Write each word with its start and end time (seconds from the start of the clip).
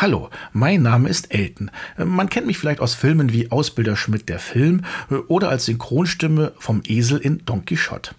Hallo, 0.00 0.30
mein 0.52 0.82
Name 0.82 1.08
ist 1.08 1.34
Elton. 1.34 1.72
Man 1.96 2.28
kennt 2.28 2.46
mich 2.46 2.56
vielleicht 2.56 2.78
aus 2.78 2.94
Filmen 2.94 3.32
wie 3.32 3.50
Ausbilder 3.50 3.96
Schmidt 3.96 4.28
der 4.28 4.38
Film 4.38 4.84
oder 5.26 5.48
als 5.48 5.64
Synchronstimme 5.64 6.52
vom 6.56 6.82
Esel 6.86 7.18
in 7.18 7.44
Don 7.44 7.64
Quixote. 7.64 8.12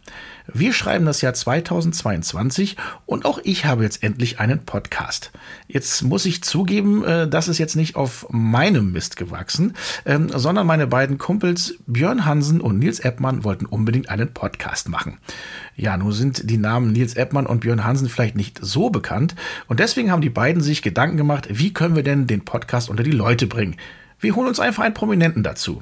Wir 0.53 0.73
schreiben 0.73 1.05
das 1.05 1.21
Jahr 1.21 1.33
2022 1.33 2.77
und 3.05 3.25
auch 3.25 3.39
ich 3.43 3.65
habe 3.65 3.83
jetzt 3.83 4.03
endlich 4.03 4.39
einen 4.39 4.65
Podcast. 4.65 5.31
Jetzt 5.67 6.01
muss 6.01 6.25
ich 6.25 6.43
zugeben, 6.43 7.03
äh, 7.03 7.27
das 7.27 7.47
ist 7.47 7.57
jetzt 7.57 7.75
nicht 7.75 7.95
auf 7.95 8.25
meinem 8.29 8.91
Mist 8.91 9.15
gewachsen, 9.15 9.75
ähm, 10.05 10.29
sondern 10.33 10.65
meine 10.65 10.87
beiden 10.87 11.17
Kumpels 11.17 11.75
Björn 11.87 12.25
Hansen 12.25 12.61
und 12.61 12.79
Nils 12.79 12.99
Eppmann 12.99 13.43
wollten 13.43 13.65
unbedingt 13.65 14.09
einen 14.09 14.33
Podcast 14.33 14.89
machen. 14.89 15.17
Ja, 15.75 15.97
nun 15.97 16.11
sind 16.11 16.49
die 16.49 16.57
Namen 16.57 16.91
Nils 16.91 17.15
Eppmann 17.15 17.45
und 17.45 17.59
Björn 17.59 17.83
Hansen 17.83 18.09
vielleicht 18.09 18.35
nicht 18.35 18.59
so 18.61 18.89
bekannt 18.89 19.35
und 19.67 19.79
deswegen 19.79 20.11
haben 20.11 20.21
die 20.21 20.29
beiden 20.29 20.61
sich 20.61 20.81
Gedanken 20.81 21.17
gemacht, 21.17 21.47
wie 21.51 21.73
können 21.73 21.95
wir 21.95 22.03
denn 22.03 22.27
den 22.27 22.45
Podcast 22.45 22.89
unter 22.89 23.03
die 23.03 23.11
Leute 23.11 23.45
bringen? 23.45 23.75
Wir 24.19 24.35
holen 24.35 24.47
uns 24.47 24.59
einfach 24.59 24.83
einen 24.83 24.93
Prominenten 24.93 25.43
dazu. 25.43 25.81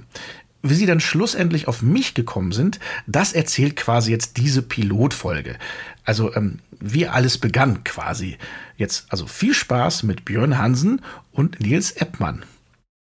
Wie 0.63 0.73
sie 0.73 0.85
dann 0.85 0.99
schlussendlich 0.99 1.67
auf 1.67 1.81
mich 1.81 2.13
gekommen 2.13 2.51
sind, 2.51 2.79
das 3.05 3.33
erzählt 3.33 3.75
quasi 3.75 4.11
jetzt 4.11 4.37
diese 4.37 4.61
Pilotfolge. 4.61 5.57
Also 6.03 6.33
ähm, 6.35 6.59
wie 6.79 7.07
alles 7.07 7.37
begann 7.37 7.83
quasi. 7.83 8.37
Jetzt 8.75 9.05
also 9.09 9.27
viel 9.27 9.53
Spaß 9.53 10.03
mit 10.03 10.25
Björn 10.25 10.57
Hansen 10.57 11.01
und 11.31 11.59
Nils 11.59 11.91
Eppmann. 11.91 12.43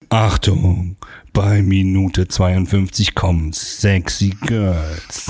Achtung, 0.10 0.96
bei 1.34 1.62
Minute 1.62 2.28
52 2.28 3.14
kommen 3.14 3.52
sexy 3.52 4.30
Girls. 4.42 5.30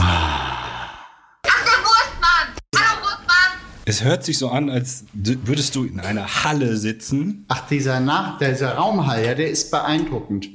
Es 3.86 4.04
hört 4.04 4.26
sich 4.26 4.38
so 4.38 4.50
an, 4.50 4.70
als 4.70 5.06
würdest 5.14 5.74
du 5.76 5.86
in 5.86 6.02
einer 6.02 6.44
Halle 6.44 6.76
sitzen. 6.76 7.46
Ach, 7.48 7.66
dieser, 7.70 8.02
Nach 8.02 8.38
dieser 8.38 8.76
Raumhall, 8.76 9.26
ja, 9.26 9.34
der 9.34 9.50
ist 9.50 9.72
beeindruckend. 9.72 10.50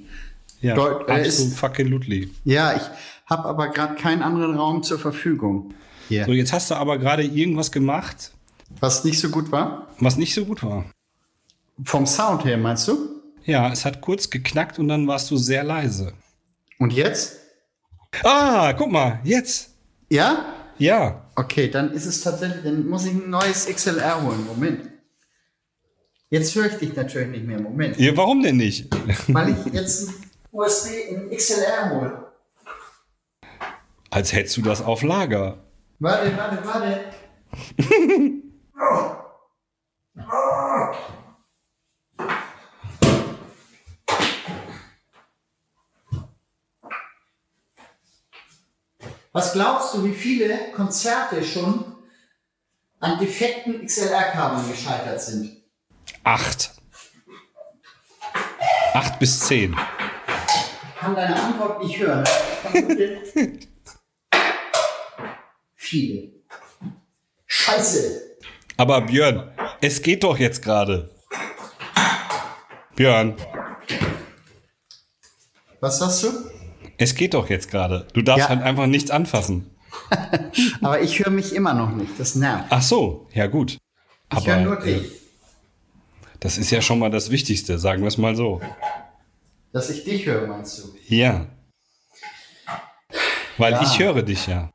Ja, 0.62 0.75
Deut 0.75 1.09
absolut 1.11 1.53
fucking 1.53 1.89
Ludli. 1.89 2.31
Ja, 2.45 2.75
ich 2.77 2.83
habe 3.27 3.48
aber 3.48 3.69
gerade 3.69 3.97
keinen 3.97 4.23
anderen 4.23 4.56
Raum 4.56 4.83
zur 4.83 4.98
Verfügung. 4.98 5.75
Hier. 6.09 6.25
So, 6.25 6.33
jetzt 6.33 6.53
hast 6.53 6.70
du 6.70 6.77
aber 6.77 6.98
gerade 6.98 7.25
irgendwas 7.25 7.73
gemacht. 7.73 8.33
Was 8.81 9.05
nicht 9.05 9.20
so 9.20 9.28
gut 9.28 9.50
war? 9.50 9.89
Was 9.98 10.17
nicht 10.17 10.34
so 10.34 10.45
gut 10.45 10.62
war. 10.62 10.84
Vom 11.84 12.06
Sound 12.06 12.45
her, 12.45 12.56
meinst 12.56 12.87
du? 12.87 12.97
Ja, 13.45 13.72
es 13.72 13.84
hat 13.84 14.00
kurz 14.00 14.31
geknackt 14.31 14.78
und 14.78 14.89
dann 14.89 15.06
warst 15.09 15.31
du 15.31 15.37
sehr 15.37 15.64
leise. 15.64 16.12
Und 16.78 16.92
jetzt? 16.92 17.39
Ah, 18.22 18.72
guck 18.72 18.92
mal, 18.92 19.20
jetzt. 19.25 19.70
Ja? 20.11 20.47
Ja. 20.78 21.27
Okay, 21.34 21.69
dann 21.69 21.92
ist 21.92 22.06
es 22.06 22.20
tatsächlich, 22.20 22.62
dann 22.62 22.87
muss 22.89 23.05
ich 23.05 23.12
ein 23.12 23.31
neues 23.31 23.67
XLR 23.67 24.22
holen. 24.22 24.47
Moment. 24.47 24.89
Jetzt 26.31 26.55
höre 26.55 26.67
ich 26.67 26.75
dich 26.75 26.94
natürlich 26.94 27.28
nicht 27.28 27.47
mehr. 27.47 27.61
Moment. 27.61 27.98
Ja, 27.98 28.17
warum 28.17 28.42
denn 28.42 28.56
nicht? 28.56 28.89
Weil 29.28 29.50
ich 29.50 29.72
jetzt 29.72 30.11
USB 30.53 31.08
in 31.08 31.31
XLR 31.31 31.91
holen. 31.91 32.12
Als 34.11 34.33
hättest 34.34 34.59
du 34.59 34.62
das 34.62 34.83
auf 34.83 35.03
Lager. 35.03 35.64
Warte, 35.98 36.36
warte, 36.36 36.67
warte. 36.67 37.12
Was 49.33 49.55
glaubst 49.55 49.94
du, 49.94 50.05
wie 50.05 50.12
viele 50.12 50.72
Konzerte 50.72 51.42
schon 51.42 51.97
an 53.00 53.19
defekten 53.19 53.87
XLR-Kabeln 53.87 54.70
gescheitert 54.70 55.22
sind? 55.22 55.62
Acht. 56.22 56.72
Acht 58.92 59.19
bis 59.19 59.41
zehn 59.41 59.75
kann 61.03 61.17
deine 61.17 61.34
Antwort 61.34 61.83
nicht 61.83 61.98
hören. 61.98 62.25
Viele. 65.75 66.28
Scheiße. 67.47 68.37
Aber 68.77 69.00
Björn, 69.00 69.50
es 69.81 70.00
geht 70.00 70.22
doch 70.22 70.38
jetzt 70.38 70.62
gerade. 70.62 71.10
Björn. 72.94 73.34
Was 75.81 75.99
sagst 75.99 76.22
du? 76.22 76.28
Es 76.99 77.16
geht 77.16 77.34
doch 77.34 77.50
jetzt 77.50 77.69
gerade. 77.69 78.06
Du 78.15 78.22
darfst 78.22 78.44
ja. 78.44 78.48
halt 78.50 78.62
einfach 78.62 78.87
nichts 78.87 79.10
anfassen. 79.10 79.75
Aber 80.82 81.00
ich 81.00 81.19
höre 81.19 81.31
mich 81.31 81.53
immer 81.53 81.75
noch 81.75 81.91
nicht. 81.91 82.12
Das 82.19 82.37
nervt. 82.37 82.66
Ach 82.71 82.82
so, 82.82 83.28
ja 83.32 83.48
gut. 83.48 83.77
Ich 84.38 84.47
höre 84.47 84.60
nur 84.60 84.77
dich. 84.77 85.03
Äh, 85.03 85.10
das 86.38 86.59
ist 86.59 86.71
ja 86.71 86.81
schon 86.81 87.00
mal 87.00 87.10
das 87.10 87.31
Wichtigste, 87.31 87.78
sagen 87.78 88.03
wir 88.03 88.09
es 88.09 88.19
mal 88.19 88.37
so. 88.37 88.60
Dass 89.72 89.88
ich 89.88 90.05
dich 90.05 90.27
höre, 90.27 90.47
meinst 90.47 90.78
du? 90.78 90.94
Ja. 91.09 91.47
Weil 93.56 93.72
ja. 93.72 93.83
ich 93.83 93.99
höre 93.99 94.22
dich 94.22 94.47
ja. 94.47 94.71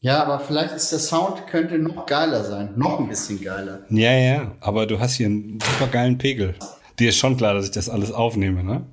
Ja, 0.00 0.24
aber 0.24 0.40
vielleicht 0.40 0.74
ist 0.74 0.90
der 0.90 0.98
Sound 0.98 1.46
könnte 1.46 1.78
noch 1.78 2.06
geiler 2.06 2.42
sein. 2.42 2.72
Noch 2.76 2.98
ein 2.98 3.08
bisschen 3.08 3.40
geiler. 3.40 3.84
Ja, 3.88 4.12
ja, 4.12 4.56
aber 4.60 4.86
du 4.86 4.98
hast 4.98 5.14
hier 5.14 5.26
einen 5.26 5.60
super 5.60 5.86
geilen 5.86 6.18
Pegel. 6.18 6.56
Dir 6.98 7.10
ist 7.10 7.18
schon 7.18 7.36
klar, 7.36 7.54
dass 7.54 7.66
ich 7.66 7.70
das 7.70 7.88
alles 7.88 8.10
aufnehme, 8.10 8.64
ne? 8.64 8.84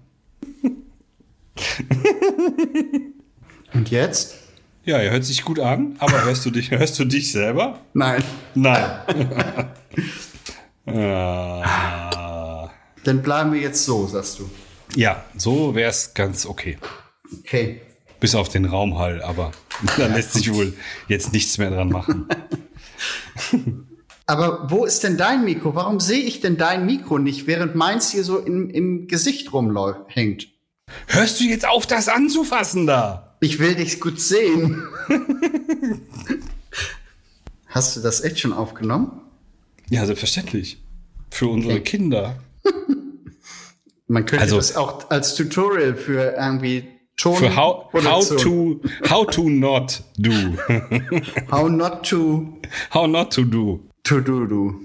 Und 3.73 3.89
jetzt? 3.89 4.35
Ja, 4.85 4.97
er 4.99 5.11
hört 5.11 5.25
sich 5.25 5.43
gut 5.43 5.59
an, 5.59 5.95
aber 5.97 6.23
hörst 6.25 6.45
du 6.45 6.51
dich, 6.51 6.69
hörst 6.69 6.99
du 6.99 7.05
dich 7.05 7.31
selber? 7.31 7.79
Nein. 7.93 8.23
Nein. 8.53 8.85
ah. 10.95 12.08
Dann 13.03 13.21
bleiben 13.21 13.53
wir 13.53 13.61
jetzt 13.61 13.85
so, 13.85 14.07
sagst 14.07 14.39
du. 14.39 14.49
Ja, 14.95 15.23
so 15.35 15.75
wäre 15.75 15.89
es 15.89 16.13
ganz 16.13 16.45
okay. 16.45 16.77
Okay. 17.39 17.81
Bis 18.19 18.35
auf 18.35 18.49
den 18.49 18.65
Raumhall, 18.65 19.21
aber 19.21 19.51
da 19.95 20.07
ja, 20.07 20.15
lässt 20.15 20.33
sich 20.33 20.53
wohl 20.53 20.73
jetzt 21.07 21.31
nichts 21.31 21.57
mehr 21.57 21.69
dran 21.69 21.89
machen. 21.89 22.27
aber 24.25 24.69
wo 24.69 24.85
ist 24.85 25.03
denn 25.03 25.17
dein 25.17 25.45
Mikro? 25.45 25.75
Warum 25.75 25.99
sehe 25.99 26.23
ich 26.23 26.41
denn 26.41 26.57
dein 26.57 26.85
Mikro 26.85 27.17
nicht, 27.17 27.47
während 27.47 27.75
meins 27.75 28.11
hier 28.11 28.23
so 28.23 28.39
im, 28.39 28.69
im 28.69 29.07
Gesicht 29.07 29.53
rumhängt? 29.53 30.47
Hörst 31.07 31.39
du 31.39 31.43
jetzt 31.45 31.67
auf, 31.67 31.85
das 31.85 32.07
anzufassen 32.07 32.87
da? 32.87 33.37
Ich 33.41 33.59
will 33.59 33.75
dich 33.75 34.01
gut 34.01 34.19
sehen. 34.19 34.83
Hast 37.67 37.95
du 37.95 38.01
das 38.01 38.21
echt 38.21 38.39
schon 38.39 38.51
aufgenommen? 38.51 39.21
Ja, 39.89 40.05
selbstverständlich. 40.05 40.81
Für 41.29 41.47
unsere 41.47 41.75
okay. 41.75 41.83
Kinder. 41.83 42.39
Man 44.07 44.25
könnte 44.25 44.41
also, 44.43 44.57
das 44.57 44.75
auch 44.75 45.09
als 45.09 45.35
Tutorial 45.35 45.95
für 45.95 46.35
irgendwie 46.37 46.87
Ton 47.19 47.35
für 47.35 47.55
how, 47.55 47.91
how 47.93 48.35
to 48.37 48.79
how 49.09 49.25
to 49.25 49.49
not 49.49 50.01
do. 50.17 50.31
how 51.51 51.67
not 51.67 52.07
to 52.09 52.59
how 52.91 53.07
not 53.07 53.31
to 53.33 53.43
do. 53.43 53.89
To 54.03 54.21
do 54.21 54.47
do. 54.47 54.79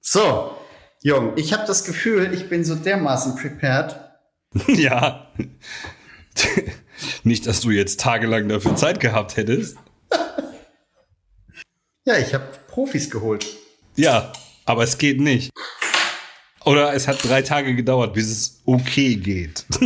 So, 0.00 0.56
Jung, 1.02 1.34
ich 1.36 1.52
habe 1.52 1.66
das 1.66 1.84
Gefühl, 1.84 2.32
ich 2.32 2.48
bin 2.48 2.64
so 2.64 2.74
dermaßen 2.74 3.36
prepared. 3.36 4.00
ja. 4.68 5.32
Nicht, 7.24 7.46
dass 7.46 7.60
du 7.60 7.70
jetzt 7.70 8.00
tagelang 8.00 8.48
dafür 8.48 8.74
Zeit 8.74 8.98
gehabt 9.00 9.36
hättest. 9.36 9.76
ja, 12.06 12.16
ich 12.16 12.32
habe 12.32 12.46
Profis 12.68 13.10
geholt. 13.10 13.46
Ja, 13.96 14.32
aber 14.64 14.82
es 14.82 14.96
geht 14.96 15.20
nicht. 15.20 15.50
Oder 16.66 16.92
es 16.94 17.06
hat 17.06 17.22
drei 17.22 17.42
Tage 17.42 17.76
gedauert, 17.76 18.12
bis 18.12 18.28
es 18.28 18.60
okay 18.64 19.14
geht. 19.14 19.64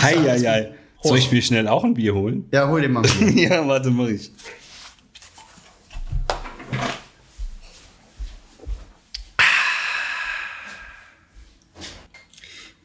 Hei, 0.00 0.14
hei, 0.14 0.38
hei. 0.38 0.74
Soll 1.02 1.18
ich 1.18 1.32
mir 1.32 1.42
schnell 1.42 1.66
auch 1.66 1.82
ein 1.82 1.94
Bier 1.94 2.14
holen? 2.14 2.46
Ja, 2.52 2.68
hol 2.68 2.80
dir 2.80 2.88
mal 2.88 3.04
ein 3.04 3.34
Bier. 3.34 3.48
ja, 3.50 3.66
warte, 3.66 3.90
mach 3.90 4.06
ich. 4.06 4.30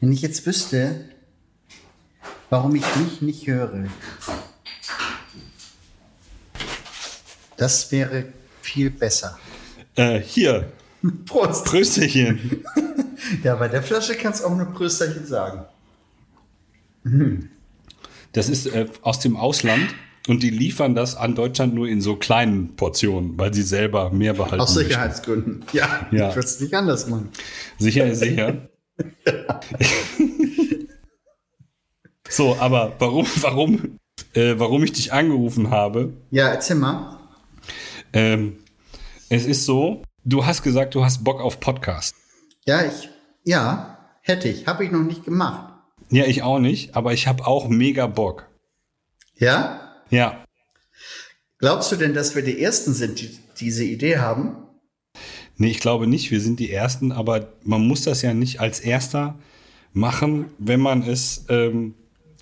Wenn 0.00 0.10
ich 0.10 0.22
jetzt 0.22 0.44
wüsste, 0.44 1.08
warum 2.50 2.74
ich 2.74 2.96
mich 2.96 3.22
nicht 3.22 3.46
höre, 3.46 3.84
das 7.56 7.92
wäre 7.92 8.24
viel 8.60 8.90
besser. 8.90 9.38
Äh, 9.94 10.18
hier, 10.18 10.72
Prost. 11.26 11.64
Prösterchen. 11.66 12.64
ja, 13.42 13.56
bei 13.56 13.68
der 13.68 13.82
Flasche 13.82 14.14
kannst 14.14 14.42
du 14.42 14.46
auch 14.46 14.56
nur 14.56 14.66
Prösterchen 14.66 15.26
sagen. 15.26 15.64
Das 18.32 18.48
ist 18.48 18.66
äh, 18.66 18.86
aus 19.02 19.20
dem 19.20 19.36
Ausland 19.36 19.94
und 20.26 20.42
die 20.42 20.50
liefern 20.50 20.94
das 20.94 21.16
an 21.16 21.34
Deutschland 21.34 21.74
nur 21.74 21.86
in 21.86 22.00
so 22.00 22.16
kleinen 22.16 22.76
Portionen, 22.76 23.36
weil 23.36 23.52
sie 23.52 23.62
selber 23.62 24.10
mehr 24.10 24.32
behalten. 24.32 24.60
Aus 24.60 24.74
Sicherheitsgründen. 24.74 25.64
Ja, 25.72 26.08
ja. 26.10 26.30
ich 26.30 26.36
würde 26.36 26.48
es 26.48 26.60
nicht 26.60 26.74
anders 26.74 27.06
machen. 27.08 27.28
Sicher 27.78 28.06
ist 28.06 28.20
sicher. 28.20 28.68
so, 32.28 32.56
aber 32.58 32.94
warum, 32.98 33.26
warum, 33.40 33.98
äh, 34.32 34.54
warum 34.56 34.82
ich 34.84 34.92
dich 34.92 35.12
angerufen 35.12 35.70
habe? 35.70 36.14
Ja, 36.30 36.48
erzähl 36.48 36.76
mal. 36.76 37.18
Ähm, 38.14 38.56
es 39.28 39.44
ist 39.44 39.66
so, 39.66 40.02
du 40.24 40.44
hast 40.44 40.62
gesagt, 40.62 40.94
du 40.94 41.04
hast 41.04 41.22
Bock 41.22 41.40
auf 41.40 41.60
Podcast. 41.60 42.14
Ja, 42.66 42.84
ich, 42.84 43.08
ja, 43.44 43.98
hätte 44.22 44.48
ich. 44.48 44.66
Habe 44.66 44.84
ich 44.84 44.90
noch 44.90 45.02
nicht 45.02 45.24
gemacht. 45.24 45.72
Ja, 46.10 46.24
ich 46.24 46.42
auch 46.42 46.58
nicht, 46.58 46.96
aber 46.96 47.12
ich 47.12 47.26
habe 47.26 47.46
auch 47.46 47.68
mega 47.68 48.06
Bock. 48.06 48.48
Ja? 49.36 49.80
Ja. 50.10 50.44
Glaubst 51.58 51.92
du 51.92 51.96
denn, 51.96 52.14
dass 52.14 52.34
wir 52.34 52.42
die 52.42 52.60
Ersten 52.60 52.94
sind, 52.94 53.20
die 53.20 53.38
diese 53.58 53.84
Idee 53.84 54.18
haben? 54.18 54.56
Nee, 55.56 55.70
ich 55.70 55.80
glaube 55.80 56.06
nicht, 56.06 56.30
wir 56.30 56.40
sind 56.40 56.58
die 56.58 56.70
Ersten, 56.70 57.12
aber 57.12 57.52
man 57.62 57.86
muss 57.86 58.02
das 58.02 58.22
ja 58.22 58.34
nicht 58.34 58.60
als 58.60 58.80
Erster 58.80 59.38
machen, 59.92 60.46
wenn 60.58 60.80
man 60.80 61.02
es 61.02 61.44
ähm, 61.48 61.94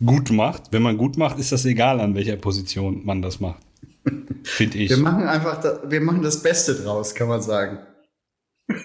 gut 0.04 0.30
macht. 0.30 0.72
Wenn 0.72 0.82
man 0.82 0.96
gut 0.96 1.18
macht, 1.18 1.38
ist 1.38 1.52
das 1.52 1.64
egal, 1.66 2.00
an 2.00 2.14
welcher 2.14 2.36
Position 2.36 3.04
man 3.04 3.20
das 3.20 3.38
macht. 3.38 3.60
Finde 4.44 4.78
ich. 4.78 4.90
Wir 4.90 4.96
machen 4.96 5.24
einfach, 5.24 5.60
da, 5.60 5.80
wir 5.88 6.00
machen 6.00 6.22
das 6.22 6.42
Beste 6.42 6.74
draus, 6.74 7.14
kann 7.14 7.28
man 7.28 7.42
sagen. 7.42 7.78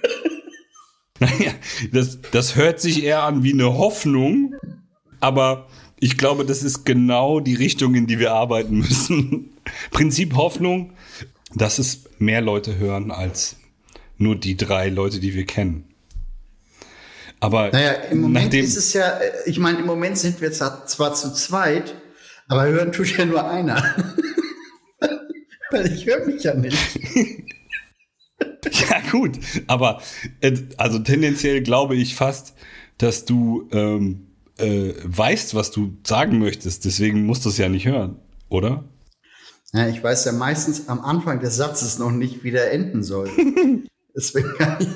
Naja, 1.20 1.52
das, 1.92 2.20
das 2.32 2.56
hört 2.56 2.80
sich 2.80 3.04
eher 3.04 3.24
an 3.24 3.44
wie 3.44 3.54
eine 3.54 3.76
Hoffnung, 3.76 4.54
aber 5.20 5.68
ich 6.00 6.16
glaube, 6.18 6.46
das 6.46 6.62
ist 6.62 6.86
genau 6.86 7.40
die 7.40 7.56
Richtung, 7.56 7.96
in 7.96 8.06
die 8.06 8.20
wir 8.20 8.34
arbeiten 8.34 8.78
müssen. 8.78 9.50
Prinzip 9.92 10.36
Hoffnung, 10.36 10.94
dass 11.56 11.80
es 11.80 12.04
mehr 12.20 12.42
Leute 12.42 12.78
hören 12.78 13.10
als 13.10 13.56
nur 14.18 14.36
die 14.36 14.58
drei 14.58 14.90
Leute, 14.90 15.20
die 15.20 15.34
wir 15.34 15.46
kennen. 15.46 15.86
Aber 17.40 17.70
Naja, 17.72 17.92
im 18.12 18.22
Moment 18.22 18.54
ist 18.54 18.78
es 18.78 18.94
ja, 18.94 19.10
äh, 19.10 19.32
ich 19.46 19.60
meine, 19.60 19.80
im 19.80 19.86
Moment 19.86 20.18
sind 20.18 20.42
wir 20.42 20.52
zwar, 20.52 20.86
zwar 20.88 21.14
zu 21.14 21.34
zweit, 21.34 21.96
aber 22.48 22.66
hören 22.66 22.92
tut 22.92 23.16
ja 23.18 23.26
nur 23.26 23.48
einer. 23.48 23.84
Weil 25.72 25.92
ich 25.92 26.06
höre 26.06 26.26
mich 26.26 26.44
ja 26.44 26.54
nicht. 26.54 26.78
Ja, 28.72 29.02
gut. 29.12 29.40
Aber 29.68 30.02
äh, 30.42 30.56
also 30.78 31.00
tendenziell 31.00 31.62
glaube 31.62 31.96
ich 31.96 32.16
fast, 32.16 32.54
dass 32.98 33.26
du 33.26 33.68
ähm, 33.72 34.28
äh, 34.58 34.94
weißt, 35.04 35.56
was 35.56 35.72
du 35.72 35.98
sagen 36.06 36.40
möchtest. 36.40 36.86
Deswegen 36.86 37.26
musst 37.26 37.46
du 37.46 37.50
es 37.50 37.58
ja 37.58 37.70
nicht 37.70 37.88
hören, 37.88 38.20
oder? 38.50 38.84
Ja, 39.74 39.88
ich 39.88 40.04
weiß 40.04 40.26
ja 40.26 40.32
meistens 40.32 40.88
am 40.88 41.02
Anfang 41.02 41.40
des 41.40 41.56
Satzes 41.56 42.00
noch 42.00 42.12
nicht, 42.12 42.44
wie 42.44 42.52
der 42.52 42.72
enden 42.72 43.04
soll. 43.04 43.30
Deswegen 44.16 44.54
kann 44.58 44.78
ich, 44.80 44.88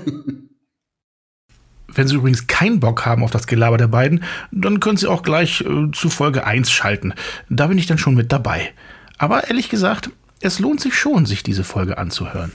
Wenn 1.93 2.07
Sie 2.07 2.15
übrigens 2.15 2.47
keinen 2.47 2.79
Bock 2.79 3.05
haben 3.05 3.23
auf 3.23 3.31
das 3.31 3.47
Gelaber 3.47 3.77
der 3.77 3.87
beiden, 3.87 4.23
dann 4.51 4.79
können 4.79 4.97
Sie 4.97 5.07
auch 5.07 5.23
gleich 5.23 5.61
äh, 5.61 5.91
zu 5.91 6.09
Folge 6.09 6.45
1 6.45 6.71
schalten. 6.71 7.13
Da 7.49 7.67
bin 7.67 7.77
ich 7.77 7.85
dann 7.85 7.97
schon 7.97 8.15
mit 8.15 8.31
dabei. 8.31 8.73
Aber 9.17 9.47
ehrlich 9.47 9.69
gesagt, 9.69 10.09
es 10.41 10.59
lohnt 10.59 10.81
sich 10.81 10.95
schon, 10.95 11.25
sich 11.25 11.43
diese 11.43 11.63
Folge 11.63 11.97
anzuhören. 11.97 12.51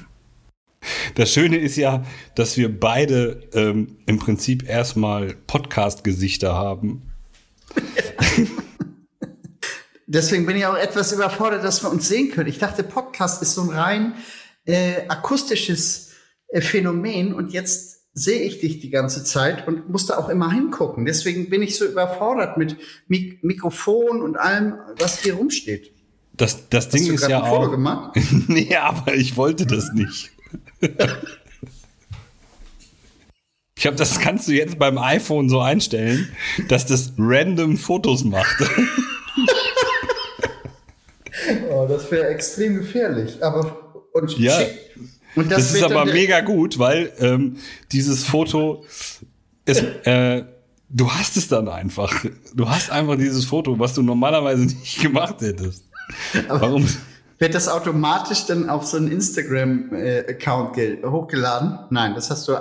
Das 1.15 1.33
Schöne 1.33 1.59
ist 1.59 1.77
ja, 1.77 2.05
dass 2.35 2.57
wir 2.57 2.81
beide 2.81 3.49
ähm, 3.53 3.97
im 4.07 4.19
Prinzip 4.19 4.69
erstmal 4.69 5.35
Podcast-Gesichter 5.47 6.55
haben. 6.55 7.11
deswegen 10.07 10.47
bin 10.47 10.57
ich 10.57 10.67
auch 10.67 10.77
etwas 10.77 11.13
überfordert, 11.13 11.65
dass 11.65 11.83
wir 11.83 11.91
uns 11.91 12.07
sehen 12.09 12.31
können. 12.31 12.49
Ich 12.49 12.59
dachte, 12.59 12.83
Podcast 12.83 13.43
ist 13.43 13.55
so 13.55 13.63
ein 13.63 13.71
rein 13.71 14.15
äh, 14.65 15.09
akustisches 15.09 16.13
äh, 16.49 16.61
Phänomen 16.61 17.35
und 17.35 17.53
jetzt 17.53 17.97
sehe 18.13 18.43
ich 18.43 18.61
dich 18.61 18.81
die 18.81 18.91
ganze 18.91 19.25
Zeit 19.25 19.69
und 19.69 19.91
muss 19.91 20.07
da 20.07 20.17
auch 20.17 20.29
immer 20.29 20.51
hingucken. 20.51 21.05
Deswegen 21.05 21.51
bin 21.51 21.63
ich 21.63 21.77
so 21.77 21.85
überfordert 21.85 22.57
mit 22.57 22.77
Mik 23.09 23.45
Mikrofon 23.45 24.23
und 24.23 24.37
allem, 24.37 24.79
was 24.99 25.21
hier 25.21 25.35
rumsteht. 25.35 25.96
Das, 26.37 26.69
das 26.69 26.89
Ding 26.91 27.01
Hast 27.03 27.09
du 27.11 27.15
ist 27.15 27.29
ja 27.29 27.43
ein 27.43 27.49
Foto 27.51 27.67
auch. 27.67 27.71
gemacht? 27.71 28.19
nee, 28.49 28.75
aber 28.77 29.15
ich 29.15 29.37
wollte 29.37 29.67
das 29.67 29.93
nicht. 29.93 30.31
Ich 33.79 33.87
habe 33.87 33.97
das 33.97 34.21
kannst 34.21 34.49
du 34.49 34.53
jetzt 34.53 34.79
beim 34.79 34.99
iPhone 34.99 35.49
so 35.49 35.61
einstellen, 35.61 36.29
dass 36.69 36.87
das 36.87 37.13
random 37.19 37.77
Fotos 37.77 38.25
macht. 38.25 38.57
Oh, 41.71 41.87
das 41.89 42.11
wäre 42.11 42.29
extrem 42.29 42.77
gefährlich. 42.77 43.43
Aber 43.43 44.05
und 44.15 44.37
Ja. 44.39 44.59
schick. 44.59 44.71
Und 45.37 45.51
Das, 45.51 45.67
ist 45.67 45.75
wird 45.75 45.85
dann 45.85 45.93
aber 45.93 46.13
mega 46.13 46.41
gut, 46.41 46.79
weil 46.79 47.13
ähm, 47.19 47.59
dieses 47.93 48.25
Foto 48.25 48.85
ist, 49.67 49.83
äh, 50.07 50.45
du 50.89 51.11
hast 51.11 51.37
es 51.37 51.49
dann 51.49 51.69
einfach. 51.69 52.25
Du 52.55 52.69
hast 52.69 52.91
einfach 52.91 53.17
dieses 53.17 53.45
Foto, 53.45 53.79
was 53.79 53.93
du 53.95 54.03
normalerweise 54.03 54.65
nicht 54.65 55.01
gemacht 55.03 55.41
hättest. 55.43 55.85
Warum? 56.49 56.87
Wird 57.39 57.55
das 57.55 57.69
automatisch 57.69 58.47
dann 58.47 58.71
auf 58.71 58.87
so 58.87 58.97
einen 58.97 59.11
Instagram-Account 59.11 60.75
ge- 60.75 61.05
hochgeladen? 61.05 61.79
Nein, 61.91 62.15
das 62.15 62.31
hast 62.31 62.49
du, 62.49 62.55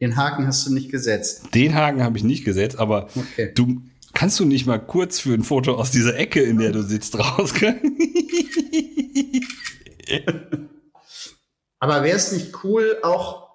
den 0.00 0.16
Haken 0.16 0.46
hast 0.46 0.66
du 0.66 0.72
nicht 0.74 0.90
gesetzt. 0.90 1.42
Den 1.54 1.74
Haken 1.74 2.02
habe 2.02 2.18
ich 2.18 2.24
nicht 2.24 2.44
gesetzt, 2.44 2.78
aber 2.78 3.08
Okay. 3.14 3.52
du 3.54 3.82
kannst 4.14 4.40
du 4.40 4.44
nicht 4.44 4.66
mal 4.66 4.78
kurz 4.78 5.20
für 5.20 5.32
ein 5.34 5.42
Foto 5.44 5.74
aus 5.76 5.90
dieser 5.92 6.16
Ecke, 6.16 6.40
in 6.42 6.58
der 6.58 6.72
du 6.72 6.82
sitzt, 6.82 7.16
rauskommen? 7.18 7.98
Aber 11.78 12.02
wäre 12.02 12.16
es 12.16 12.32
nicht 12.32 12.64
cool, 12.64 12.96
auch 13.02 13.45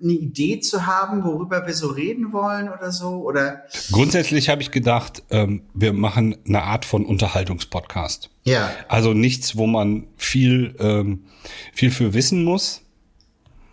eine 0.00 0.12
Idee 0.12 0.60
zu 0.60 0.86
haben, 0.86 1.24
worüber 1.24 1.66
wir 1.66 1.74
so 1.74 1.88
reden 1.88 2.32
wollen 2.32 2.68
oder 2.68 2.92
so? 2.92 3.22
Oder 3.22 3.64
Grundsätzlich 3.90 4.48
habe 4.48 4.62
ich 4.62 4.70
gedacht, 4.70 5.22
ähm, 5.30 5.62
wir 5.74 5.92
machen 5.92 6.36
eine 6.46 6.62
Art 6.62 6.84
von 6.84 7.04
Unterhaltungspodcast. 7.04 8.30
ja, 8.44 8.70
Also 8.88 9.12
nichts, 9.14 9.56
wo 9.56 9.66
man 9.66 10.06
viel, 10.16 10.74
ähm, 10.78 11.24
viel 11.72 11.90
für 11.90 12.14
wissen 12.14 12.44
muss. 12.44 12.82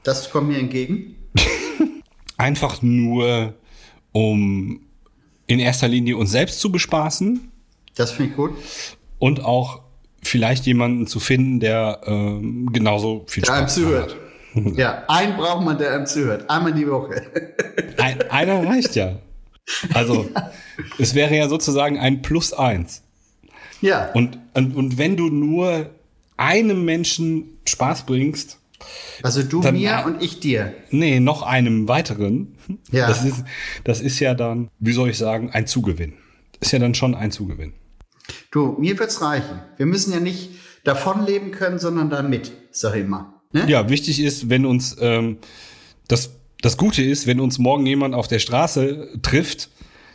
das 0.04 0.30
kommt 0.32 0.48
mir 0.50 0.58
entgegen. 0.58 1.16
Einfach 2.38 2.82
nur, 2.82 3.54
um 4.12 4.82
in 5.48 5.60
erster 5.60 5.88
Linie 5.88 6.18
uns 6.18 6.32
selbst 6.32 6.60
zu 6.60 6.72
bespaßen 6.72 7.52
Das 7.96 8.12
finde 8.12 8.32
ich 8.32 8.36
gut. 8.38 8.52
und 9.20 9.44
auch 9.46 9.82
vielleicht 10.24 10.66
jemanden 10.66 11.06
zu 11.08 11.20
finden, 11.20 11.60
der 11.60 12.02
ähm, 12.06 12.72
genauso 12.74 13.26
viel 13.28 13.46
Spaß 13.46 13.76
zuhört. 13.76 14.18
Ja, 14.76 15.04
einen 15.08 15.36
braucht 15.38 15.64
man, 15.66 15.78
der 15.78 15.94
einem 15.94 16.06
zuhört. 16.06 16.50
Einmal 16.50 16.74
die 16.74 16.90
Woche. 16.90 17.22
Ein, 17.98 18.22
einer 18.30 18.66
reicht 18.66 18.96
ja. 18.96 19.20
Also 19.94 20.30
es 21.00 21.14
wäre 21.16 21.36
ja 21.36 21.48
sozusagen 21.50 21.98
ein 22.00 22.22
Plus 22.22 22.54
eins. 22.54 23.02
ja, 23.82 24.12
Und, 24.14 24.38
und, 24.54 24.76
und 24.76 24.98
wenn 24.98 25.18
du 25.18 25.30
nur 25.30 25.90
einem 26.38 26.86
Menschen 26.86 27.58
Spaß 27.68 28.06
bringst, 28.06 28.60
also 29.24 29.42
du 29.42 29.62
dann- 29.62 29.76
mir 29.76 30.04
und 30.06 30.22
ich 30.22 30.40
dir. 30.40 30.74
nee, 30.92 31.20
noch 31.20 31.42
einem 31.42 31.88
weiteren, 31.88 32.56
Ja. 32.92 33.08
das, 33.08 33.24
ist, 33.26 33.44
das 33.84 34.02
ist 34.02 34.20
ja 34.20 34.34
dann, 34.36 34.70
wie 34.80 34.92
soll 34.94 35.10
ich 35.10 35.18
sagen, 35.18 35.50
ein 35.52 35.66
Zugewinn. 35.68 36.14
Ist 36.60 36.72
ja 36.72 36.80
dann 36.80 36.94
schon 36.94 37.16
ein 37.16 37.32
Zugewinn. 37.32 37.74
Du, 38.52 38.76
mir 38.80 38.98
wird's 39.00 39.22
reichen. 39.22 39.60
Wir 39.78 39.86
müssen 39.86 40.14
ja 40.14 40.20
nicht 40.20 40.52
davon 40.84 41.26
leben 41.26 41.52
können, 41.52 41.80
sondern 41.80 42.10
damit, 42.10 42.52
sag 42.72 42.96
ich 42.96 43.02
immer. 43.02 43.35
Ne? 43.56 43.70
Ja, 43.70 43.88
wichtig 43.90 44.20
ist, 44.20 44.50
wenn 44.50 44.66
uns 44.66 44.98
ähm, 45.00 45.38
das, 46.10 46.32
das 46.62 46.76
Gute 46.76 47.02
ist, 47.02 47.26
wenn 47.26 47.40
uns 47.40 47.58
morgen 47.58 47.86
jemand 47.86 48.14
auf 48.14 48.28
der 48.28 48.40
Straße 48.40 49.20
trifft, 49.22 49.70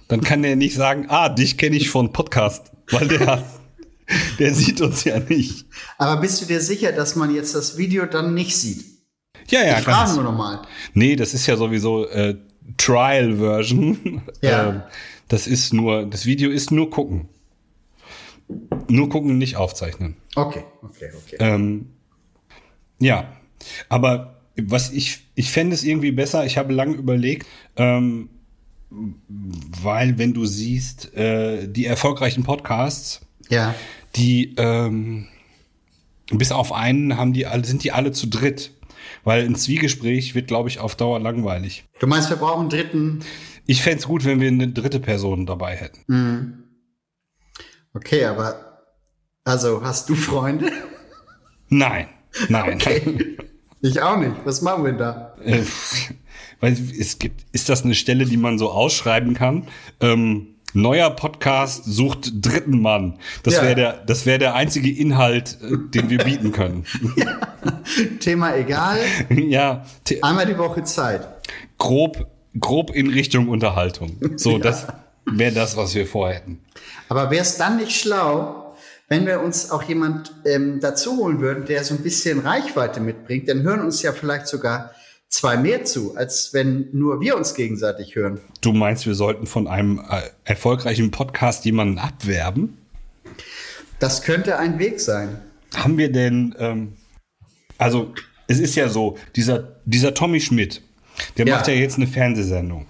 dann 0.09 0.21
kann 0.21 0.43
der 0.43 0.57
nicht 0.57 0.75
sagen, 0.75 1.07
ah, 1.09 1.31
dich 1.31 1.57
kenne 1.57 1.77
ich 1.77 1.89
von 1.89 2.13
Podcast, 2.13 2.71
weil 2.91 3.09
der, 3.09 3.43
der 4.39 4.55
sieht 4.55 4.83
uns 4.83 5.05
ja 5.05 5.19
nicht. 5.21 5.65
Aber 5.97 6.21
bist 6.21 6.43
du 6.43 6.45
dir 6.45 6.61
sicher, 6.61 6.93
dass 6.93 7.17
man 7.17 7.35
jetzt 7.35 7.55
das 7.55 7.79
Video 7.79 8.05
dann 8.05 8.35
nicht 8.35 8.55
sieht? 8.55 8.85
Ja, 9.49 9.65
ja, 9.65 9.79
ich 9.79 9.85
frage 9.85 10.13
nur 10.17 10.25
nochmal. 10.25 10.61
Nee, 10.93 11.17
das 11.17 11.33
ist 11.33 11.47
ja 11.47 11.57
sowieso 11.57 12.07
äh, 12.09 12.37
Trial-Version. 12.77 14.23
Ja. 14.43 14.69
Ähm, 14.71 14.83
das 15.29 15.47
ist 15.47 15.73
nur, 15.73 16.07
das 16.07 16.27
Video 16.27 16.51
ist 16.51 16.73
nur 16.73 16.91
gucken. 16.91 17.29
Nur 18.89 19.09
gucken, 19.09 19.39
nicht 19.39 19.57
aufzeichnen. 19.57 20.17
Okay, 20.35 20.65
okay, 20.83 21.11
okay. 21.17 21.37
Ähm, 21.39 21.87
ja, 23.00 23.33
aber 23.88 24.40
was 24.57 24.90
ich, 24.90 25.21
ich 25.35 25.50
fände 25.50 25.75
es 25.75 25.85
irgendwie 25.85 26.12
besser, 26.12 26.45
ich 26.45 26.59
habe 26.59 26.73
lange 26.73 26.95
überlegt, 26.95 27.47
ähm, 27.76 28.28
weil 28.90 30.19
wenn 30.19 30.35
du 30.35 30.47
siehst, 30.47 31.14
äh, 31.14 31.69
die 31.69 31.87
erfolgreichen 31.87 32.42
Podcasts, 32.45 33.21
Ja, 33.49 33.75
die 34.16 34.54
ähm, 34.57 35.28
bis 36.33 36.52
auf 36.52 36.73
einen 36.73 37.16
haben 37.16 37.33
die 37.33 37.47
alle, 37.47 37.64
sind 37.64 37.85
die 37.85 37.92
alle 37.92 38.12
zu 38.12 38.26
dritt. 38.28 38.73
Weil 39.25 39.45
ein 39.45 39.54
Zwiegespräch 39.54 40.35
wird, 40.35 40.47
glaube 40.47 40.69
ich, 40.69 40.78
auf 40.78 40.95
Dauer 40.95 41.21
langweilig. 41.21 41.85
du 41.99 42.07
meinst, 42.07 42.30
wir 42.30 42.37
brauchen 42.37 42.61
einen 42.61 42.71
dritten. 42.71 43.21
Ich 43.66 43.83
fände 43.83 43.99
es 43.99 44.07
gut, 44.07 44.25
wenn 44.25 44.40
wir 44.40 44.49
eine 44.49 44.69
dritte 44.69 45.00
Person 45.00 45.47
dabei 45.47 45.76
hätten. 45.76 46.04
Hm. 46.07 46.64
Okay, 47.92 48.25
aber 48.25 48.83
also 49.45 49.83
hast 49.83 50.09
du 50.09 50.14
Freunde? 50.14 50.71
Nein, 51.69 52.07
nein. 52.49 52.75
Okay. 52.81 53.37
Ich 53.83 54.03
auch 54.03 54.19
nicht. 54.19 54.33
Was 54.45 54.61
machen 54.61 54.85
wir 54.85 54.93
da? 54.93 55.35
Äh, 55.43 55.63
weil 56.61 56.73
es 56.99 57.19
gibt, 57.19 57.47
ist 57.53 57.71
das 57.71 57.83
eine 57.85 57.95
Stelle, 57.95 58.27
die 58.27 58.37
man 58.37 58.59
so 58.59 58.71
ausschreiben 58.71 59.33
kann? 59.35 59.67
Ähm, 60.01 60.49
Neuer 60.75 61.11
Podcast 61.11 61.85
sucht 61.87 62.31
dritten 62.47 62.81
Mann. 62.81 63.19
Das 63.43 63.55
Ja. 63.55 63.63
wäre 63.63 63.75
der, 63.75 63.93
das 64.07 64.25
wäre 64.27 64.39
der 64.39 64.55
einzige 64.55 64.91
Inhalt, 64.91 65.57
äh, 65.63 65.77
den 65.95 66.11
wir 66.11 66.19
bieten 66.19 66.53
können. 66.53 66.85
Thema 68.21 68.55
egal. 68.57 68.99
ja, 69.31 69.85
te- 70.05 70.23
Einmal 70.23 70.47
die 70.47 70.59
Woche 70.59 70.85
Zeit. 70.85 71.27
grob, 71.79 72.27
grob 72.59 72.91
in 72.95 73.09
Richtung 73.11 73.49
Unterhaltung. 73.49 74.17
So, 74.37 74.59
das 74.59 74.87
wäre 75.25 75.53
das, 75.53 75.77
was 75.77 75.95
wir 75.95 76.07
vorhätten. 76.07 76.61
Aber 77.09 77.31
wäre 77.31 77.43
es 77.43 77.57
dann 77.57 77.77
nicht 77.79 77.93
schlau, 77.99 78.60
wenn 79.11 79.26
wir 79.26 79.40
uns 79.43 79.71
auch 79.71 79.83
jemand 79.83 80.33
ähm, 80.47 80.79
dazu 80.81 81.17
holen 81.19 81.40
würden, 81.40 81.67
der 81.67 81.83
so 81.85 81.95
ein 81.95 82.02
bisschen 82.02 82.38
Reichweite 82.38 83.00
mitbringt? 83.00 83.49
Dann 83.49 83.62
hören 83.62 83.81
uns 83.81 84.00
ja 84.02 84.12
vielleicht 84.12 84.47
sogar 84.47 84.93
zwei 85.29 85.57
mehr 85.57 85.85
zu, 85.85 86.17
als 86.17 86.55
wenn 86.55 86.88
nur 86.93 87.21
wir 87.21 87.37
uns 87.37 87.55
gegenseitig 87.55 88.14
hören. 88.14 88.40
Du 88.61 88.73
meinst, 88.73 89.07
wir 89.07 89.14
sollten 89.14 89.47
von 89.47 89.67
einem 89.67 89.99
äh, 90.09 90.23
erfolgreichen 90.45 91.11
Podcast 91.11 91.64
jemanden 91.64 91.99
abwerben? 91.99 92.79
Das 93.99 94.23
könnte 94.23 94.57
ein 94.59 94.79
Weg 94.79 95.00
sein. 95.00 95.40
Haben 95.75 95.99
wir 95.99 96.11
denn, 96.11 96.55
ähm, 96.59 96.93
also 97.79 98.14
es 98.47 98.59
ist 98.61 98.75
ja 98.76 98.88
so, 98.88 99.19
dieser, 99.37 99.76
dieser 99.85 100.14
Tommy 100.14 100.40
Schmidt, 100.40 100.83
der 101.37 101.47
Ja. 101.47 101.57
macht 101.57 101.67
ja 101.69 101.75
jetzt 101.75 101.97
eine 101.97 102.07
Fernsehsendung. 102.07 102.87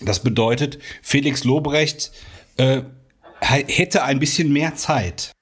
Das 0.00 0.20
bedeutet, 0.22 0.78
Felix 1.02 1.42
Lobrecht 1.44 2.12
äh, 2.56 2.82
hätte 3.42 4.02
ein 4.04 4.18
bisschen 4.20 4.52
mehr 4.52 4.74
Zeit. 4.74 5.32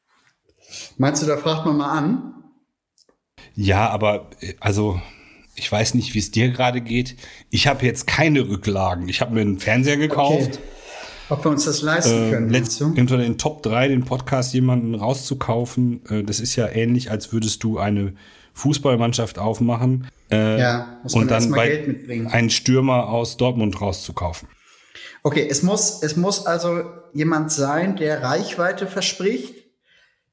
Meinst 0.99 1.23
du, 1.23 1.27
da 1.27 1.37
fragt 1.37 1.67
man 1.67 1.77
mal 1.77 1.91
an? 1.99 2.35
Ja, 3.55 3.89
aber 3.91 4.31
äh, 4.41 4.55
also 4.61 5.01
ich 5.55 5.71
weiß 5.71 5.95
nicht, 5.95 6.15
wie 6.15 6.19
es 6.21 6.31
dir 6.31 6.51
gerade 6.51 6.81
geht. 6.81 7.17
Ich 7.51 7.67
habe 7.67 7.85
jetzt 7.85 8.07
keine 8.07 8.49
Rücklagen. 8.49 9.09
Ich 9.09 9.21
habe 9.21 9.35
mir 9.35 9.43
einen 9.43 9.59
Fernseher 9.59 9.97
gekauft. 9.99 10.59
Ob 11.29 11.45
wir 11.45 11.51
uns 11.51 11.65
das 11.65 11.83
leisten 11.83 12.29
Äh, 12.29 12.31
können? 12.31 12.51
letzt, 12.51 12.81
unter 12.83 13.17
den 13.17 13.39
Top 13.39 13.63
3 13.63 13.89
den 13.89 14.05
Podcast 14.05 14.53
jemanden 14.55 14.95
rauszukaufen, 14.95 16.05
äh, 16.09 16.23
das 16.25 16.41
ist 16.41 16.57
ja 16.57 16.67
ähnlich, 16.69 17.11
als 17.11 17.33
würdest 17.33 17.63
du 17.63 17.79
eine 17.79 18.15
Fußballmannschaft 18.55 19.39
aufmachen 19.39 20.09
äh, 20.31 20.59
Ja, 20.61 20.99
muss 21.03 21.15
man 21.15 21.23
und 21.23 21.31
dann 21.31 21.51
bei 21.53 21.69
Geld 21.69 21.89
mitbringen. 21.89 22.27
einen 22.27 22.51
Stürmer 22.51 23.09
aus 23.09 23.37
Dortmund 23.37 23.81
rauszukaufen. 23.81 24.49
Okay, 25.23 25.47
es 25.51 25.63
muss, 25.63 26.03
es 26.03 26.17
muss 26.17 26.47
also 26.47 26.85
jemand 27.13 27.53
sein, 27.53 27.97
der 27.97 28.23
Reichweite 28.23 28.87
verspricht, 28.87 29.55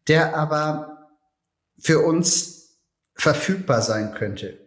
der 0.07 0.35
aber 0.37 1.09
für 1.79 1.99
uns 1.99 2.77
verfügbar 3.15 3.81
sein 3.81 4.13
könnte. 4.13 4.57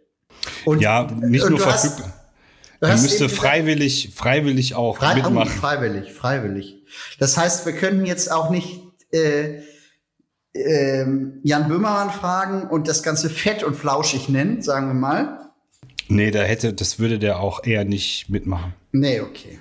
Und, 0.64 0.80
Ja, 0.80 1.04
nicht 1.10 1.48
nur 1.48 1.64
hast- 1.64 1.86
verfügbar. 1.86 2.16
Er 2.82 2.96
müsste 2.96 3.28
freiwillig, 3.28 4.12
freiwillig 4.14 4.74
auch 4.74 4.96
Frei, 4.96 5.12
oh, 5.20 5.24
mitmachen. 5.28 5.50
freiwillig, 5.50 6.12
freiwillig. 6.14 6.82
Das 7.18 7.36
heißt, 7.36 7.66
wir 7.66 7.74
können 7.74 8.06
jetzt 8.06 8.32
auch 8.32 8.48
nicht 8.48 8.80
äh, 9.12 9.60
ähm, 10.54 11.40
Jan 11.42 11.68
Böhmermann 11.68 12.10
fragen 12.10 12.68
und 12.68 12.88
das 12.88 13.02
Ganze 13.02 13.28
fett 13.28 13.62
und 13.62 13.76
flauschig 13.76 14.30
nennen, 14.30 14.62
sagen 14.62 14.88
wir 14.88 14.94
mal. 14.94 15.50
Nee, 16.08 16.30
da 16.30 16.40
hätte, 16.40 16.72
das 16.72 16.98
würde 16.98 17.18
der 17.18 17.38
auch 17.38 17.64
eher 17.64 17.84
nicht 17.84 18.30
mitmachen. 18.30 18.72
Nee, 18.92 19.20
okay. 19.20 19.58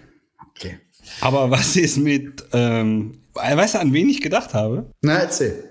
Okay. 0.59 0.77
Aber 1.21 1.49
was 1.49 1.75
ist 1.75 1.97
mit, 1.97 2.43
ähm, 2.53 3.21
weißt 3.33 3.75
du, 3.75 3.79
an 3.79 3.93
wen 3.93 4.09
ich 4.09 4.21
gedacht 4.21 4.53
habe? 4.53 4.91
Na, 5.01 5.17
erzähl. 5.19 5.63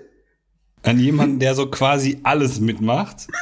An 0.83 0.99
jemanden, 0.99 1.39
der 1.39 1.55
so 1.55 1.69
quasi 1.69 2.19
alles 2.23 2.59
mitmacht. 2.59 3.27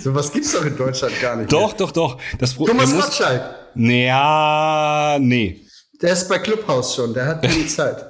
So 0.00 0.14
was 0.14 0.30
gibt's 0.32 0.52
doch 0.52 0.66
in 0.66 0.76
Deutschland 0.76 1.18
gar 1.22 1.36
nicht. 1.36 1.50
Doch, 1.50 1.72
doch, 1.72 1.92
doch. 1.92 2.20
Das 2.38 2.52
Pro- 2.52 2.64
Mehr. 2.66 2.74
Thomas 2.74 2.92
muss- 2.92 3.04
Gottschalk, 3.06 3.54
Ja, 3.76 5.16
nee. 5.18 5.60
der 6.02 6.12
ist 6.12 6.28
bei 6.28 6.38
Clubhouse 6.40 6.94
schon, 6.94 7.14
der 7.14 7.24
hat 7.26 7.44
die 7.44 7.66
Zeit. 7.68 8.04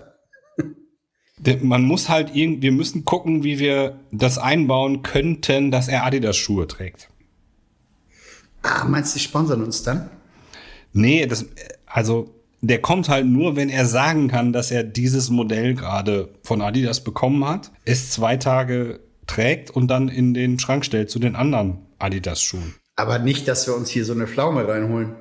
Man 1.62 1.82
muss 1.84 2.08
halt 2.08 2.34
irgendwie, 2.34 2.62
wir 2.62 2.72
müssen 2.72 3.04
gucken, 3.04 3.44
wie 3.44 3.60
wir 3.60 4.00
das 4.10 4.38
einbauen 4.38 5.02
könnten, 5.02 5.70
dass 5.70 5.86
er 5.86 6.04
Adidas-Schuhe 6.04 6.66
trägt. 6.66 7.10
Ah, 8.62 8.84
meinst 8.84 9.14
du, 9.14 9.18
die 9.20 9.24
sponsern 9.24 9.62
uns 9.62 9.84
dann? 9.84 10.10
Nee, 10.92 11.26
das, 11.26 11.44
also, 11.86 12.34
der 12.60 12.80
kommt 12.80 13.08
halt 13.08 13.26
nur, 13.26 13.56
wenn 13.56 13.68
er 13.68 13.86
sagen 13.86 14.28
kann, 14.28 14.52
dass 14.52 14.70
er 14.70 14.82
dieses 14.82 15.30
Modell 15.30 15.74
gerade 15.74 16.30
von 16.42 16.60
Adidas 16.60 17.02
bekommen 17.04 17.46
hat, 17.46 17.70
es 17.84 18.10
zwei 18.10 18.36
Tage 18.36 19.00
trägt 19.26 19.70
und 19.70 19.88
dann 19.88 20.08
in 20.08 20.34
den 20.34 20.58
Schrank 20.58 20.84
stellt 20.84 21.10
zu 21.10 21.18
den 21.18 21.36
anderen 21.36 21.78
Adidas-Schuhen. 21.98 22.74
Aber 22.96 23.18
nicht, 23.20 23.46
dass 23.46 23.66
wir 23.66 23.76
uns 23.76 23.90
hier 23.90 24.04
so 24.04 24.12
eine 24.12 24.26
Pflaume 24.26 24.66
reinholen. 24.66 25.14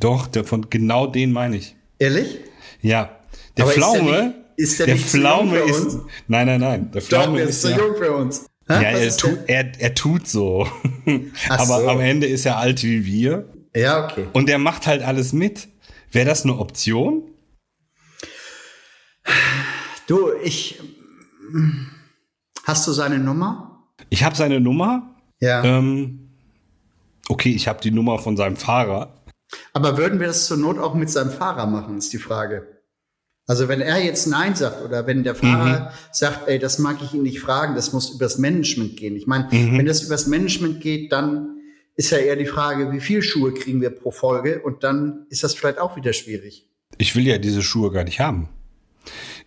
Doch, 0.00 0.26
der, 0.26 0.44
von 0.44 0.70
genau 0.70 1.06
den 1.06 1.32
meine 1.32 1.56
ich. 1.56 1.76
Ehrlich? 1.98 2.38
Ja. 2.80 3.18
Der 3.58 3.64
Aber 3.64 3.74
ist 3.74 3.80
der 3.80 3.90
Pflaume, 3.92 4.22
nicht- 4.22 4.34
ist 4.56 4.78
der 4.78 4.86
der 4.86 4.94
nicht 4.94 5.10
zu 5.10 5.16
jung 5.18 5.26
Pflaume 5.26 5.56
für 5.58 5.70
ist, 5.70 5.80
uns? 5.84 5.94
nein, 6.28 6.46
nein, 6.46 6.60
nein, 6.60 6.90
der 6.92 7.00
Doch, 7.02 7.08
Pflaume 7.08 7.36
der 7.38 7.46
ist, 7.48 7.56
ist 7.56 7.62
zu 7.62 7.68
jung 7.78 7.96
für 7.96 8.12
uns. 8.12 8.46
Ja, 8.68 8.80
er, 8.80 9.02
ist 9.06 9.20
tu, 9.20 9.28
der? 9.28 9.48
er, 9.48 9.72
er 9.80 9.94
tut 9.94 10.26
so. 10.28 10.66
Aber 11.48 11.80
so. 11.80 11.88
am 11.88 12.00
Ende 12.00 12.26
ist 12.26 12.46
er 12.46 12.56
alt 12.58 12.82
wie 12.82 13.04
wir. 13.04 13.48
Ja, 13.74 14.04
okay. 14.04 14.26
Und 14.32 14.48
der 14.48 14.58
macht 14.58 14.86
halt 14.86 15.02
alles 15.02 15.32
mit. 15.32 15.68
Wäre 16.12 16.26
das 16.26 16.44
eine 16.44 16.58
Option? 16.58 17.22
Du, 20.06 20.32
ich. 20.42 20.80
Hast 22.64 22.86
du 22.86 22.92
seine 22.92 23.18
Nummer? 23.18 23.88
Ich 24.10 24.22
habe 24.24 24.36
seine 24.36 24.60
Nummer. 24.60 25.14
Ja. 25.40 25.64
Ähm, 25.64 26.30
okay, 27.28 27.50
ich 27.50 27.66
habe 27.68 27.80
die 27.80 27.90
Nummer 27.90 28.18
von 28.18 28.36
seinem 28.36 28.56
Fahrer. 28.56 29.22
Aber 29.72 29.96
würden 29.98 30.20
wir 30.20 30.26
das 30.28 30.46
zur 30.46 30.56
Not 30.56 30.78
auch 30.78 30.94
mit 30.94 31.10
seinem 31.10 31.30
Fahrer 31.30 31.66
machen, 31.66 31.98
ist 31.98 32.12
die 32.12 32.18
Frage. 32.18 32.80
Also 33.46 33.68
wenn 33.68 33.80
er 33.80 34.02
jetzt 34.02 34.26
Nein 34.26 34.54
sagt 34.54 34.82
oder 34.82 35.06
wenn 35.06 35.24
der 35.24 35.34
Fahrer 35.34 35.80
Mhm. 35.80 35.94
sagt, 36.12 36.48
ey, 36.48 36.58
das 36.58 36.78
mag 36.78 36.98
ich 37.02 37.12
ihn 37.12 37.22
nicht 37.22 37.40
fragen, 37.40 37.74
das 37.74 37.92
muss 37.92 38.10
übers 38.14 38.38
Management 38.38 38.96
gehen. 38.96 39.16
Ich 39.16 39.26
meine, 39.26 39.48
Mhm. 39.50 39.78
wenn 39.78 39.86
das 39.86 40.02
übers 40.02 40.26
Management 40.26 40.80
geht, 40.80 41.10
dann 41.12 41.58
ist 41.96 42.10
ja 42.10 42.18
eher 42.18 42.36
die 42.36 42.46
Frage, 42.46 42.92
wie 42.92 43.00
viel 43.00 43.22
Schuhe 43.22 43.52
kriegen 43.52 43.80
wir 43.80 43.90
pro 43.90 44.10
Folge 44.10 44.60
und 44.60 44.84
dann 44.84 45.26
ist 45.30 45.44
das 45.44 45.54
vielleicht 45.54 45.78
auch 45.78 45.96
wieder 45.96 46.12
schwierig. 46.12 46.66
Ich 46.98 47.14
will 47.16 47.26
ja 47.26 47.38
diese 47.38 47.62
Schuhe 47.62 47.90
gar 47.90 48.04
nicht 48.04 48.20
haben. 48.20 48.48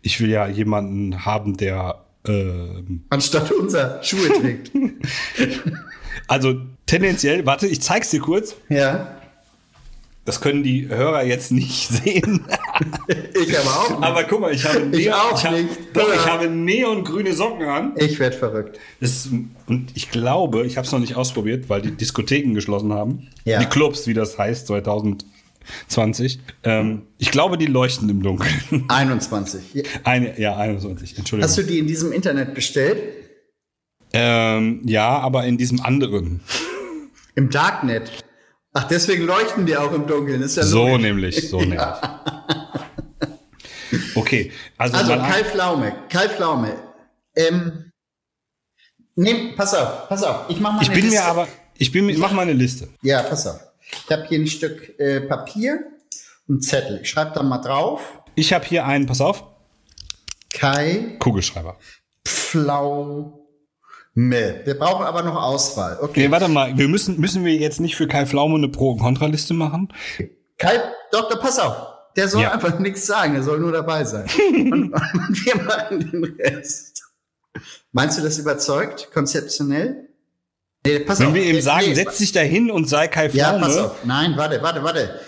Ich 0.02 0.20
will 0.20 0.30
ja 0.30 0.48
jemanden 0.48 1.26
haben, 1.26 1.58
der 1.58 2.06
ähm, 2.28 3.06
Anstatt 3.10 3.52
unser 3.52 4.02
Schuhe 4.04 4.30
trägt. 4.40 4.72
also 6.28 6.62
tendenziell, 6.86 7.46
warte, 7.46 7.68
ich 7.68 7.82
zeig's 7.82 8.10
dir 8.10 8.20
kurz. 8.20 8.56
ja. 8.70 9.22
Das 10.26 10.42
können 10.42 10.64
die 10.64 10.88
Hörer 10.90 11.24
jetzt 11.24 11.52
nicht 11.52 11.88
sehen. 12.04 12.44
Ich 13.36 13.58
aber 13.58 13.70
auch. 13.70 13.90
Nicht. 13.92 14.04
Aber 14.04 14.24
guck 14.24 14.42
mal, 14.42 14.54
ich 14.54 14.66
habe, 14.66 14.90
Ich 14.98 15.14
auch 15.14 15.44
habe, 15.44 15.62
nicht. 15.62 15.70
Doch, 15.94 16.12
ich 16.14 16.26
habe 16.26 16.48
neongrüne 16.50 17.34
Socken 17.34 17.68
an. 17.68 17.94
Ich 17.96 18.18
werde 18.20 18.36
verrückt. 18.36 18.80
Das, 19.00 19.30
und 19.68 19.92
ich 19.94 20.10
glaube, 20.10 20.66
ich 20.66 20.78
habe 20.78 20.86
es 20.88 20.92
noch 20.92 21.00
nicht 21.00 21.16
ausprobiert, 21.16 21.70
weil 21.70 21.82
die 21.84 21.92
Diskotheken 21.92 22.54
geschlossen 22.56 22.92
haben. 22.92 23.28
Ja. 23.44 23.60
Die 23.60 23.68
Clubs, 23.68 24.08
wie 24.08 24.16
das 24.16 24.38
heißt, 24.40 24.66
2020. 24.68 26.40
Ähm, 26.64 27.04
ich 27.20 27.30
glaube, 27.30 27.60
die 27.60 27.68
leuchten 27.68 28.10
im 28.10 28.24
Dunkeln. 28.24 28.86
21. 28.88 29.84
Eine, 30.04 30.40
ja, 30.40 30.58
21, 30.58 31.20
Entschuldigung. 31.20 31.48
Hast 31.48 31.58
du 31.60 31.64
die 31.64 31.78
in 31.78 31.86
diesem 31.88 32.12
Internet 32.12 32.56
bestellt? 32.56 32.98
ähm, 34.14 34.82
ja, 34.86 35.20
aber 35.20 35.46
in 35.46 35.58
diesem 35.58 35.82
anderen. 35.82 36.40
Im 37.36 37.50
Darknet. 37.50 38.25
Ach, 38.78 38.84
deswegen 38.90 39.24
leuchten 39.26 39.66
die 39.66 39.76
auch 39.78 39.92
im 39.94 40.06
Dunkeln. 40.06 40.42
Ist 40.42 40.58
ja 40.58 40.64
So 40.64 40.86
logisch. 40.86 41.02
nämlich, 41.02 41.50
so 41.50 41.60
nämlich. 41.60 41.80
Okay, 44.16 44.52
also, 44.78 44.98
Also 44.98 45.14
Kai 45.14 45.44
Pflaume, 45.46 45.96
Kai 46.10 46.28
Pflaume. 46.30 46.76
Ähm, 47.36 47.92
nehm, 49.16 49.56
pass 49.56 49.74
auf, 49.74 50.10
pass 50.10 50.24
auf. 50.24 50.50
Ich 50.50 50.60
mach 50.60 50.74
mal 50.74 50.82
ich 50.82 50.90
eine 50.90 50.96
bin 50.96 51.06
mir 51.06 51.12
Liste. 51.12 51.26
aber, 51.26 51.48
ich 51.78 51.92
bin 51.92 52.06
mir, 52.06 52.18
mach 52.18 52.32
mal 52.34 52.42
eine 52.42 52.54
Liste. 52.54 52.90
Ja, 53.02 53.24
pass 53.24 53.48
auf. 53.48 53.60
Ich 54.06 54.12
habe 54.12 54.26
hier 54.28 54.40
ein 54.40 54.48
Stück 54.48 55.00
äh, 55.00 55.22
Papier 55.22 55.80
und 56.48 56.62
Zettel. 56.64 57.00
Ich 57.04 57.10
schreibe 57.10 57.32
da 57.34 57.44
mal 57.44 57.60
drauf. 57.60 58.02
Ich 58.36 58.52
habe 58.52 58.66
hier 58.66 58.86
einen, 58.86 59.06
pass 59.06 59.22
auf, 59.22 59.44
Kai 60.54 61.16
Kugelschreiber. 61.20 61.78
Pflaume. 64.16 64.62
Wir 64.66 64.74
brauchen 64.80 65.06
aber 65.06 65.22
noch 65.24 65.36
Auswahl. 65.36 65.98
Okay. 66.02 66.22
Nee, 66.26 66.32
warte 66.32 66.48
mal, 66.48 66.78
wir 66.78 66.88
müssen, 66.88 67.20
müssen 67.20 67.44
wir 67.44 67.54
jetzt 67.56 67.80
nicht 67.82 67.96
für 67.96 68.08
Kai 68.08 68.26
Pflaume 68.26 68.56
eine 68.56 68.70
Pro- 68.70 68.92
und 68.92 69.00
Kontraliste 69.00 69.54
machen? 69.54 69.92
Kai, 70.58 70.80
Doktor, 71.12 71.40
pass 71.40 71.60
auf. 71.60 71.76
Der 72.16 72.30
soll 72.30 72.44
Ja. 72.44 72.52
einfach 72.54 72.80
nichts 72.80 73.06
sagen, 73.06 73.34
der 73.34 73.44
soll 73.44 73.60
nur 73.60 73.74
dabei 73.74 74.06
sein. 74.06 74.26
und, 74.50 74.94
und 74.94 75.46
wir 75.46 75.56
machen 75.64 76.00
den 76.00 76.24
Rest. 76.40 77.04
Meinst 77.92 78.18
du 78.18 78.22
das 78.24 78.38
überzeugt? 78.40 79.10
Konzeptionell? 79.14 80.08
Nee, 80.86 81.00
pass 81.00 81.20
Wenn 81.20 81.28
auf. 81.30 81.34
wir 81.34 81.44
ihm 81.44 81.60
sagen, 81.62 81.88
nee, 81.88 81.96
setz 81.96 82.18
dich 82.20 82.32
dahin 82.32 82.72
und 82.72 82.88
sei 82.88 83.08
Kai 83.10 83.28
Ja, 83.34 83.50
Pflaume. 83.50 83.66
pass 83.66 83.78
auf. 83.78 83.96
Nein, 84.06 84.34
warte, 84.38 84.62
warte, 84.62 84.82
warte. 84.84 85.20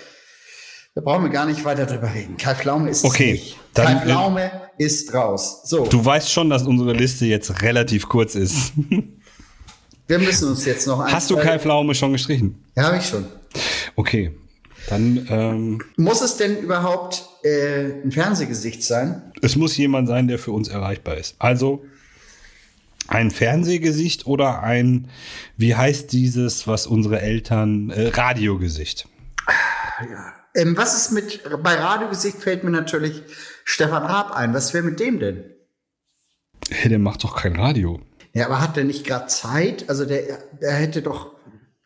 Da 0.97 1.01
brauchen 1.01 1.25
wir 1.25 1.29
gar 1.29 1.45
nicht 1.45 1.63
weiter 1.63 1.85
drüber 1.85 2.11
reden. 2.11 2.37
Kai 2.37 2.55
Pflaume 2.55 2.89
ist 2.89 3.05
Okay, 3.05 3.33
nicht. 3.33 3.55
Kai 3.75 3.97
Pflaume 3.97 4.49
ist 4.79 5.13
raus. 5.13 5.61
So, 5.63 5.85
Du 5.85 6.03
weißt 6.03 6.31
schon, 6.31 6.49
dass 6.49 6.63
unsere 6.63 6.93
Liste 6.93 7.27
jetzt 7.27 7.61
relativ 7.61 8.09
kurz 8.09 8.33
ist. 8.33 8.73
wir 10.07 10.17
müssen 10.17 10.49
uns 10.49 10.65
jetzt 10.65 10.87
noch 10.87 10.99
ein, 10.99 11.13
Hast 11.13 11.29
du 11.29 11.35
Kai 11.35 11.59
Pflaume 11.59 11.93
schon 11.93 12.13
gestrichen? 12.13 12.63
Ja, 12.75 12.85
habe 12.85 12.97
ich 12.97 13.05
schon. 13.05 13.27
Okay, 13.95 14.31
dann 14.89 15.27
ähm, 15.29 15.81
Muss 15.97 16.21
es 16.21 16.37
denn 16.37 16.57
überhaupt 16.57 17.25
äh, 17.43 18.01
ein 18.03 18.11
Fernsehgesicht 18.11 18.81
sein. 18.81 19.21
Es 19.43 19.55
muss 19.55 19.77
jemand 19.77 20.07
sein, 20.07 20.27
der 20.27 20.39
für 20.39 20.51
uns 20.51 20.67
erreichbar 20.67 21.17
ist. 21.17 21.35
Also 21.37 21.85
ein 23.07 23.29
Fernsehgesicht 23.29 24.25
oder 24.25 24.63
ein, 24.63 25.09
wie 25.57 25.75
heißt 25.75 26.11
dieses, 26.11 26.65
was 26.65 26.87
unsere 26.87 27.21
Eltern, 27.21 27.91
äh, 27.91 28.07
Radiogesicht. 28.07 29.07
Ähm, 30.57 30.75
was 30.75 30.95
ist 30.97 31.11
mit, 31.11 31.43
bei 31.63 31.75
Radiogesicht 31.75 32.39
fällt 32.39 32.63
mir 32.63 32.71
natürlich 32.71 33.21
Stefan 33.63 34.03
Raab 34.03 34.31
ein. 34.31 34.53
Was 34.53 34.73
wäre 34.73 34.83
mit 34.83 34.99
dem 34.99 35.19
denn? 35.19 35.43
Hey, 36.69 36.89
der 36.89 36.99
macht 36.99 37.23
doch 37.23 37.35
kein 37.35 37.55
Radio. 37.55 38.01
Ja, 38.33 38.47
aber 38.47 38.59
hat 38.59 38.75
der 38.75 38.83
nicht 38.83 39.05
gerade 39.05 39.27
Zeit? 39.27 39.87
Also 39.87 40.05
der, 40.05 40.39
der 40.59 40.73
hätte 40.73 41.01
doch, 41.03 41.35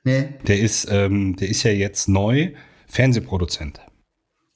ne? 0.03 0.35
Der 0.47 0.59
ist, 0.59 0.87
ähm, 0.89 1.35
der 1.35 1.49
ist 1.49 1.63
ja 1.63 1.71
jetzt 1.71 2.07
neu 2.07 2.53
Fernsehproduzent. 2.87 3.81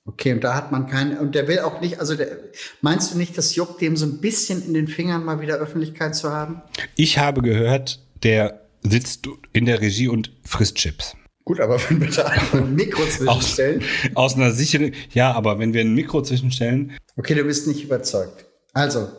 Okay, 0.06 0.34
und 0.34 0.44
da 0.44 0.56
hat 0.56 0.72
man 0.72 0.88
keinen, 0.88 1.18
und 1.18 1.36
der 1.36 1.48
will 1.48 1.60
auch 1.60 1.82
nicht, 1.82 2.00
also 2.00 2.16
der, 2.16 2.38
meinst 2.82 3.14
du 3.14 3.18
nicht, 3.18 3.38
das 3.38 3.56
juckt 3.56 3.82
dem 3.82 3.98
so 3.98 4.06
ein 4.06 4.22
bisschen 4.22 4.64
in 4.64 4.74
den 4.74 4.88
Fingern, 4.88 5.26
mal 5.26 5.42
wieder 5.42 5.56
Öffentlichkeit 5.56 6.16
zu 6.16 6.32
haben? 6.32 6.62
Ich 6.96 7.18
habe 7.18 7.42
gehört, 7.42 8.06
der 8.24 8.62
sitzt 8.84 9.28
in 9.52 9.66
der 9.66 9.82
Regie 9.82 10.08
und 10.08 10.32
frisst 10.44 10.76
Chips. 10.76 11.16
Gut, 11.46 11.60
aber 11.60 11.80
wenn 11.90 12.02
wir 12.02 12.10
da 12.10 12.26
ein 12.54 12.74
Mikro 12.74 13.06
zwischenstellen. 13.06 13.84
Aus, 14.16 14.34
aus 14.34 14.36
einer 14.36 14.52
sicheren, 14.52 14.94
ja, 15.14 15.32
aber 15.32 15.60
wenn 15.60 15.74
wir 15.74 15.82
ein 15.82 15.94
Mikro 15.94 16.22
zwischenstellen. 16.24 16.98
Okay, 17.16 17.36
du 17.36 17.44
bist 17.44 17.68
nicht 17.68 17.84
überzeugt. 17.84 18.46
Also, 18.74 19.10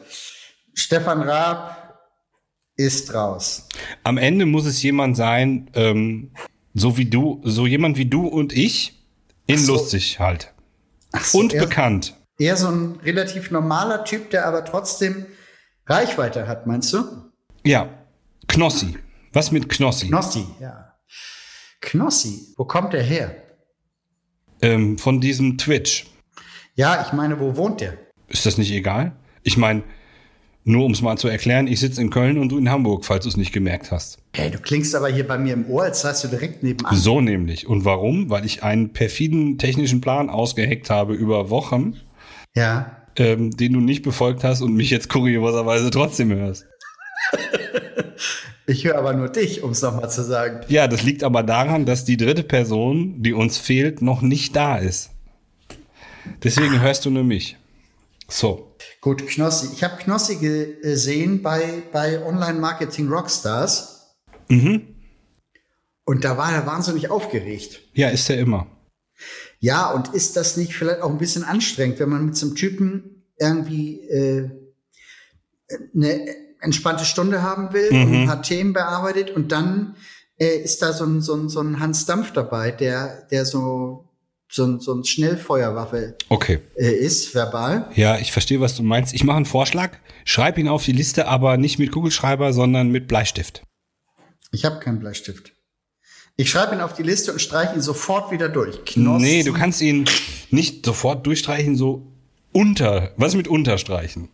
Stefan 0.74 1.22
Raab 1.22 2.00
ist 2.76 3.14
raus. 3.14 3.68
Am 4.02 4.18
Ende 4.18 4.44
muss 4.44 4.66
es 4.66 4.82
jemand 4.82 5.16
sein, 5.16 5.70
ähm, 5.74 6.32
so 6.74 6.98
wie 6.98 7.06
du, 7.06 7.40
so 7.44 7.66
jemand 7.66 7.96
wie 7.96 8.06
du 8.06 8.26
und 8.26 8.52
ich, 8.52 9.00
in 9.46 9.58
so. 9.58 9.74
lustig 9.74 10.18
halt. 10.18 10.52
So, 11.22 11.38
Und 11.38 11.54
eher, 11.54 11.62
bekannt. 11.62 12.16
Eher 12.38 12.56
so 12.56 12.68
ein 12.68 12.98
relativ 13.04 13.50
normaler 13.50 14.04
Typ, 14.04 14.30
der 14.30 14.46
aber 14.46 14.64
trotzdem 14.64 15.26
Reichweite 15.86 16.48
hat, 16.48 16.66
meinst 16.66 16.92
du? 16.92 17.04
Ja. 17.64 17.88
Knossi. 18.48 18.98
Was 19.32 19.52
mit 19.52 19.68
Knossi? 19.68 20.08
Knossi, 20.08 20.44
ja. 20.60 20.85
Knossi, 21.80 22.54
wo 22.56 22.64
kommt 22.64 22.92
der 22.92 23.02
her? 23.02 23.34
Ähm, 24.62 24.98
von 24.98 25.20
diesem 25.20 25.58
Twitch. 25.58 26.06
Ja, 26.74 27.04
ich 27.06 27.12
meine, 27.12 27.38
wo 27.40 27.56
wohnt 27.56 27.80
der? 27.80 27.94
Ist 28.28 28.46
das 28.46 28.58
nicht 28.58 28.72
egal? 28.72 29.12
Ich 29.42 29.56
meine, 29.56 29.82
nur 30.64 30.84
um 30.84 30.92
es 30.92 31.00
mal 31.00 31.16
zu 31.16 31.28
erklären, 31.28 31.68
ich 31.68 31.78
sitze 31.80 32.00
in 32.00 32.10
Köln 32.10 32.38
und 32.38 32.48
du 32.50 32.58
in 32.58 32.68
Hamburg, 32.70 33.04
falls 33.04 33.22
du 33.24 33.28
es 33.28 33.36
nicht 33.36 33.52
gemerkt 33.52 33.92
hast. 33.92 34.18
Hey, 34.34 34.50
du 34.50 34.58
klingst 34.58 34.94
aber 34.94 35.08
hier 35.08 35.26
bei 35.26 35.38
mir 35.38 35.52
im 35.54 35.70
Ohr, 35.70 35.84
als 35.84 36.00
seist 36.00 36.24
du 36.24 36.28
direkt 36.28 36.62
nebenan. 36.62 36.94
So 36.96 37.20
nämlich. 37.20 37.66
Und 37.68 37.84
warum? 37.84 38.30
Weil 38.30 38.44
ich 38.44 38.62
einen 38.62 38.92
perfiden 38.92 39.58
technischen 39.58 40.00
Plan 40.00 40.28
ausgeheckt 40.28 40.90
habe 40.90 41.14
über 41.14 41.50
Wochen, 41.50 41.96
Ja. 42.56 42.96
ähm, 43.16 43.50
den 43.52 43.74
du 43.74 43.80
nicht 43.80 44.02
befolgt 44.02 44.42
hast 44.42 44.60
und 44.62 44.74
mich 44.74 44.90
jetzt 44.90 45.08
kurioserweise 45.08 45.90
trotzdem 45.90 46.32
hörst. 46.32 46.66
Ich 48.66 48.84
höre 48.84 48.98
aber 48.98 49.12
nur 49.12 49.28
dich, 49.28 49.62
um 49.62 49.70
es 49.70 49.82
nochmal 49.82 50.10
zu 50.10 50.24
sagen. 50.24 50.60
Ja, 50.68 50.88
das 50.88 51.02
liegt 51.02 51.22
aber 51.22 51.42
daran, 51.42 51.86
dass 51.86 52.04
die 52.04 52.16
dritte 52.16 52.42
Person, 52.42 53.22
die 53.22 53.32
uns 53.32 53.58
fehlt, 53.58 54.02
noch 54.02 54.22
nicht 54.22 54.56
da 54.56 54.76
ist. 54.76 55.10
Deswegen 56.42 56.80
hörst 56.80 57.04
du 57.04 57.10
nur 57.10 57.24
mich. 57.24 57.56
So. 58.28 58.76
Gut, 59.00 59.26
Knossi. 59.26 59.68
Ich 59.72 59.84
habe 59.84 60.02
Knossi 60.02 60.36
gesehen 60.36 61.42
bei, 61.42 61.82
bei 61.92 62.24
Online 62.24 62.58
Marketing 62.58 63.08
Rockstars. 63.08 64.16
Mhm. 64.48 64.96
Und 66.04 66.24
da 66.24 66.36
war 66.36 66.52
er 66.52 66.66
wahnsinnig 66.66 67.10
aufgeregt. 67.10 67.80
Ja, 67.94 68.08
ist 68.08 68.28
er 68.30 68.38
immer. 68.38 68.66
Ja, 69.60 69.90
und 69.90 70.14
ist 70.14 70.36
das 70.36 70.56
nicht 70.56 70.74
vielleicht 70.74 71.02
auch 71.02 71.10
ein 71.10 71.18
bisschen 71.18 71.44
anstrengend, 71.44 71.98
wenn 71.98 72.08
man 72.08 72.26
mit 72.26 72.36
so 72.36 72.46
einem 72.46 72.56
Typen 72.56 73.24
irgendwie 73.38 74.00
äh, 74.08 74.50
eine 75.94 76.45
entspannte 76.66 77.04
Stunde 77.06 77.42
haben 77.42 77.72
will 77.72 77.88
und 77.90 78.14
ein 78.14 78.26
paar 78.26 78.42
Themen 78.42 78.74
bearbeitet 78.74 79.30
und 79.30 79.50
dann 79.52 79.96
äh, 80.38 80.58
ist 80.58 80.82
da 80.82 80.92
so 80.92 81.04
ein, 81.06 81.22
so 81.22 81.34
ein, 81.34 81.48
so 81.48 81.60
ein 81.60 81.80
Hans 81.80 82.04
Dampf 82.04 82.32
dabei, 82.32 82.70
der, 82.70 83.22
der 83.30 83.46
so, 83.46 84.04
so, 84.50 84.64
ein, 84.66 84.80
so 84.80 84.92
ein 84.92 85.04
Schnellfeuerwaffe 85.04 86.16
Okay. 86.28 86.58
äh, 86.76 86.90
ist, 86.90 87.34
verbal. 87.34 87.90
Ja, 87.94 88.18
ich 88.18 88.32
verstehe, 88.32 88.60
was 88.60 88.76
du 88.76 88.82
meinst. 88.82 89.14
Ich 89.14 89.24
mache 89.24 89.38
einen 89.38 89.46
Vorschlag. 89.46 89.92
Schreib 90.26 90.58
ihn 90.58 90.68
auf 90.68 90.84
die 90.84 90.92
Liste, 90.92 91.26
aber 91.26 91.56
nicht 91.56 91.78
mit 91.78 91.90
Kugelschreiber, 91.90 92.52
sondern 92.52 92.90
mit 92.90 93.08
Bleistift. 93.08 93.62
Ich 94.52 94.64
habe 94.66 94.78
keinen 94.80 94.98
Bleistift. 95.00 95.52
Ich 96.36 96.50
schreibe 96.50 96.74
ihn 96.74 96.82
auf 96.82 96.92
die 96.92 97.02
Liste 97.02 97.32
und 97.32 97.40
streiche 97.40 97.74
ihn 97.74 97.80
sofort 97.80 98.30
wieder 98.30 98.50
durch. 98.50 98.84
Knossi. 98.84 99.24
Nee, 99.24 99.42
du 99.42 99.54
kannst 99.54 99.80
ihn 99.80 100.04
nicht 100.50 100.84
sofort 100.84 101.26
durchstreichen, 101.26 101.76
so 101.76 102.12
unter. 102.52 103.12
Was 103.16 103.34
mit 103.34 103.48
unterstreichen? 103.48 104.28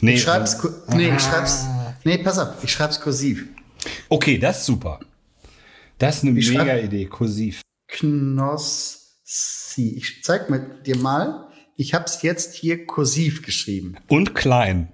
Nee, 0.00 0.14
Ich 0.14 0.22
schreib's, 0.22 0.58
ku- 0.58 0.70
nee, 0.94 1.14
ich 1.14 1.22
schreib's, 1.22 1.64
nee, 2.04 2.18
pass 2.18 2.38
auf, 2.38 2.62
ich 2.62 2.72
schreib's 2.72 3.00
kursiv. 3.00 3.46
Okay, 4.08 4.38
das 4.38 4.60
ist 4.60 4.66
super. 4.66 5.00
Das 5.98 6.16
ist 6.18 6.24
eine 6.24 6.38
Ich 6.38 6.50
mega 6.50 6.76
Idee, 6.78 7.06
kursiv. 7.06 7.62
Knossi. 7.88 8.98
Ich 9.96 10.22
zeig 10.22 10.50
mir 10.50 10.60
dir 10.84 10.96
mal. 10.96 11.48
Ich 11.76 11.94
hab's 11.94 12.22
jetzt 12.22 12.54
hier 12.54 12.86
kursiv 12.86 13.42
geschrieben. 13.42 13.96
Und 14.08 14.34
klein. 14.34 14.88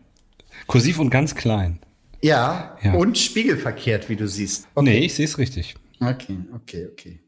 Kursiv 0.67 0.99
und 0.99 1.11
ganz 1.11 1.35
klein. 1.35 1.81
Ja, 2.23 2.77
Ja. 2.83 2.95
und 2.95 3.19
spiegelverkehrt, 3.19 4.09
wie 4.09 4.17
du 4.17 4.29
siehst. 4.29 4.67
Nee, 4.81 4.99
ich 4.99 5.15
sehe 5.15 5.25
es 5.25 5.39
richtig. 5.39 5.75
Okay, 6.01 6.39
okay, 6.55 6.89
okay. 6.93 7.21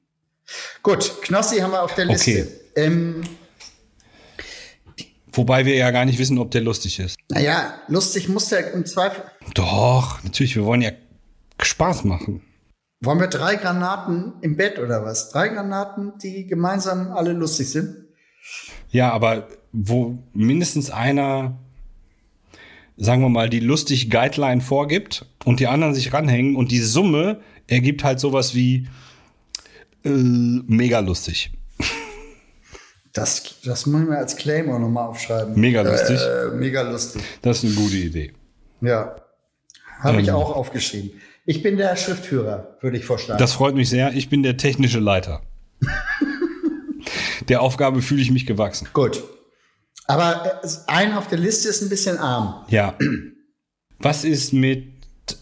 Gut, 0.82 1.22
Knossi 1.22 1.58
haben 1.58 1.72
wir 1.72 1.82
auf 1.82 1.94
der 1.94 2.06
Liste. 2.06 2.30
Okay. 2.30 2.46
Ähm, 2.76 3.22
Wobei 5.32 5.64
wir 5.64 5.74
ja 5.74 5.90
gar 5.90 6.04
nicht 6.04 6.18
wissen, 6.18 6.38
ob 6.38 6.50
der 6.50 6.60
lustig 6.60 6.98
ist. 6.98 7.16
naja, 7.30 7.74
lustig 7.88 8.28
muss 8.28 8.48
der 8.48 8.72
im 8.72 8.84
Zweifel. 8.84 9.24
Doch, 9.54 10.22
natürlich, 10.22 10.56
wir 10.56 10.64
wollen 10.64 10.82
ja 10.82 10.90
Spaß 11.60 12.04
machen. 12.04 12.42
Wollen 13.00 13.18
wir 13.18 13.28
drei 13.28 13.56
Granaten 13.56 14.34
im 14.42 14.56
Bett 14.56 14.78
oder 14.78 15.02
was? 15.04 15.30
Drei 15.30 15.48
Granaten, 15.48 16.12
die 16.22 16.46
gemeinsam 16.46 17.12
alle 17.12 17.32
lustig 17.32 17.70
sind? 17.70 17.96
Ja, 18.90 19.10
aber 19.10 19.48
wo 19.72 20.18
mindestens 20.34 20.90
einer, 20.90 21.58
sagen 22.96 23.22
wir 23.22 23.28
mal, 23.28 23.48
die 23.48 23.60
lustig 23.60 24.10
Guideline 24.10 24.60
vorgibt 24.60 25.26
und 25.44 25.60
die 25.60 25.66
anderen 25.66 25.94
sich 25.94 26.12
ranhängen 26.12 26.56
und 26.56 26.70
die 26.70 26.78
Summe 26.78 27.40
ergibt 27.66 28.04
halt 28.04 28.20
sowas 28.20 28.54
wie 28.54 28.88
äh, 30.04 30.10
mega 30.10 31.00
lustig. 31.00 31.52
Das, 33.12 33.42
das 33.64 33.86
muss 33.86 34.02
ich 34.02 34.08
mir 34.08 34.18
als 34.18 34.36
Claim 34.36 34.70
auch 34.70 34.78
nochmal 34.78 35.06
aufschreiben. 35.08 35.54
Mega 35.60 35.82
lustig. 35.82 36.18
Äh, 36.20 36.54
mega 36.54 36.82
lustig. 36.82 37.22
Das 37.42 37.58
ist 37.58 37.64
eine 37.64 37.74
gute 37.74 37.96
Idee. 37.96 38.32
Ja. 38.80 39.16
Habe 40.00 40.20
ich 40.22 40.28
Ähm. 40.28 40.34
auch 40.34 40.56
aufgeschrieben. 40.56 41.20
Ich 41.44 41.62
bin 41.62 41.76
der 41.76 41.96
Schriftführer, 41.96 42.76
würde 42.80 42.96
ich 42.96 43.04
vorschlagen. 43.04 43.38
Das 43.38 43.52
freut 43.52 43.74
mich 43.74 43.88
sehr. 43.90 44.12
Ich 44.14 44.30
bin 44.30 44.42
der 44.42 44.56
technische 44.56 45.00
Leiter. 45.00 45.42
der 47.48 47.62
Aufgabe 47.62 48.00
fühle 48.02 48.22
ich 48.22 48.30
mich 48.30 48.46
gewachsen. 48.46 48.88
Gut. 48.92 49.22
Aber 50.06 50.60
äh, 50.62 50.68
ein 50.86 51.12
auf 51.14 51.28
der 51.28 51.38
Liste 51.38 51.68
ist 51.68 51.82
ein 51.82 51.88
bisschen 51.88 52.18
arm. 52.18 52.64
Ja. 52.68 52.94
Was 53.98 54.24
ist 54.24 54.52
mit 54.52 54.86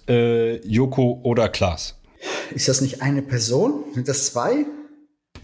äh, 0.09 0.57
Joko 0.67 1.21
oder 1.23 1.49
Klaas? 1.49 1.97
Ist 2.55 2.69
das 2.69 2.81
nicht 2.81 3.01
eine 3.03 3.23
Person? 3.23 3.85
Sind 3.95 4.09
das 4.09 4.27
zwei? 4.27 4.67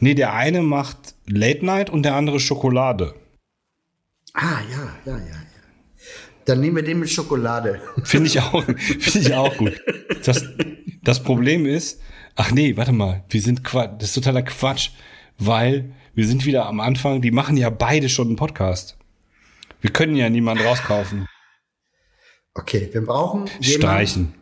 Nee, 0.00 0.14
der 0.14 0.34
eine 0.34 0.62
macht 0.62 1.14
Late 1.26 1.64
Night 1.64 1.90
und 1.90 2.02
der 2.02 2.14
andere 2.14 2.40
Schokolade. 2.40 3.14
Ah, 4.34 4.60
ja, 4.70 4.96
ja, 5.06 5.16
ja, 5.18 5.24
ja. 5.26 5.36
Dann 6.44 6.60
nehmen 6.60 6.76
wir 6.76 6.82
den 6.84 7.00
mit 7.00 7.10
Schokolade. 7.10 7.80
Finde 8.04 8.28
ich 8.28 8.40
auch, 8.40 8.62
finde 8.64 9.18
ich 9.18 9.34
auch 9.34 9.56
gut. 9.56 9.80
Das, 10.24 10.44
das 11.02 11.22
Problem 11.22 11.66
ist, 11.66 12.00
ach 12.36 12.52
nee, 12.52 12.76
warte 12.76 12.92
mal, 12.92 13.24
wir 13.30 13.40
sind 13.40 13.64
Quatsch, 13.64 13.92
das 13.98 14.10
ist 14.10 14.14
totaler 14.14 14.42
Quatsch, 14.42 14.90
weil 15.38 15.92
wir 16.14 16.26
sind 16.26 16.44
wieder 16.46 16.66
am 16.66 16.80
Anfang, 16.80 17.20
die 17.20 17.30
machen 17.32 17.56
ja 17.56 17.70
beide 17.70 18.08
schon 18.08 18.28
einen 18.28 18.36
Podcast. 18.36 18.96
Wir 19.80 19.90
können 19.90 20.14
ja 20.16 20.28
niemanden 20.30 20.64
rauskaufen. 20.64 21.26
Okay, 22.54 22.88
wir 22.92 23.04
brauchen 23.04 23.46
jemanden- 23.60 23.64
Streichen. 23.64 24.34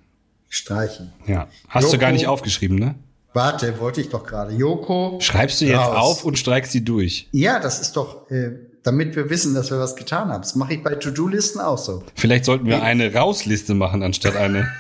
Streichen. 0.49 1.13
Ja. 1.27 1.49
Hast 1.69 1.89
du 1.89 1.93
Joko. 1.93 2.01
gar 2.01 2.13
nicht 2.13 2.27
aufgeschrieben, 2.29 2.79
ne? 2.79 2.95
Warte, 3.35 3.81
wollte 3.81 4.01
ich 4.01 4.11
doch 4.11 4.25
gerade. 4.25 4.55
Joko. 4.55 5.19
Schreibst 5.21 5.61
du 5.61 5.65
jetzt 5.65 5.77
raus. 5.77 5.97
auf 5.97 6.25
und 6.25 6.39
streikst 6.39 6.71
sie 6.71 6.85
durch. 6.85 7.29
Ja, 7.33 7.59
das 7.59 7.81
ist 7.81 7.97
doch, 7.97 8.31
äh, 8.31 8.53
damit 8.85 9.17
wir 9.17 9.29
wissen, 9.29 9.55
dass 9.55 9.73
wir 9.73 9.81
was 9.81 9.97
getan 9.97 10.29
haben. 10.29 10.43
Das 10.43 10.55
mache 10.55 10.75
ich 10.75 10.85
bei 10.85 10.95
To-Do-Listen 10.95 11.61
auch 11.61 11.79
so. 11.79 12.05
Vielleicht 12.15 12.45
sollten 12.45 12.67
wir 12.67 12.81
eine 12.83 13.13
Rausliste 13.13 13.75
machen, 13.75 14.05
anstatt 14.05 14.37
eine. 14.37 14.73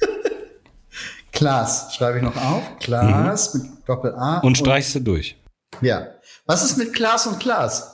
Klaas 1.32 1.92
schreibe 1.96 2.18
ich 2.18 2.24
noch 2.24 2.36
auf. 2.36 2.62
Klaas 2.78 3.54
mit 3.54 3.64
Doppel-A. 3.86 4.38
Und 4.38 4.56
streichst 4.56 4.94
du 4.94 5.00
durch. 5.00 5.36
Ja. 5.80 6.06
Was 6.46 6.64
ist 6.64 6.78
mit 6.78 6.94
Klaas 6.94 7.26
und 7.26 7.40
Klaas? 7.40 7.92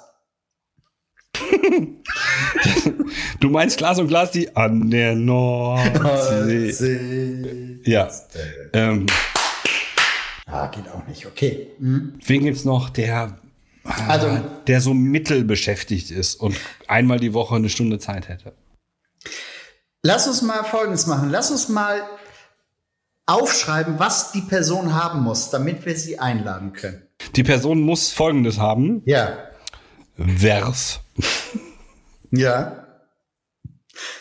Du 3.41 3.49
meinst 3.49 3.77
Glas 3.77 3.99
und 3.99 4.07
Glas, 4.07 4.31
die 4.31 4.55
an 4.55 4.89
der 4.89 5.17
Nordsee. 5.17 6.71
See. 6.71 7.81
Ja. 7.85 8.09
Ähm, 8.73 9.07
Ah, 10.53 10.67
geht 10.67 10.87
auch 10.89 11.07
nicht. 11.07 11.25
Okay. 11.27 11.69
Hm. 11.79 12.19
wen 12.27 12.45
gibt's 12.45 12.65
noch? 12.67 12.91
Der 12.91 13.39
Also, 14.07 14.39
der 14.67 14.81
so 14.83 14.93
mittelbeschäftigt 14.93 16.11
ist 16.11 16.35
und 16.37 16.57
einmal 16.87 17.19
die 17.19 17.33
Woche 17.33 17.57
eine 17.57 17.71
Stunde 17.71 17.99
Zeit 17.99 18.29
hätte. 18.29 18.53
lass 20.03 20.27
uns 20.29 20.43
mal 20.43 20.63
Folgendes 20.65 21.07
machen. 21.07 21.31
Lass 21.31 21.51
uns 21.51 21.69
mal 21.69 22.03
aufschreiben, 23.27 23.99
was 23.99 24.33
die 24.33 24.43
Person 24.43 24.95
haben 24.95 25.23
muss, 25.23 25.49
damit 25.51 25.87
wir 25.87 25.97
sie 25.97 26.19
einladen 26.19 26.75
können. 26.75 27.03
Die 27.35 27.45
Person 27.45 27.81
muss 27.81 28.11
Folgendes 28.13 28.59
haben. 28.59 29.03
Ja. 29.07 29.39
Vers. 30.17 31.01
Ja. 32.31 32.79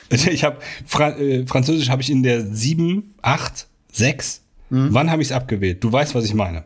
Ich 0.09 0.43
habe 0.43 0.57
Fra 0.85 1.11
äh, 1.17 1.47
Französisch 1.47 1.89
habe 1.89 2.01
ich 2.01 2.09
in 2.09 2.21
der 2.21 2.45
7, 2.45 3.15
8, 3.21 3.67
6. 3.93 4.40
Wann 4.71 5.11
habe 5.11 5.21
ich 5.21 5.29
es 5.29 5.31
abgewählt? 5.33 5.83
Du 5.83 5.91
weißt, 5.91 6.15
was 6.15 6.25
ich 6.25 6.33
meine. 6.33 6.63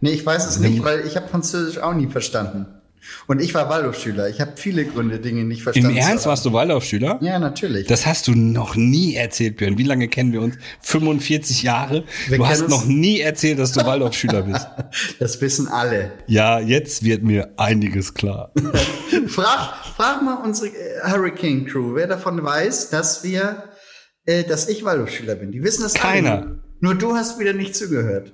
Nee, 0.00 0.10
ich 0.10 0.24
weiß 0.24 0.46
es 0.46 0.58
nicht, 0.58 0.84
weil 0.84 1.06
ich 1.06 1.16
habe 1.16 1.28
Französisch 1.28 1.78
auch 1.78 1.94
nie 1.94 2.06
verstanden. 2.06 2.66
Und 3.26 3.40
ich 3.40 3.54
war 3.54 3.68
Waldorfschüler. 3.68 4.28
Ich 4.28 4.40
habe 4.40 4.52
viele 4.56 4.84
Gründe, 4.84 5.18
Dinge 5.18 5.44
nicht 5.44 5.62
verstanden. 5.62 5.90
Im 5.90 5.96
Ernst 5.96 6.26
warst 6.26 6.44
du 6.44 6.52
Waldorfschüler? 6.52 7.18
Ja, 7.20 7.38
natürlich. 7.38 7.86
Das 7.86 8.06
hast 8.06 8.28
du 8.28 8.34
noch 8.34 8.76
nie 8.76 9.14
erzählt, 9.14 9.56
Björn. 9.56 9.78
Wie 9.78 9.82
lange 9.82 10.08
kennen 10.08 10.32
wir 10.32 10.40
uns? 10.40 10.56
45 10.80 11.62
Jahre. 11.62 12.04
Wir 12.28 12.38
du 12.38 12.46
hast 12.46 12.68
noch 12.68 12.86
nie 12.86 13.20
erzählt, 13.20 13.58
dass 13.58 13.72
du 13.72 13.84
Waldorfschüler 13.84 14.42
bist. 14.44 14.66
Das 15.18 15.40
wissen 15.40 15.68
alle. 15.68 16.12
Ja, 16.26 16.60
jetzt 16.60 17.02
wird 17.04 17.22
mir 17.22 17.50
einiges 17.56 18.14
klar. 18.14 18.52
Frag, 19.26 19.74
frag 19.96 20.22
mal 20.22 20.34
unsere 20.44 20.68
äh, 20.68 21.10
Hurricane 21.10 21.66
Crew, 21.66 21.94
wer 21.94 22.06
davon 22.06 22.42
weiß, 22.42 22.90
dass 22.90 23.24
wir, 23.24 23.64
äh, 24.26 24.44
dass 24.44 24.68
ich 24.68 24.84
Waldorfschüler 24.84 25.34
bin. 25.34 25.52
Die 25.52 25.62
wissen 25.62 25.82
das 25.82 25.94
Keiner. 25.94 26.32
alle. 26.42 26.58
Nur 26.80 26.94
du 26.94 27.14
hast 27.14 27.38
wieder 27.38 27.52
nicht 27.52 27.74
zugehört. 27.76 28.32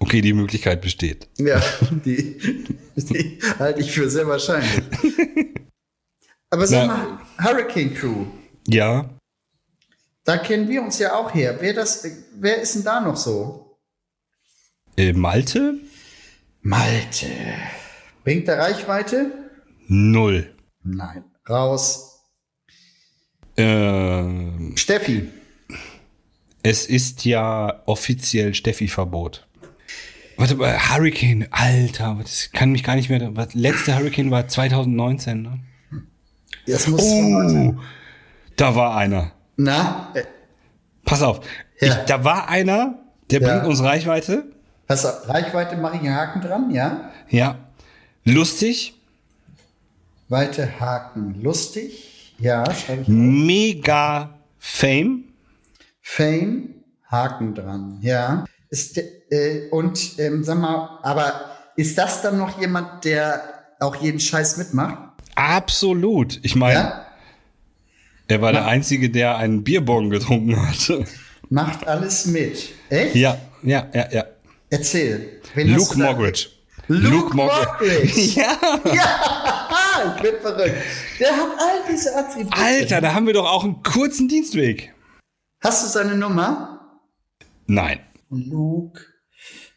Okay, 0.00 0.20
die 0.20 0.32
Möglichkeit 0.32 0.80
besteht. 0.80 1.28
Ja, 1.38 1.60
die, 2.04 2.38
die 2.96 3.38
halte 3.58 3.80
ich 3.80 3.90
für 3.92 4.08
sehr 4.08 4.26
wahrscheinlich. 4.28 4.82
Aber 6.50 6.66
sag 6.66 6.86
Na. 6.86 6.96
mal, 6.96 7.18
Hurricane 7.44 7.94
Crew, 7.94 8.26
Ja, 8.66 9.10
da 10.24 10.36
kennen 10.36 10.68
wir 10.68 10.82
uns 10.82 10.98
ja 10.98 11.14
auch 11.16 11.34
her. 11.34 11.56
Wer, 11.60 11.72
das, 11.74 12.06
wer 12.38 12.60
ist 12.60 12.74
denn 12.74 12.84
da 12.84 13.00
noch 13.00 13.16
so? 13.16 13.76
äh, 14.96 15.12
Malte? 15.12 15.74
Malte. 16.60 17.26
Bringt 18.24 18.46
der 18.48 18.58
Reichweite? 18.58 19.32
Null. 19.86 20.54
Nein. 20.82 21.24
Raus. 21.48 22.07
Ähm, 23.58 24.72
Steffi. 24.76 25.28
es 26.62 26.86
ist 26.86 27.24
ja 27.24 27.82
offiziell 27.86 28.54
Steffi-Verbot. 28.54 29.46
Warte 30.36 30.54
mal, 30.54 30.78
Hurricane, 30.90 31.48
Alter, 31.50 32.18
das 32.22 32.50
kann 32.52 32.70
mich 32.70 32.84
gar 32.84 32.94
nicht 32.94 33.10
mehr. 33.10 33.34
Was, 33.36 33.54
letzte 33.54 33.96
Hurricane 33.98 34.30
war 34.30 34.46
2019, 34.46 35.42
ne? 35.42 35.60
Das 36.66 36.86
muss. 36.86 37.02
Oh, 37.02 37.74
da 38.56 38.74
war 38.76 38.96
einer. 38.96 39.32
Na, 39.56 40.12
äh, 40.14 40.22
Pass 41.04 41.22
auf, 41.22 41.40
Ja. 41.80 41.88
ich, 41.88 41.94
da 42.06 42.22
war 42.22 42.48
einer, 42.48 42.98
der 43.30 43.40
Ja. 43.40 43.48
bringt 43.48 43.66
uns 43.66 43.82
Reichweite. 43.82 44.44
pass 44.86 45.04
auf. 45.04 45.28
Reichweite 45.28 45.76
mache 45.76 45.96
ich 45.96 46.02
einen 46.02 46.14
Haken 46.14 46.40
dran, 46.42 46.70
ja? 46.70 47.10
Ja. 47.30 47.58
Lustig, 48.24 48.94
Weite 50.28 50.78
Haken. 50.78 51.40
Lustig. 51.42 52.17
Ja, 52.38 52.64
schreibe 52.74 53.02
ich. 53.02 53.08
mega 53.08 54.38
Fame. 54.58 55.24
Fame. 56.00 56.74
Haken 57.10 57.54
dran. 57.54 57.98
Ja. 58.02 58.44
Ist, 58.70 58.98
äh, 58.98 59.68
und 59.70 60.18
ähm, 60.18 60.44
sag 60.44 60.58
mal, 60.58 60.98
aber 61.02 61.50
ist 61.76 61.96
das 61.96 62.20
dann 62.22 62.38
noch 62.38 62.60
jemand, 62.60 63.04
der 63.04 63.42
auch 63.80 63.96
jeden 63.96 64.20
Scheiß 64.20 64.58
mitmacht? 64.58 64.98
Absolut. 65.34 66.38
Ich 66.42 66.54
meine, 66.54 66.74
Ja? 66.80 67.06
er 68.26 68.42
war 68.42 68.52
der 68.52 68.66
Einzige, 68.66 69.08
der 69.08 69.36
einen 69.38 69.64
Bierbong 69.64 70.10
getrunken 70.10 70.68
hatte. 70.68 71.04
Macht 71.48 71.86
alles 71.86 72.26
mit. 72.26 72.68
Echt? 72.90 73.14
Ja, 73.14 73.38
ja, 73.62 73.86
ja, 73.94 74.08
ja. 74.12 74.24
Erzähl. 74.68 75.40
Luke 75.54 75.98
Moggridge. 75.98 76.48
Luke 76.88 77.36
Moggridge. 77.36 78.20
Ja. 78.40 78.56
Ah, 78.60 80.14
ich 80.16 80.22
bin 80.22 80.40
verrückt. 80.40 80.74
Der 81.20 81.30
hat 81.32 81.48
all 81.58 81.80
diese 81.90 82.16
Attribute. 82.16 82.56
Alter, 82.56 83.00
da 83.00 83.14
haben 83.14 83.26
wir 83.26 83.34
doch 83.34 83.46
auch 83.50 83.64
einen 83.64 83.82
kurzen 83.82 84.28
Dienstweg. 84.28 84.92
Hast 85.62 85.84
du 85.84 85.88
seine 85.88 86.16
Nummer? 86.16 87.00
Nein. 87.66 88.00
Luke 88.30 89.00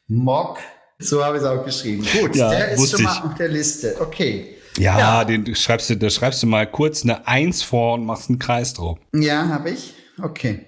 Mock. 0.07 0.59
So 0.99 1.23
habe 1.23 1.37
ich 1.37 1.43
es 1.43 1.49
auch 1.49 1.65
geschrieben. 1.65 2.05
Gut, 2.19 2.35
Ja, 2.35 2.49
der 2.49 2.69
ist 2.69 2.91
schon 2.91 3.03
mal 3.03 3.17
ich. 3.17 3.23
auf 3.31 3.35
der 3.35 3.47
Liste. 3.49 3.95
Okay. 3.99 4.55
Ja, 4.77 4.97
Ja. 4.99 5.25
Den 5.25 5.55
schreibst 5.55 5.89
du, 5.89 5.97
da 5.97 6.09
schreibst 6.09 6.43
du 6.43 6.47
mal 6.47 6.69
kurz 6.69 7.03
eine 7.03 7.27
Eins 7.27 7.63
vor 7.63 7.95
und 7.95 8.05
machst 8.05 8.29
einen 8.29 8.39
Kreis 8.39 8.73
drauf. 8.73 8.99
Ja, 9.15 9.47
habe 9.49 9.71
ich. 9.71 9.93
Okay. 10.21 10.65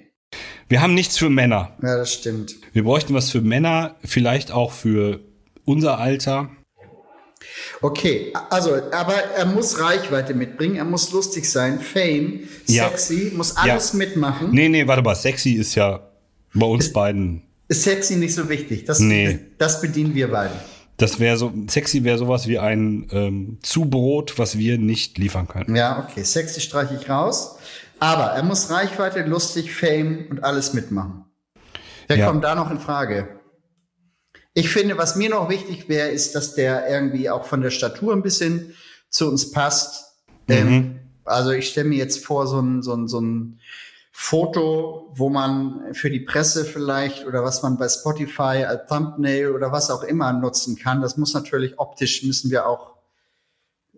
Wir 0.68 0.82
haben 0.82 0.96
nichts 0.96 1.18
für 1.18 1.30
Männer. 1.30 1.78
Ja, 1.84 1.98
das 1.98 2.14
stimmt. 2.14 2.56
Wir 2.74 2.84
bräuchten 2.84 3.14
was 3.14 3.30
für 3.30 3.42
Männer, 3.42 3.96
vielleicht 4.04 4.52
auch 4.52 4.72
für 4.72 5.20
unser 5.66 5.98
Alter. 6.00 6.50
Okay, 7.82 8.32
also, 8.50 8.76
aber 8.92 9.14
er 9.16 9.46
muss 9.46 9.80
Reichweite 9.80 10.34
mitbringen, 10.34 10.78
er 10.78 10.86
muss 10.86 11.12
lustig 11.12 11.50
sein, 11.50 11.80
Fame, 11.80 12.42
Ja. 12.68 12.88
sexy, 12.90 13.34
muss 13.36 13.58
alles 13.58 13.94
mitmachen. 13.94 14.52
Nee, 14.52 14.70
nee, 14.70 14.88
warte 14.88 15.02
mal, 15.02 15.16
sexy 15.16 15.52
ist 15.54 15.76
ja 15.76 16.10
bei 16.54 16.66
uns 16.66 16.94
beiden. 16.94 17.44
Ist 17.68 17.84
sexy 17.84 18.16
nicht 18.16 18.34
so 18.34 18.48
wichtig. 18.48 18.86
Das, 18.86 19.00
Nee. 19.00 19.40
das 19.58 19.82
bedienen 19.82 20.16
wir 20.16 20.32
beide. 20.32 20.54
Das 20.98 21.20
wäre 21.20 21.36
so, 21.38 21.52
sexy 21.68 22.04
wäre 22.04 22.18
sowas 22.18 22.48
wie 22.48 22.60
ein 22.60 23.08
ähm, 23.12 23.58
Zubrot, 23.62 24.38
was 24.40 24.58
wir 24.58 24.78
nicht 24.78 25.18
liefern 25.18 25.48
können. 25.48 25.76
Ja, 25.76 26.08
okay, 26.08 26.24
sexy 26.24 26.62
streiche 26.62 26.96
ich 27.00 27.10
raus. 27.10 27.58
Aber 28.00 28.26
er 28.32 28.44
muss 28.44 28.70
Reichweite, 28.70 29.22
lustig, 29.24 29.74
Fame 29.74 30.28
und 30.30 30.44
alles 30.44 30.74
mitmachen. 30.74 31.26
Wer 32.08 32.18
Ja. 32.18 32.28
kommt 32.28 32.44
da 32.44 32.54
noch 32.56 32.70
in 32.70 32.80
Frage? 32.80 33.28
Ich 34.54 34.70
finde, 34.70 34.98
was 34.98 35.16
mir 35.16 35.30
noch 35.30 35.50
wichtig 35.50 35.90
wäre, 35.90 36.10
ist, 36.10 36.36
dass 36.36 36.54
der 36.54 36.88
irgendwie 36.88 37.30
auch 37.30 37.46
von 37.46 37.62
der 37.62 37.72
Statur 37.72 38.14
ein 38.14 38.22
bisschen 38.22 38.76
zu 39.10 39.28
uns 39.28 39.52
passt. 39.52 40.16
Ähm, 40.48 41.00
also 41.26 41.52
ich 41.52 41.70
stelle 41.70 41.90
mir 41.90 41.98
jetzt 41.98 42.24
vor, 42.24 42.48
so 42.48 42.60
ein, 42.60 42.84
so, 42.84 42.94
ein, 42.94 43.08
so 43.08 43.20
ein 43.20 43.60
Foto, 44.12 45.12
wo 45.16 45.30
man 45.30 45.94
für 45.94 46.12
die 46.12 46.20
Presse 46.20 46.66
vielleicht 46.66 47.26
oder 47.26 47.44
was 47.44 47.64
man 47.64 47.78
bei 47.78 47.90
Spotify 47.90 48.64
als 48.66 48.88
Thumbnail 48.88 49.52
oder 49.52 49.72
was 49.72 49.90
auch 49.90 50.04
immer 50.04 50.32
nutzen 50.34 50.78
kann. 50.78 51.02
Das 51.02 51.18
muss 51.18 51.34
natürlich 51.34 51.80
optisch, 51.80 52.24
müssen 52.24 52.52
wir 52.52 52.68
auch 52.68 52.98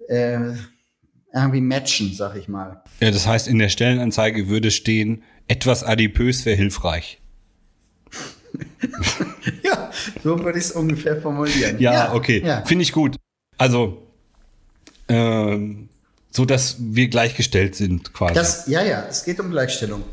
äh, 0.07 0.53
irgendwie 1.33 1.61
matchen, 1.61 2.13
sag 2.13 2.37
ich 2.37 2.47
mal. 2.47 2.81
Ja, 3.01 3.11
das 3.11 3.27
heißt, 3.27 3.49
in 3.49 3.59
der 3.59 3.67
Stellenanzeige 3.67 4.47
würde 4.47 4.71
stehen, 4.71 5.23
etwas 5.47 5.83
adipös 5.83 6.45
wäre 6.45 6.55
hilfreich. 6.55 7.19
Ja, 9.63 9.91
so 10.23 10.43
würde 10.43 10.57
ich 10.59 10.65
es 10.65 10.71
ungefähr 10.71 11.21
formulieren. 11.21 11.79
Ja, 11.79 12.13
okay. 12.13 12.41
Ja. 12.45 12.63
Finde 12.65 12.83
ich 12.83 12.91
gut. 12.91 13.15
Also, 13.57 14.03
ähm, 15.07 15.89
so 16.31 16.45
dass 16.45 16.77
wir 16.79 17.07
gleichgestellt 17.07 17.75
sind, 17.75 18.13
quasi. 18.13 18.33
Das, 18.33 18.67
ja, 18.67 18.83
ja, 18.83 19.05
es 19.09 19.23
geht 19.23 19.39
um 19.39 19.51
Gleichstellung. 19.51 20.03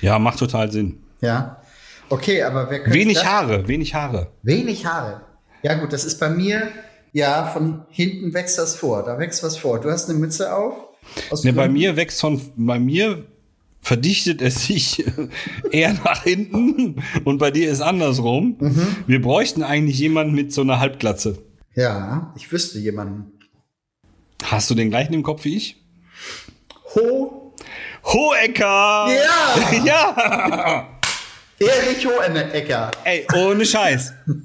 ja, 0.00 0.18
macht 0.18 0.38
total 0.38 0.70
Sinn. 0.70 1.00
Ja. 1.20 1.62
Okay, 2.08 2.42
aber 2.42 2.70
wer 2.70 2.80
könnte 2.82 2.98
Wenig 2.98 3.16
das? 3.16 3.26
Haare, 3.26 3.68
wenig 3.68 3.94
Haare. 3.94 4.28
Wenig 4.42 4.86
Haare. 4.86 5.22
Ja, 5.62 5.74
gut, 5.74 5.92
das 5.92 6.04
ist 6.04 6.18
bei 6.20 6.28
mir, 6.28 6.68
ja, 7.12 7.46
von 7.46 7.82
hinten 7.90 8.34
wächst 8.34 8.58
das 8.58 8.74
vor. 8.76 9.04
Da 9.04 9.18
wächst 9.18 9.42
was 9.42 9.56
vor. 9.56 9.80
Du 9.80 9.90
hast 9.90 10.08
eine 10.08 10.18
Mütze 10.18 10.54
auf. 10.54 10.74
Ne, 11.42 11.52
bei 11.52 11.68
mir 11.68 11.96
wächst 11.96 12.20
von, 12.20 12.40
bei 12.56 12.78
mir 12.78 13.24
verdichtet 13.82 14.40
es 14.40 14.66
sich 14.66 15.04
eher 15.70 15.92
nach 15.92 16.22
hinten 16.22 17.02
und 17.24 17.38
bei 17.38 17.50
dir 17.50 17.70
ist 17.70 17.82
andersrum. 17.82 18.56
Mhm. 18.58 18.96
Wir 19.06 19.20
bräuchten 19.20 19.62
eigentlich 19.62 19.98
jemanden 19.98 20.34
mit 20.34 20.52
so 20.52 20.62
einer 20.62 20.78
Halbglatze. 20.78 21.42
Ja, 21.74 22.32
ich 22.36 22.50
wüsste 22.50 22.78
jemanden. 22.78 23.32
Hast 24.44 24.70
du 24.70 24.74
den 24.74 24.90
gleichen 24.90 25.12
im 25.14 25.22
Kopf 25.22 25.44
wie 25.44 25.56
ich? 25.56 25.76
Ho. 26.94 27.54
Hohecker! 28.04 29.08
Ja! 29.08 29.84
ja! 29.84 30.88
Erich 31.58 32.06
Hohenecker. 32.06 32.90
Ey, 33.04 33.26
ohne 33.34 33.66
Scheiß. 33.66 34.14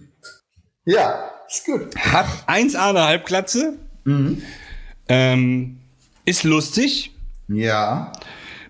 Ja, 0.89 1.32
ist 1.50 1.65
gut. 1.65 1.93
Hat 1.97 2.26
1A 2.47 2.91
eine 2.91 3.04
Halbglatze. 3.04 3.73
Mhm. 4.06 4.41
Ähm, 5.10 5.82
ist 6.23 6.45
lustig. 6.45 7.12
Ja. 7.50 8.13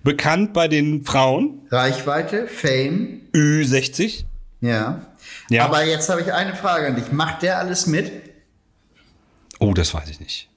Bekannt 0.07 0.53
bei 0.53 0.69
den 0.69 1.03
Frauen. 1.03 1.67
Reichweite, 1.69 2.47
Fame. 2.47 3.23
Ü60. 3.33 4.23
Ja. 4.61 5.01
Ja. 5.49 5.65
Aber 5.65 5.83
jetzt 5.83 6.07
habe 6.07 6.21
ich 6.21 6.31
eine 6.31 6.55
Frage 6.55 6.87
an 6.87 6.95
dich. 6.95 7.11
Macht 7.11 7.41
der 7.41 7.57
alles 7.57 7.87
mit? 7.87 8.09
Oh, 9.59 9.73
das 9.73 9.93
weiß 9.93 10.09
ich 10.09 10.21
nicht. 10.21 10.47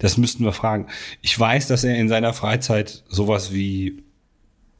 Das 0.00 0.18
müssten 0.18 0.44
wir 0.44 0.52
fragen. 0.52 0.86
Ich 1.22 1.38
weiß, 1.38 1.66
dass 1.68 1.82
er 1.82 1.96
in 1.96 2.10
seiner 2.10 2.34
Freizeit 2.34 3.02
sowas 3.08 3.54
wie 3.54 4.04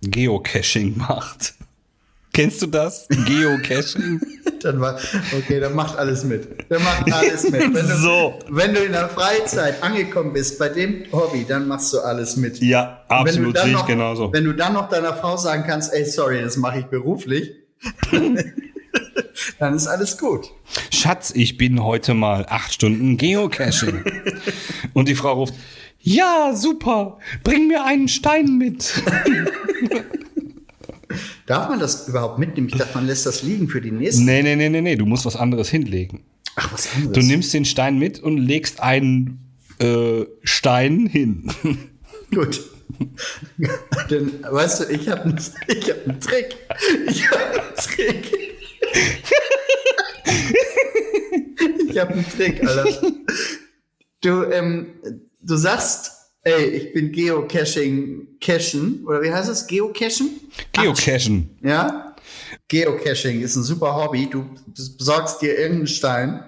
Geocaching 0.02 0.98
macht. 1.09 1.54
Kennst 2.32 2.62
du 2.62 2.66
das? 2.66 3.08
Geocaching? 3.08 4.20
dann 4.62 4.80
war, 4.80 4.98
okay, 5.36 5.58
dann 5.58 5.74
macht 5.74 5.98
alles 5.98 6.22
mit. 6.24 6.46
Dann 6.70 6.82
macht 6.82 7.12
alles 7.12 7.50
mit. 7.50 7.60
Wenn 7.60 7.88
du, 7.88 7.96
So. 7.96 8.38
wenn 8.48 8.74
du 8.74 8.80
in 8.80 8.92
der 8.92 9.08
Freizeit 9.08 9.82
angekommen 9.82 10.32
bist 10.32 10.58
bei 10.58 10.68
dem 10.68 11.04
Hobby, 11.12 11.44
dann 11.48 11.66
machst 11.66 11.92
du 11.92 11.98
alles 12.00 12.36
mit. 12.36 12.60
Ja, 12.60 13.04
absolut, 13.08 13.58
sehe 13.58 13.74
ich 13.74 13.86
genauso. 13.86 14.32
Wenn 14.32 14.44
du 14.44 14.52
dann 14.52 14.74
noch 14.74 14.88
deiner 14.88 15.14
Frau 15.14 15.36
sagen 15.36 15.64
kannst, 15.66 15.92
ey, 15.92 16.04
sorry, 16.04 16.40
das 16.40 16.56
mache 16.56 16.80
ich 16.80 16.86
beruflich, 16.86 17.52
dann 19.58 19.74
ist 19.74 19.88
alles 19.88 20.16
gut. 20.16 20.50
Schatz, 20.92 21.32
ich 21.34 21.56
bin 21.56 21.82
heute 21.82 22.14
mal 22.14 22.46
acht 22.48 22.72
Stunden 22.74 23.16
Geocaching. 23.16 24.04
Und 24.94 25.08
die 25.08 25.14
Frau 25.14 25.34
ruft, 25.34 25.54
ja, 25.98 26.52
super, 26.54 27.18
bring 27.42 27.66
mir 27.66 27.84
einen 27.84 28.08
Stein 28.08 28.56
mit. 28.56 29.02
Darf 31.50 31.68
man 31.68 31.80
das 31.80 32.06
überhaupt 32.06 32.38
mitnehmen? 32.38 32.68
Ich 32.68 32.76
dachte, 32.76 32.94
man 32.94 33.08
lässt 33.08 33.26
das 33.26 33.42
liegen 33.42 33.66
für 33.66 33.80
die 33.80 33.90
nächsten. 33.90 34.24
Nee, 34.24 34.40
nee, 34.40 34.54
nee, 34.54 34.68
nee, 34.68 34.80
nee, 34.80 34.94
du 34.94 35.04
musst 35.04 35.26
was 35.26 35.34
anderes 35.34 35.68
hinlegen. 35.68 36.22
Ach, 36.54 36.72
was 36.72 36.94
anderes. 36.94 37.12
Du 37.12 37.26
nimmst 37.26 37.52
den 37.52 37.64
Stein 37.64 37.98
mit 37.98 38.20
und 38.20 38.38
legst 38.38 38.78
einen 38.78 39.50
äh, 39.80 40.26
Stein 40.44 41.06
hin. 41.06 41.50
Gut. 42.32 42.62
Denn, 44.10 44.44
weißt 44.48 44.82
du, 44.82 44.84
ich 44.92 45.08
habe 45.08 45.34
ich 45.66 45.90
hab 45.90 46.06
einen 46.06 46.20
Trick. 46.20 46.56
Ich 47.08 47.28
habe 47.28 47.44
einen 47.50 47.74
Trick. 47.74 48.32
ich 51.88 51.98
habe 51.98 52.12
einen 52.12 52.28
Trick, 52.28 52.64
Alter. 52.64 53.12
Du, 54.20 54.44
ähm, 54.44 54.86
du 55.42 55.56
sagst, 55.56 56.12
ey, 56.42 56.64
ich 56.64 56.92
bin 56.92 57.12
Geocaching, 57.12 58.38
Cachen, 58.40 59.05
oder 59.07 59.22
wie 59.22 59.33
heißt 59.33 59.48
es? 59.48 59.66
Geocachen? 59.66 60.40
Geocachen. 60.72 61.59
Ja? 61.62 62.14
Geocaching 62.68 63.40
ist 63.42 63.57
ein 63.57 63.62
super 63.62 63.94
Hobby. 63.94 64.29
Du 64.31 64.46
besorgst 64.98 65.42
dir 65.42 65.59
irgendeinen 65.59 65.87
Stein, 65.87 66.44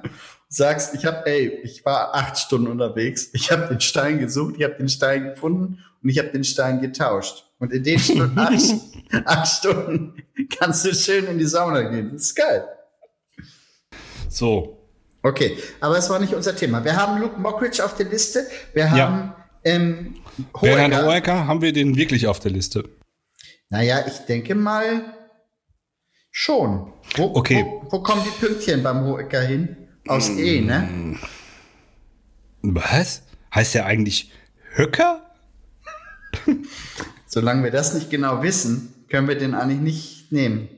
sagst, 0.48 0.94
ich 0.94 1.05
habe, 1.05 1.26
ey, 1.26 1.61
ich 1.62 1.85
war 1.85 2.14
acht 2.14 2.38
Stunden 2.38 2.68
unterwegs, 2.68 3.31
ich 3.33 3.50
habe 3.50 3.68
den 3.68 3.81
Stein 3.81 4.18
gesucht, 4.18 4.55
ich 4.59 4.64
habe 4.64 4.74
den 4.74 4.88
Stein 4.88 5.24
gefunden 5.31 5.78
und 6.02 6.09
ich 6.09 6.18
habe 6.18 6.28
den 6.28 6.44
Stein 6.44 6.81
getauscht. 6.81 7.46
Und 7.59 7.72
in 7.72 7.85
den 7.85 7.98
Stunden, 7.98 8.38
acht, 8.38 8.61
acht 9.24 9.48
Stunden 9.48 10.14
kannst 10.59 10.85
du 10.85 10.94
schön 10.94 11.26
in 11.26 11.38
die 11.38 11.46
Sauna 11.46 11.83
gehen. 11.83 12.11
Das 12.12 12.22
ist 12.22 12.35
geil. 12.35 12.64
So. 14.28 14.78
Okay, 15.22 15.57
aber 15.81 15.98
es 15.98 16.11
war 16.11 16.18
nicht 16.18 16.35
unser 16.35 16.57
Thema. 16.57 16.85
Wir 16.85 16.96
haben 16.96 17.20
Luke 17.20 17.38
Mockridge 17.38 17.85
auf 17.85 17.94
der 17.94 18.07
Liste. 18.07 18.46
Wir 18.74 18.90
haben 18.90 18.98
Ja. 18.98 19.41
Ähm, 19.64 20.16
Bernhard 20.61 21.05
Hoeker. 21.05 21.14
Hoeker, 21.14 21.46
haben 21.46 21.62
wir 21.62 21.72
den 21.72 21.96
wirklich 21.96 22.27
auf 22.27 22.40
der 22.40 22.51
Liste? 22.51 22.88
Naja, 23.70 24.05
ich 24.07 24.18
denke 24.27 24.55
mal 24.55 25.14
schon. 26.31 26.92
Wo, 27.16 27.33
Okay. 27.35 27.64
Wo, 27.64 27.92
wo 27.92 28.03
kommen 28.03 28.22
die 28.25 28.44
Pünktchen 28.46 28.83
beim 28.83 29.05
Hoeker 29.05 29.42
hin? 29.42 29.77
Aus 30.09 30.29
E, 30.31 30.61
ne? 30.61 31.16
Was? 32.62 33.22
Heißt 33.55 33.75
der 33.75 33.87
eigentlich 33.87 34.33
Höcker? 34.75 35.22
Solange 37.27 37.64
wir 37.64 37.70
das 37.70 37.94
nicht 37.94 38.11
genau 38.11 38.42
wissen, 38.42 39.07
können 39.09 39.29
wir 39.29 39.37
den 39.37 39.55
eigentlich 39.55 39.81
nicht 39.81 40.33
nehmen. 40.33 40.68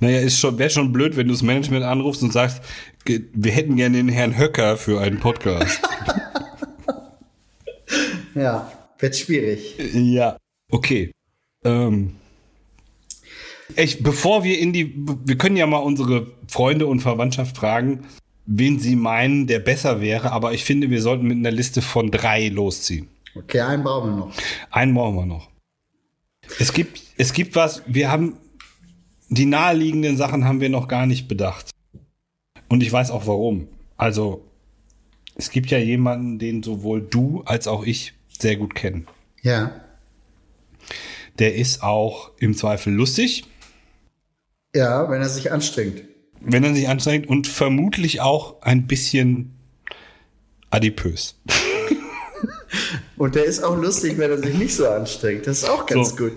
Naja, 0.00 0.20
ist 0.20 0.38
schon, 0.38 0.58
wäre 0.58 0.70
schon 0.70 0.92
blöd, 0.92 1.16
wenn 1.16 1.26
du 1.28 1.34
das 1.34 1.42
Management 1.42 1.84
anrufst 1.84 2.22
und 2.22 2.32
sagst, 2.32 2.62
wir 3.06 3.52
hätten 3.52 3.76
gerne 3.76 3.96
den 3.96 4.08
Herrn 4.08 4.38
Höcker 4.38 4.76
für 4.76 5.00
einen 5.00 5.20
Podcast. 5.20 5.80
Ja, 8.34 8.72
wird 8.98 9.16
schwierig. 9.16 9.76
ja. 9.94 10.36
Okay. 10.70 11.12
Ähm. 11.64 12.16
Ich, 13.76 14.02
bevor 14.02 14.44
wir 14.44 14.58
in 14.58 14.72
die, 14.72 14.94
wir 15.24 15.38
können 15.38 15.56
ja 15.56 15.66
mal 15.66 15.78
unsere 15.78 16.26
Freunde 16.48 16.86
und 16.86 17.00
Verwandtschaft 17.00 17.56
fragen, 17.56 18.04
wen 18.46 18.78
sie 18.78 18.94
meinen, 18.94 19.46
der 19.46 19.58
besser 19.58 20.00
wäre, 20.00 20.32
aber 20.32 20.52
ich 20.52 20.64
finde, 20.64 20.90
wir 20.90 21.00
sollten 21.00 21.26
mit 21.26 21.38
einer 21.38 21.50
Liste 21.50 21.82
von 21.82 22.10
drei 22.10 22.48
losziehen. 22.48 23.08
Okay, 23.34 23.60
einen 23.60 23.82
brauchen 23.82 24.10
wir 24.10 24.16
noch. 24.16 24.34
Einen 24.70 24.94
brauchen 24.94 25.16
wir 25.16 25.26
noch. 25.26 25.50
Es 26.58 26.72
gibt, 26.72 27.02
es 27.16 27.32
gibt 27.32 27.56
was, 27.56 27.82
wir 27.86 28.10
haben, 28.10 28.36
die 29.28 29.46
naheliegenden 29.46 30.16
Sachen 30.16 30.44
haben 30.44 30.60
wir 30.60 30.68
noch 30.68 30.88
gar 30.88 31.06
nicht 31.06 31.26
bedacht. 31.26 31.70
Und 32.68 32.82
ich 32.82 32.92
weiß 32.92 33.10
auch 33.10 33.26
warum. 33.26 33.68
Also, 33.96 34.44
es 35.36 35.50
gibt 35.50 35.70
ja 35.70 35.78
jemanden, 35.78 36.38
den 36.38 36.62
sowohl 36.62 37.00
du 37.02 37.42
als 37.46 37.66
auch 37.66 37.84
ich 37.84 38.12
sehr 38.40 38.56
gut 38.56 38.74
kennen. 38.74 39.06
Ja. 39.42 39.80
Der 41.38 41.54
ist 41.54 41.82
auch 41.82 42.30
im 42.38 42.54
Zweifel 42.56 42.92
lustig, 42.92 43.44
Ja, 44.74 45.10
wenn 45.10 45.20
er 45.20 45.28
sich 45.28 45.50
anstrengt. 45.52 46.02
wenn 46.40 46.62
er 46.64 46.74
sich 46.74 46.88
anstrengt 46.88 47.26
und 47.28 47.46
vermutlich 47.46 48.20
auch 48.20 48.60
ein 48.62 48.86
bisschen 48.86 49.52
adipös. 50.70 51.40
Und 53.16 53.36
der 53.36 53.44
ist 53.44 53.62
auch 53.62 53.76
lustig, 53.76 54.18
wenn 54.18 54.30
er 54.30 54.38
sich 54.38 54.54
nicht 54.54 54.74
so 54.74 54.88
anstrengt. 54.88 55.46
Das 55.46 55.58
ist 55.58 55.68
auch 55.70 55.86
ganz 55.86 56.10
So. 56.10 56.16
gut. 56.16 56.32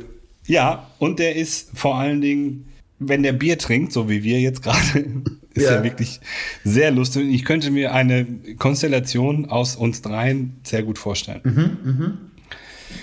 Ja, 0.46 0.92
und 1.00 1.18
der 1.20 1.36
ist 1.36 1.72
vor 1.78 1.96
allen 1.96 2.22
Dingen, 2.22 2.68
wenn 3.00 3.24
der 3.24 3.34
Bier 3.34 3.58
trinkt, 3.58 3.92
so 3.92 4.08
wie 4.10 4.24
wir 4.24 4.40
jetzt 4.40 4.62
gerade, 4.62 5.24
ist 5.58 5.64
Ja. 5.66 5.72
er 5.76 5.84
wirklich 5.84 6.20
sehr 6.64 6.92
lustig. 6.92 7.28
Ich 7.34 7.44
könnte 7.46 7.72
mir 7.72 7.94
eine 7.94 8.26
Konstellation 8.58 9.50
aus 9.50 9.76
uns 9.76 10.02
dreien 10.02 10.60
sehr 10.64 10.84
gut 10.84 10.98
vorstellen. 10.98 12.32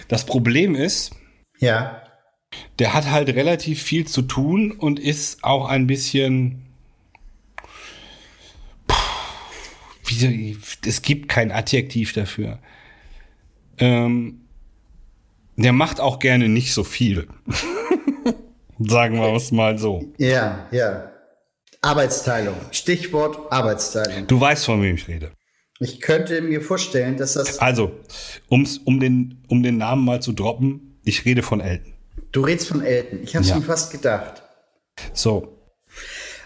Das 0.09 0.25
Problem 0.27 0.75
ist, 0.75 1.13
Ja. 1.59 2.03
der 2.79 2.95
hat 2.95 3.11
halt 3.11 3.29
relativ 3.29 3.83
viel 3.83 4.07
zu 4.07 4.23
tun 4.23 4.71
und 4.73 4.99
ist 4.99 5.43
auch 5.45 5.69
ein 5.69 5.87
bisschen. 5.87 6.63
Puh, 8.87 8.95
Wie, 10.07 10.57
es 10.87 11.03
gibt 11.03 11.29
kein 11.29 11.51
Adjektiv 11.53 12.13
dafür. 12.13 12.59
Ähm, 13.79 14.41
der 15.57 15.73
macht 15.73 16.01
auch 16.01 16.19
gerne 16.19 16.49
nicht 16.49 16.73
so 16.73 16.85
viel. 16.85 17.27
Sagen 18.79 19.17
wir 19.17 19.33
es 19.35 19.53
mal 19.53 19.79
so. 19.79 20.05
Ja, 20.19 20.67
ja. 20.73 21.11
Arbeitsteilung. 21.85 22.57
Stichwort 22.71 23.53
Arbeitsteilung. 23.53 24.27
Du 24.27 24.41
weißt, 24.41 24.65
von 24.65 24.83
wem 24.83 24.95
ich 24.97 25.07
rede. 25.09 25.31
Ich 25.81 26.01
könnte 26.01 26.41
mir 26.41 26.61
vorstellen, 26.61 27.17
dass 27.17 27.35
das. 27.35 27.59
Also, 27.59 27.93
um's, 28.49 28.79
um, 28.79 29.01
den, 29.01 29.45
um 29.49 29.63
den 29.63 29.77
Namen 29.79 30.05
mal 30.05 30.21
zu 30.23 30.33
droppen, 30.33 30.99
ich 31.05 31.25
rede 31.25 31.43
von 31.43 31.61
Elton. 31.61 31.93
Du 32.33 32.41
redest 32.43 32.69
von 32.69 32.83
Elton. 32.83 33.21
Ich 33.23 33.35
habe 33.35 33.45
es 33.45 33.51
Ja. 33.51 33.57
mir 33.57 33.63
fast 33.63 33.91
gedacht. 33.93 34.43
So, 35.13 35.59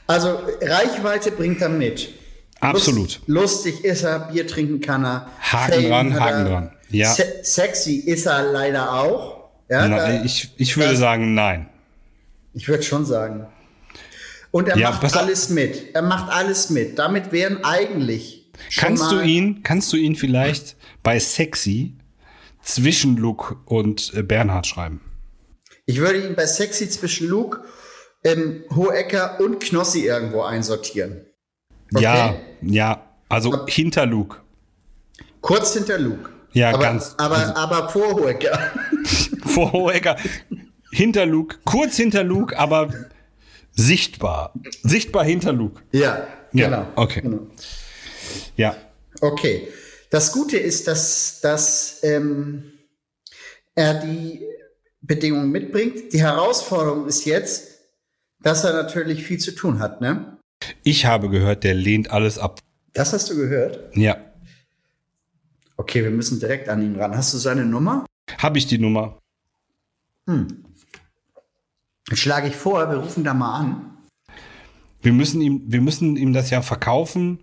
Also 0.07 0.39
Reichweite 0.63 1.31
bringt 1.31 1.61
er 1.61 1.69
mit. 1.69 2.09
absolut. 2.61 3.21
Lust, 3.27 3.65
lustig 3.67 3.85
ist 3.85 4.03
er, 4.03 4.31
Bier 4.31 4.47
trinken 4.47 4.81
kann 4.81 5.05
er. 5.05 5.31
Haken 5.41 5.85
dran, 5.89 6.15
hat 6.15 6.21
Haken 6.21 6.39
er. 6.39 6.45
dran. 6.51 6.71
Ja. 6.91 7.13
Se 7.13 7.25
sexy 7.43 7.97
ist 7.97 8.27
er 8.27 8.51
leider 8.51 8.93
auch. 8.95 9.51
Ja, 9.69 9.87
Na, 9.87 9.97
da, 9.99 10.25
ich, 10.25 10.51
ich 10.57 10.77
würde 10.79 10.91
das- 10.93 10.99
sagen, 10.99 11.35
nein. 11.35 11.69
ich 12.55 12.67
würde 12.69 12.83
schon 12.83 13.05
sagen. 13.05 13.47
Und 14.51 14.69
er 14.69 14.77
Ja, 14.79 14.91
macht 14.91 15.17
alles 15.17 15.49
mit. 15.51 15.95
Er 15.95 16.03
macht 16.03 16.33
alles 16.33 16.71
mit. 16.71 16.99
Damit 16.99 17.33
wären 17.33 17.65
eigentlich 17.65 18.51
Kannst 18.77 19.11
du 19.13 19.21
ihn, 19.21 19.63
kannst 19.63 19.93
du 19.93 19.97
ihn 19.97 20.17
vielleicht 20.17 20.77
bei 21.03 21.19
Sexy 21.21 21.97
zwischen 22.63 23.17
Luke 23.17 23.57
und 23.67 24.13
äh, 24.15 24.23
Bernhard 24.23 24.67
schreiben? 24.67 25.01
Ich 25.87 25.99
würde 25.99 26.27
ihn 26.27 26.35
bei 26.35 26.45
Sexy 26.47 26.89
zwischen 26.91 27.29
Luke, 27.29 27.61
ähm, 28.25 28.65
Hohecker 28.75 29.39
und 29.41 29.61
Knossi 29.61 30.07
irgendwo 30.07 30.43
einsortieren. 30.43 31.25
Okay. 31.95 32.03
Ja, 32.03 32.35
ja, 32.63 33.07
also 33.29 33.65
hinter 33.67 34.07
Luke. 34.07 34.39
Kurz 35.41 35.73
hinter 35.75 35.99
Luke. 35.99 36.31
Ja, 36.53 36.71
aber, 36.71 36.79
ganz- 36.83 37.15
Aber, 37.17 37.37
also- 37.39 37.55
aber 37.55 37.89
vor 37.91 38.13
Hohecker. 38.15 38.59
Vor 39.47 39.73
Hohecker. 39.73 40.17
hinter 40.93 41.25
Luke, 41.27 41.59
kurz 41.65 41.97
hinter 41.97 42.23
Luke, 42.25 42.59
aber 42.59 42.93
sichtbar. 43.79 44.53
Sichtbar 44.83 45.25
hinter 45.25 45.53
Luke. 45.53 45.83
ja, 45.93 46.27
Ja, 46.53 46.69
genau. 46.69 46.87
okay. 46.97 47.21
Genau. 47.23 47.47
Ja. 48.57 48.77
Okay. 49.21 49.69
Das 50.11 50.33
Gute 50.33 50.57
ist, 50.57 50.89
dass, 50.89 51.41
dass 51.41 52.01
ähm, 52.03 52.73
er 53.75 53.95
die 53.95 54.45
Bedingungen 55.01 55.51
mitbringt. 55.51 56.13
Die 56.13 56.21
Herausforderung 56.21 57.07
ist 57.07 57.25
jetzt, 57.25 57.69
dass 58.41 58.65
er 58.65 58.73
natürlich 58.73 59.23
viel 59.25 59.39
zu 59.39 59.53
tun 59.53 59.79
hat. 59.79 60.01
Ne? 60.01 60.39
Ich 60.83 61.07
habe 61.07 61.29
gehört, 61.29 61.63
der 61.65 61.75
lehnt 61.75 62.11
alles 62.11 62.39
ab. 62.39 62.61
Das 62.95 63.13
hast 63.13 63.31
du 63.31 63.37
gehört? 63.37 63.95
Ja. 63.97 64.17
Okay, 65.77 66.03
wir 66.03 66.11
müssen 66.11 66.41
direkt 66.41 66.69
an 66.69 66.83
ihn 66.83 66.97
ran. 66.97 67.17
Hast 67.17 67.33
du 67.35 67.39
seine 67.39 67.65
Nummer? 67.65 68.07
Habe 68.39 68.59
ich 68.59 68.67
die 68.67 68.79
Nummer? 68.79 69.19
Schlage 72.13 72.49
ich 72.49 72.57
vor, 72.57 72.89
wir 72.91 72.99
rufen 72.99 73.25
da 73.25 73.35
mal 73.35 73.59
an. 73.59 73.91
Wir 75.03 75.13
müssen 75.13 75.41
ihm, 75.41 75.63
wir 75.67 75.81
müssen 75.81 76.17
ihm 76.17 76.33
das 76.33 76.51
ja 76.51 76.63
verkaufen. 76.63 77.39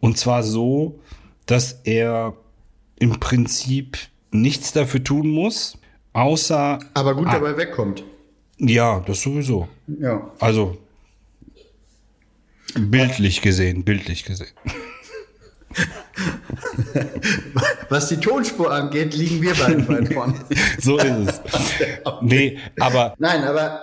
Und 0.00 0.16
zwar 0.16 0.42
so, 0.42 0.98
dass 1.46 1.80
er 1.84 2.34
im 2.98 3.18
Prinzip 3.20 3.98
nichts 4.30 4.72
dafür 4.72 5.02
tun 5.04 5.28
muss, 5.28 5.76
außer 6.12 6.78
Aber 6.94 7.14
gut 7.14 7.26
Ah. 7.26 7.32
dabei 7.32 7.56
wegkommt. 7.56 8.04
Ja, 8.58 9.00
das 9.00 9.20
sowieso. 9.22 9.68
Ja. 9.86 10.30
Also 10.38 10.78
bildlich 12.78 13.40
gesehen, 13.42 13.84
bildlich 13.84 14.24
gesehen. 14.24 14.52
Was 17.88 18.08
die 18.08 18.16
Tonspur 18.16 18.72
angeht, 18.72 19.14
liegen 19.14 19.42
wir 19.42 19.54
beiden 19.54 19.88
weit 19.88 20.12
vorne. 20.12 20.34
So 20.80 20.98
ist 20.98 21.06
es. 21.06 21.40
Nee, 22.22 22.58
aber 22.78 23.14
Nein, 23.18 23.44
aber 23.44 23.82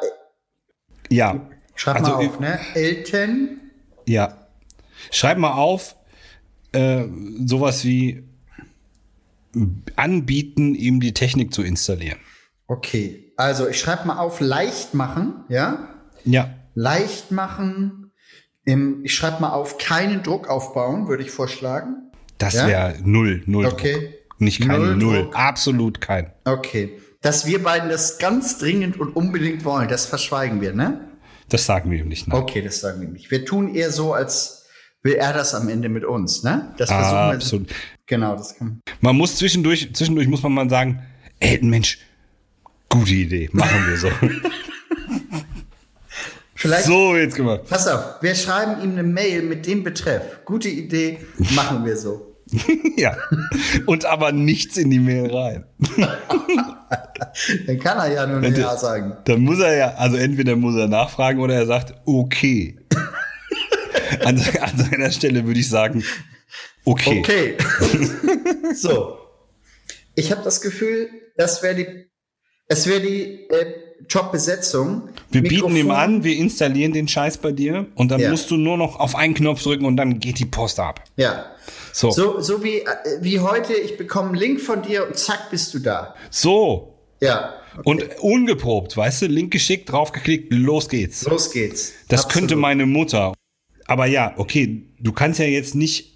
äh, 1.09 1.15
ja. 1.15 1.47
schreib 1.75 1.97
Also, 1.97 2.11
mal 2.11 2.27
auf, 2.27 2.39
ne? 2.39 2.59
Elton. 2.73 3.59
Ja. 4.05 4.37
Schreib 5.11 5.37
mal 5.37 5.53
auf, 5.53 5.95
äh, 6.71 7.05
sowas 7.45 7.83
wie 7.85 8.23
anbieten, 9.95 10.75
ihm 10.75 10.99
die 10.99 11.13
Technik 11.13 11.53
zu 11.53 11.63
installieren. 11.63 12.19
Okay, 12.67 13.31
also 13.37 13.67
ich 13.67 13.79
schreibe 13.79 14.07
mal 14.07 14.19
auf, 14.19 14.39
leicht 14.41 14.93
machen, 14.93 15.45
ja? 15.49 15.89
Ja. 16.25 16.49
Leicht 16.75 17.31
machen. 17.31 18.11
Im, 18.65 19.05
ich 19.05 19.15
schreibe 19.15 19.41
mal 19.41 19.51
auf, 19.51 19.77
keinen 19.77 20.21
Druck 20.23 20.49
aufbauen, 20.49 21.07
würde 21.07 21.23
ich 21.23 21.31
vorschlagen. 21.31 22.06
Das 22.37 22.53
Ja? 22.53 22.67
wäre 22.67 22.95
null, 23.03 23.43
null. 23.45 23.65
Okay. 23.65 24.13
Nicht 24.39 24.61
kein 24.61 24.79
Null 24.79 24.95
null. 24.97 25.29
Absolut 25.33 25.99
kein. 25.99 26.31
Okay. 26.45 26.99
Dass 27.21 27.47
wir 27.47 27.63
beiden 27.63 27.89
das 27.89 28.19
ganz 28.19 28.59
dringend 28.59 28.99
und 28.99 29.15
unbedingt 29.15 29.65
wollen, 29.65 29.87
das 29.87 30.05
verschweigen 30.05 30.61
wir, 30.61 30.73
ne? 30.73 31.01
Das 31.49 31.65
sagen 31.65 31.89
wir 31.89 31.99
ihm 31.99 32.07
nicht. 32.07 32.27
Nein. 32.27 32.37
Okay, 32.39 32.61
das 32.61 32.79
sagen 32.79 33.01
wir 33.01 33.07
nicht. 33.07 33.31
Wir 33.31 33.45
tun 33.45 33.73
eher 33.73 33.91
so, 33.91 34.13
als 34.13 34.65
will 35.01 35.13
er 35.15 35.33
das 35.33 35.55
am 35.55 35.67
Ende 35.69 35.89
mit 35.89 36.05
uns, 36.05 36.43
ne? 36.43 36.73
Das 36.77 36.89
versuchen 36.89 37.11
wir. 37.11 37.33
Absolut. 37.33 37.69
Genau, 38.05 38.35
das 38.35 38.55
kann. 38.55 38.81
Man 39.01 39.15
muss 39.15 39.35
zwischendurch, 39.37 39.89
zwischendurch 39.93 40.27
muss 40.27 40.43
man 40.43 40.51
mal 40.53 40.69
sagen, 40.69 41.01
ey, 41.39 41.59
Mensch, 41.63 41.97
gute 42.89 43.13
Idee, 43.13 43.49
machen 43.51 43.87
wir 43.87 43.97
so. 43.97 44.09
Vielleicht. 46.55 46.85
so, 46.85 47.15
jetzt 47.15 47.35
gemacht. 47.35 47.61
Pass 47.69 47.87
auf, 47.87 48.21
wir 48.21 48.33
schreiben 48.33 48.81
ihm 48.81 48.91
eine 48.91 49.03
Mail 49.03 49.43
mit 49.43 49.67
dem 49.67 49.83
Betreff. 49.83 50.39
Gute 50.45 50.69
Idee, 50.69 51.19
machen 51.55 51.85
wir 51.85 51.95
so. 51.97 52.26
ja. 52.97 53.17
Und 53.85 54.05
aber 54.05 54.31
nichts 54.31 54.77
in 54.77 54.89
die 54.89 54.99
Mail 54.99 55.33
rein. 55.33 55.65
Dann 57.67 57.79
kann 57.79 57.97
er 57.97 58.11
ja 58.11 58.27
nur 58.27 58.41
ein 58.41 58.55
Ja 58.55 58.77
sagen. 58.77 59.17
Dann 59.25 59.41
muss 59.41 59.59
er 59.59 59.75
ja, 59.75 59.93
also 59.95 60.17
entweder 60.17 60.55
muss 60.55 60.75
er 60.75 60.87
nachfragen 60.87 61.39
oder 61.39 61.55
er 61.55 61.65
sagt, 61.65 61.93
okay. 62.05 62.79
an, 64.23 64.39
an 64.61 64.77
seiner 64.77 65.11
Stelle 65.11 65.45
würde 65.45 65.59
ich 65.59 65.69
sagen, 65.69 66.03
okay. 66.85 67.19
Okay. 67.19 67.57
so. 68.75 69.17
Ich 70.15 70.31
habe 70.31 70.43
das 70.43 70.61
Gefühl, 70.61 71.09
das 71.35 71.61
wäre 71.61 71.75
die, 71.75 72.09
es 72.67 72.87
wäre 72.87 73.01
die 73.01 73.47
äh, 73.49 73.86
Jobbesetzung. 74.09 75.09
Wir 75.31 75.41
bieten 75.41 75.55
Mikrofon- 75.73 75.75
ihm 75.75 75.91
an, 75.91 76.23
wir 76.23 76.35
installieren 76.37 76.93
den 76.93 77.07
Scheiß 77.07 77.37
bei 77.39 77.51
dir 77.51 77.87
und 77.95 78.09
dann 78.11 78.19
Ja. 78.21 78.31
musst 78.31 78.49
du 78.51 78.57
nur 78.57 78.77
noch 78.77 78.99
auf 78.99 79.15
einen 79.15 79.33
Knopf 79.33 79.61
drücken 79.63 79.85
und 79.85 79.97
dann 79.97 80.19
geht 80.19 80.39
die 80.39 80.45
Post 80.45 80.79
ab. 80.79 81.03
Ja. 81.17 81.45
So. 81.91 82.11
So. 82.11 82.39
So, 82.39 82.41
so 82.41 82.63
wie, 82.63 82.79
äh, 82.79 82.85
wie 83.21 83.39
heute, 83.39 83.73
ich 83.73 83.97
bekomme 83.97 84.29
einen 84.29 84.37
Link 84.37 84.61
von 84.61 84.81
dir 84.83 85.07
und 85.07 85.17
zack, 85.17 85.49
bist 85.49 85.73
du 85.73 85.79
da. 85.79 86.13
Ja. 87.21 87.53
Und 87.83 88.03
ungeprobt, 88.21 88.95
weißt 88.95 89.23
du, 89.23 89.25
Link 89.27 89.51
geschickt, 89.51 89.91
draufgeklickt, 89.91 90.51
los 90.53 90.89
geht's. 90.89 91.25
Los 91.25 91.51
geht's. 91.51 91.93
Das 92.07 92.25
Absolut. 92.25 92.33
könnte 92.49 92.55
meine 92.55 92.85
Mutter. 92.85 93.33
Aber 93.85 94.05
ja, 94.05 94.33
okay, 94.37 94.83
du 94.99 95.11
kannst 95.11 95.39
ja 95.39 95.45
jetzt 95.45 95.75
nicht 95.75 96.13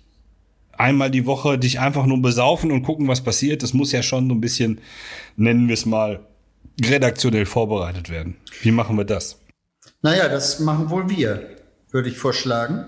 einmal 0.74 1.12
die 1.12 1.26
Woche 1.26 1.58
dich 1.60 1.80
einfach 1.80 2.06
nur 2.06 2.22
besaufen 2.22 2.72
und 2.72 2.84
gucken, 2.84 3.08
was 3.08 3.22
passiert. 3.22 3.62
Das 3.64 3.74
muss 3.74 3.92
ja 3.92 4.02
schon 4.04 4.28
so 4.28 4.34
ein 4.36 4.42
bisschen, 4.42 4.82
nennen 5.36 5.68
wir 5.68 5.74
es 5.76 5.86
mal, 5.86 6.26
redaktionell 6.84 7.46
vorbereitet 7.46 8.10
werden. 8.10 8.38
Wie 8.62 8.72
machen 8.72 8.98
wir 8.98 9.06
das? 9.06 9.40
Naja, 10.02 10.30
das 10.30 10.60
machen 10.60 10.90
wohl 10.90 11.10
wir, 11.10 11.56
würde 11.92 12.10
ich 12.10 12.18
vorschlagen. 12.18 12.86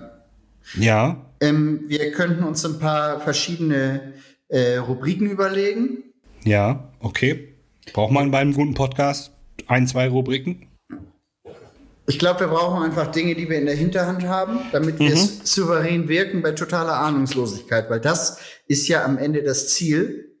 Ja, 0.78 1.30
Ähm, 1.40 1.84
wir 1.88 2.10
könnten 2.12 2.42
uns 2.44 2.64
ein 2.64 2.78
paar 2.78 3.20
verschiedene 3.20 4.14
äh, 4.48 4.76
Rubriken 4.76 5.28
überlegen. 5.30 6.04
ja, 6.44 6.92
okay. 7.00 7.50
Braucht 7.92 8.12
man 8.12 8.30
beim 8.30 8.54
guten 8.54 8.72
Podcast 8.72 9.30
ein, 9.66 9.86
zwei 9.86 10.08
Rubriken? 10.08 10.68
Ich 12.06 12.18
glaube, 12.18 12.40
wir 12.40 12.46
brauchen 12.48 12.82
einfach 12.82 13.08
Dinge, 13.12 13.34
die 13.34 13.48
wir 13.48 13.58
in 13.58 13.66
der 13.66 13.76
Hinterhand 13.76 14.24
haben, 14.24 14.58
damit 14.72 14.98
wir 14.98 15.12
es 15.12 15.40
souverän 15.52 16.08
wirken 16.08 16.40
bei 16.40 16.52
totaler 16.52 16.94
Ahnungslosigkeit, 17.00 17.90
weil 17.90 18.00
das 18.00 18.38
ist 18.66 18.88
ja 18.88 19.04
am 19.04 19.18
Ende 19.18 19.42
das 19.42 19.68
Ziel. 19.74 20.34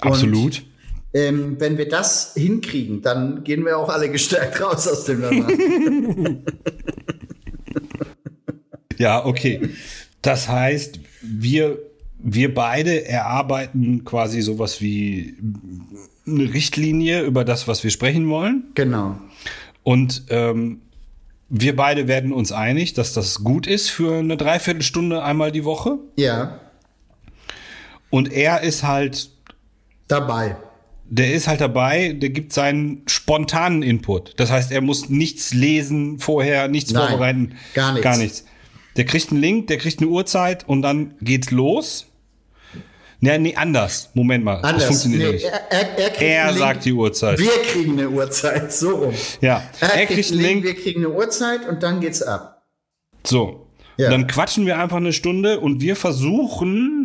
Absolut. 0.00 0.62
Ähm, 1.12 1.56
wenn 1.58 1.76
wir 1.76 1.88
das 1.88 2.34
hinkriegen, 2.34 3.02
dann 3.02 3.42
gehen 3.42 3.64
wir 3.64 3.78
auch 3.78 3.88
alle 3.88 4.10
gestärkt 4.10 4.60
raus 4.62 4.86
aus 4.88 5.04
dem 5.04 5.20
Land. 5.22 6.42
Ja, 8.98 9.24
okay. 9.24 9.70
Das 10.20 10.46
heißt, 10.48 11.00
wir, 11.22 11.78
wir 12.18 12.52
beide 12.52 13.06
erarbeiten 13.06 14.04
quasi 14.04 14.42
sowas 14.42 14.82
wie 14.82 15.36
eine 16.26 16.52
Richtlinie 16.52 17.22
über 17.22 17.44
das, 17.46 17.66
was 17.66 17.82
wir 17.82 17.90
sprechen 17.90 18.28
wollen. 18.28 18.64
genau. 18.74 19.18
Und 19.82 20.24
ähm, 20.28 20.82
wir 21.48 21.74
beide 21.74 22.06
werden 22.08 22.30
uns 22.32 22.52
einig, 22.52 22.92
dass 22.92 23.14
das 23.14 23.42
gut 23.42 23.66
ist 23.66 23.88
für 23.88 24.18
eine 24.18 24.36
Dreiviertelstunde 24.36 25.22
einmal 25.22 25.50
die 25.50 25.64
Woche. 25.64 25.96
Ja, 26.16 26.60
Und 28.10 28.30
er 28.30 28.60
ist 28.60 28.82
halt, 28.82 29.30
dabei. 30.08 30.56
Der 31.10 31.34
ist 31.34 31.48
halt 31.48 31.60
dabei, 31.60 32.12
der 32.12 32.30
gibt 32.30 32.52
seinen 32.52 33.02
spontanen 33.06 33.82
Input. 33.82 34.34
Das 34.38 34.50
heißt, 34.50 34.70
er 34.72 34.80
muss 34.80 35.08
nichts 35.08 35.52
lesen 35.52 36.18
vorher, 36.20 36.68
nichts 36.68 36.92
Nein, 36.92 37.08
vorbereiten. 37.08 37.54
gar 37.74 37.92
nichts. 37.92 38.04
Gar 38.04 38.16
nichts. 38.16 38.44
Der 38.96 39.04
kriegt 39.04 39.30
einen 39.30 39.40
Link, 39.40 39.66
der 39.66 39.78
kriegt 39.78 40.00
eine 40.00 40.08
Uhrzeit 40.08 40.68
und 40.68 40.82
dann 40.82 41.14
geht's 41.20 41.50
los. 41.50 42.06
Nee, 43.22 43.38
nee, 43.38 43.54
anders. 43.54 44.10
Moment 44.14 44.44
mal. 44.44 44.56
Das 44.62 44.64
Anders. 44.70 44.84
funktioniert 44.86 45.20
Nee, 45.22 45.32
nicht. 45.34 45.44
er, 45.44 45.70
er, 45.70 45.98
er, 45.98 46.08
kriegt 46.10 46.22
Er 46.22 46.46
Link. 46.46 46.58
sagt 46.58 46.84
die 46.86 46.92
Uhrzeit. 46.92 47.38
Wir 47.38 47.50
kriegen 47.66 47.92
eine 47.98 48.08
Uhrzeit, 48.08 48.72
so 48.72 48.94
rum. 48.96 49.14
Ja, 49.42 49.62
Er, 49.80 50.06
kriegt 50.06 50.30
einen 50.32 50.40
Link, 50.40 50.64
wir 50.64 50.74
kriegen 50.74 51.04
eine 51.04 51.14
Uhrzeit 51.14 51.68
und 51.68 51.82
dann 51.82 52.00
geht's 52.00 52.22
ab. 52.22 52.62
So. 53.26 53.66
Ja. 53.98 54.08
Dann 54.08 54.26
quatschen 54.26 54.64
wir 54.64 54.78
einfach 54.78 54.96
eine 54.96 55.12
Stunde 55.12 55.60
und 55.60 55.82
wir 55.82 55.96
versuchen, 55.96 56.99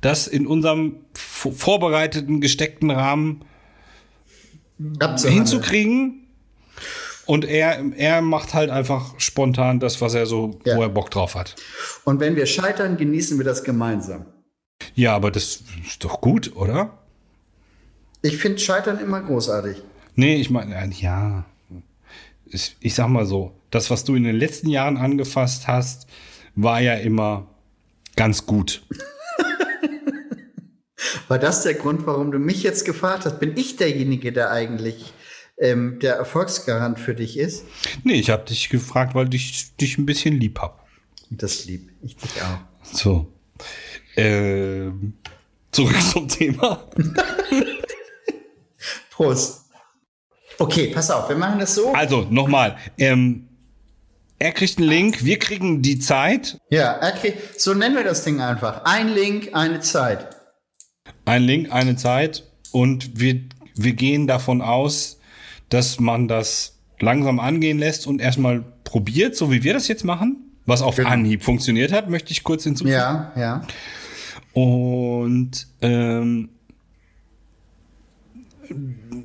das 0.00 0.26
in 0.26 0.46
unserem 0.46 0.96
vorbereiteten, 1.14 2.40
gesteckten 2.40 2.90
Rahmen 2.90 3.42
hinzukriegen. 5.22 6.26
Und 7.26 7.44
er, 7.44 7.80
er 7.96 8.22
macht 8.22 8.54
halt 8.54 8.70
einfach 8.70 9.14
spontan 9.20 9.78
das, 9.78 10.00
was 10.00 10.14
er 10.14 10.26
so, 10.26 10.58
Ja. 10.64 10.76
wo 10.76 10.82
er 10.82 10.88
Bock 10.88 11.10
drauf 11.10 11.34
hat. 11.36 11.54
Und 12.04 12.18
wenn 12.18 12.34
wir 12.34 12.46
scheitern, 12.46 12.96
genießen 12.96 13.38
wir 13.38 13.44
das 13.44 13.62
gemeinsam. 13.62 14.26
Ja, 14.94 15.14
aber 15.14 15.30
das 15.30 15.62
ist 15.86 16.02
doch 16.02 16.20
gut, 16.20 16.56
oder? 16.56 16.98
Ich 18.22 18.38
finde 18.38 18.58
Scheitern 18.58 18.98
immer 18.98 19.20
großartig. 19.20 19.76
Nee, 20.16 20.36
ich 20.36 20.50
meine, 20.50 20.90
ja. 20.98 21.44
Ich, 22.46 22.76
ich 22.80 22.94
sag 22.94 23.08
mal 23.08 23.26
so, 23.26 23.52
das, 23.70 23.90
was 23.90 24.02
du 24.04 24.16
in 24.16 24.24
den 24.24 24.34
letzten 24.36 24.68
Jahren 24.68 24.96
angefasst 24.96 25.68
hast, 25.68 26.08
war 26.56 26.80
ja 26.80 26.94
immer 26.94 27.46
ganz 28.16 28.44
gut. 28.44 28.82
War 31.28 31.38
das 31.38 31.62
der 31.62 31.74
Grund, 31.74 32.06
warum 32.06 32.32
du 32.32 32.38
mich 32.38 32.62
jetzt 32.62 32.84
gefragt 32.84 33.24
hast? 33.24 33.40
Bin 33.40 33.56
ich 33.56 33.76
derjenige, 33.76 34.32
der 34.32 34.50
eigentlich 34.50 35.12
ähm, 35.58 35.98
der 36.00 36.14
Erfolgsgarant 36.14 36.98
für 36.98 37.14
dich 37.14 37.38
ist? 37.38 37.64
Nee, 38.04 38.14
ich 38.14 38.30
habe 38.30 38.44
dich 38.44 38.68
gefragt, 38.68 39.14
weil 39.14 39.32
ich 39.34 39.76
dich 39.76 39.98
ein 39.98 40.06
bisschen 40.06 40.38
lieb 40.38 40.58
hab. 40.60 40.86
Das 41.30 41.64
lieb. 41.66 41.90
Ich 42.02 42.16
dich 42.16 42.42
auch. 42.42 42.94
So. 42.94 43.32
Ähm, 44.16 45.14
zurück 45.70 46.00
zum 46.10 46.28
Thema. 46.28 46.88
Prost. 49.10 49.66
Okay, 50.58 50.88
pass 50.88 51.10
auf, 51.10 51.28
wir 51.28 51.36
machen 51.36 51.58
das 51.58 51.74
so. 51.74 51.92
Also, 51.92 52.26
nochmal. 52.28 52.76
Ähm, 52.98 53.48
er 54.38 54.52
kriegt 54.52 54.78
einen 54.78 54.88
Link, 54.88 55.24
wir 55.24 55.38
kriegen 55.38 55.82
die 55.82 55.98
Zeit. 55.98 56.58
Ja, 56.70 56.96
okay, 56.96 57.34
so 57.56 57.74
nennen 57.74 57.94
wir 57.94 58.04
das 58.04 58.24
Ding 58.24 58.40
einfach. 58.40 58.84
Ein 58.84 59.08
Link, 59.08 59.50
eine 59.52 59.80
Zeit. 59.80 60.39
Ein 61.30 61.44
Link, 61.44 61.70
eine 61.70 61.94
Zeit. 61.94 62.42
Und 62.72 63.20
wir, 63.20 63.40
wir 63.76 63.92
gehen 63.92 64.26
davon 64.26 64.62
aus, 64.62 65.20
dass 65.68 66.00
man 66.00 66.26
das 66.26 66.80
langsam 66.98 67.38
angehen 67.38 67.78
lässt 67.78 68.08
und 68.08 68.20
erstmal 68.20 68.64
probiert, 68.82 69.36
so 69.36 69.52
wie 69.52 69.62
wir 69.62 69.72
das 69.72 69.86
jetzt 69.86 70.02
machen. 70.02 70.38
Was 70.66 70.82
auf 70.82 70.96
Genau. 70.96 71.08
Anhieb 71.08 71.44
funktioniert 71.44 71.92
hat, 71.92 72.10
möchte 72.10 72.32
ich 72.32 72.42
kurz 72.42 72.64
hinzufügen. 72.64 72.96
Ja, 72.96 73.32
ja. 73.36 73.62
und 74.54 75.68
ähm, 75.82 76.48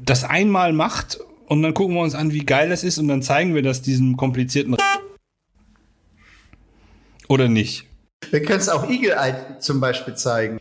das 0.03 0.23
einmal 0.25 0.73
macht 0.73 1.17
und 1.47 1.63
dann 1.63 1.73
gucken 1.73 1.95
wir 1.95 2.01
uns 2.01 2.13
an, 2.13 2.31
wie 2.31 2.45
geil 2.45 2.69
das 2.69 2.83
ist 2.83 2.99
und 2.99 3.07
dann 3.07 3.23
zeigen 3.23 3.55
wir 3.55 3.63
das 3.63 3.81
diesem 3.81 4.15
komplizierten 4.15 4.77
oder 7.27 7.47
nicht. 7.47 7.87
Wir 8.29 8.43
können 8.43 8.59
es 8.59 8.69
auch 8.69 8.87
Eagle 8.87 9.13
Eye 9.13 9.33
zum 9.59 9.79
Beispiel 9.79 10.13
zeigen. 10.13 10.59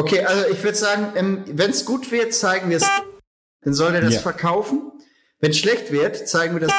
Okay, 0.00 0.24
also 0.24 0.48
ich 0.50 0.62
würde 0.62 0.76
sagen, 0.76 1.08
ähm, 1.16 1.44
wenn 1.46 1.70
es 1.70 1.84
gut 1.84 2.10
wird, 2.10 2.32
zeigen 2.34 2.70
wir 2.70 2.78
es. 2.78 2.88
Dann 3.62 3.74
soll 3.74 3.94
er 3.94 4.00
das 4.00 4.14
Ja. 4.14 4.20
verkaufen. 4.20 4.90
Wenn 5.40 5.50
es 5.50 5.58
schlecht 5.58 5.90
wird, 5.92 6.28
zeigen 6.28 6.54
wir 6.54 6.60
das. 6.66 6.72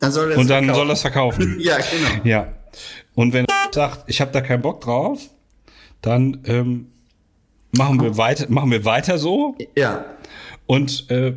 Dann 0.00 0.12
soll 0.12 0.28
das 0.30 0.38
Und 0.38 0.48
dann 0.48 0.64
verkaufen. 0.64 0.78
soll 0.78 0.88
das 0.88 1.00
verkaufen. 1.02 1.56
Ja, 1.60 1.76
genau. 1.78 2.24
Ja. 2.24 2.52
Und 3.14 3.32
wenn 3.32 3.44
er 3.46 3.72
sagt, 3.72 4.04
ich 4.08 4.20
habe 4.20 4.30
da 4.32 4.40
keinen 4.40 4.62
Bock 4.62 4.80
drauf, 4.80 5.20
dann 6.02 6.42
ähm, 6.46 6.92
machen 7.76 8.00
wir 8.00 8.16
weiter, 8.16 8.46
machen 8.48 8.70
wir 8.70 8.84
weiter 8.84 9.18
so 9.18 9.56
Ja. 9.76 10.04
und 10.66 11.10
äh, 11.10 11.34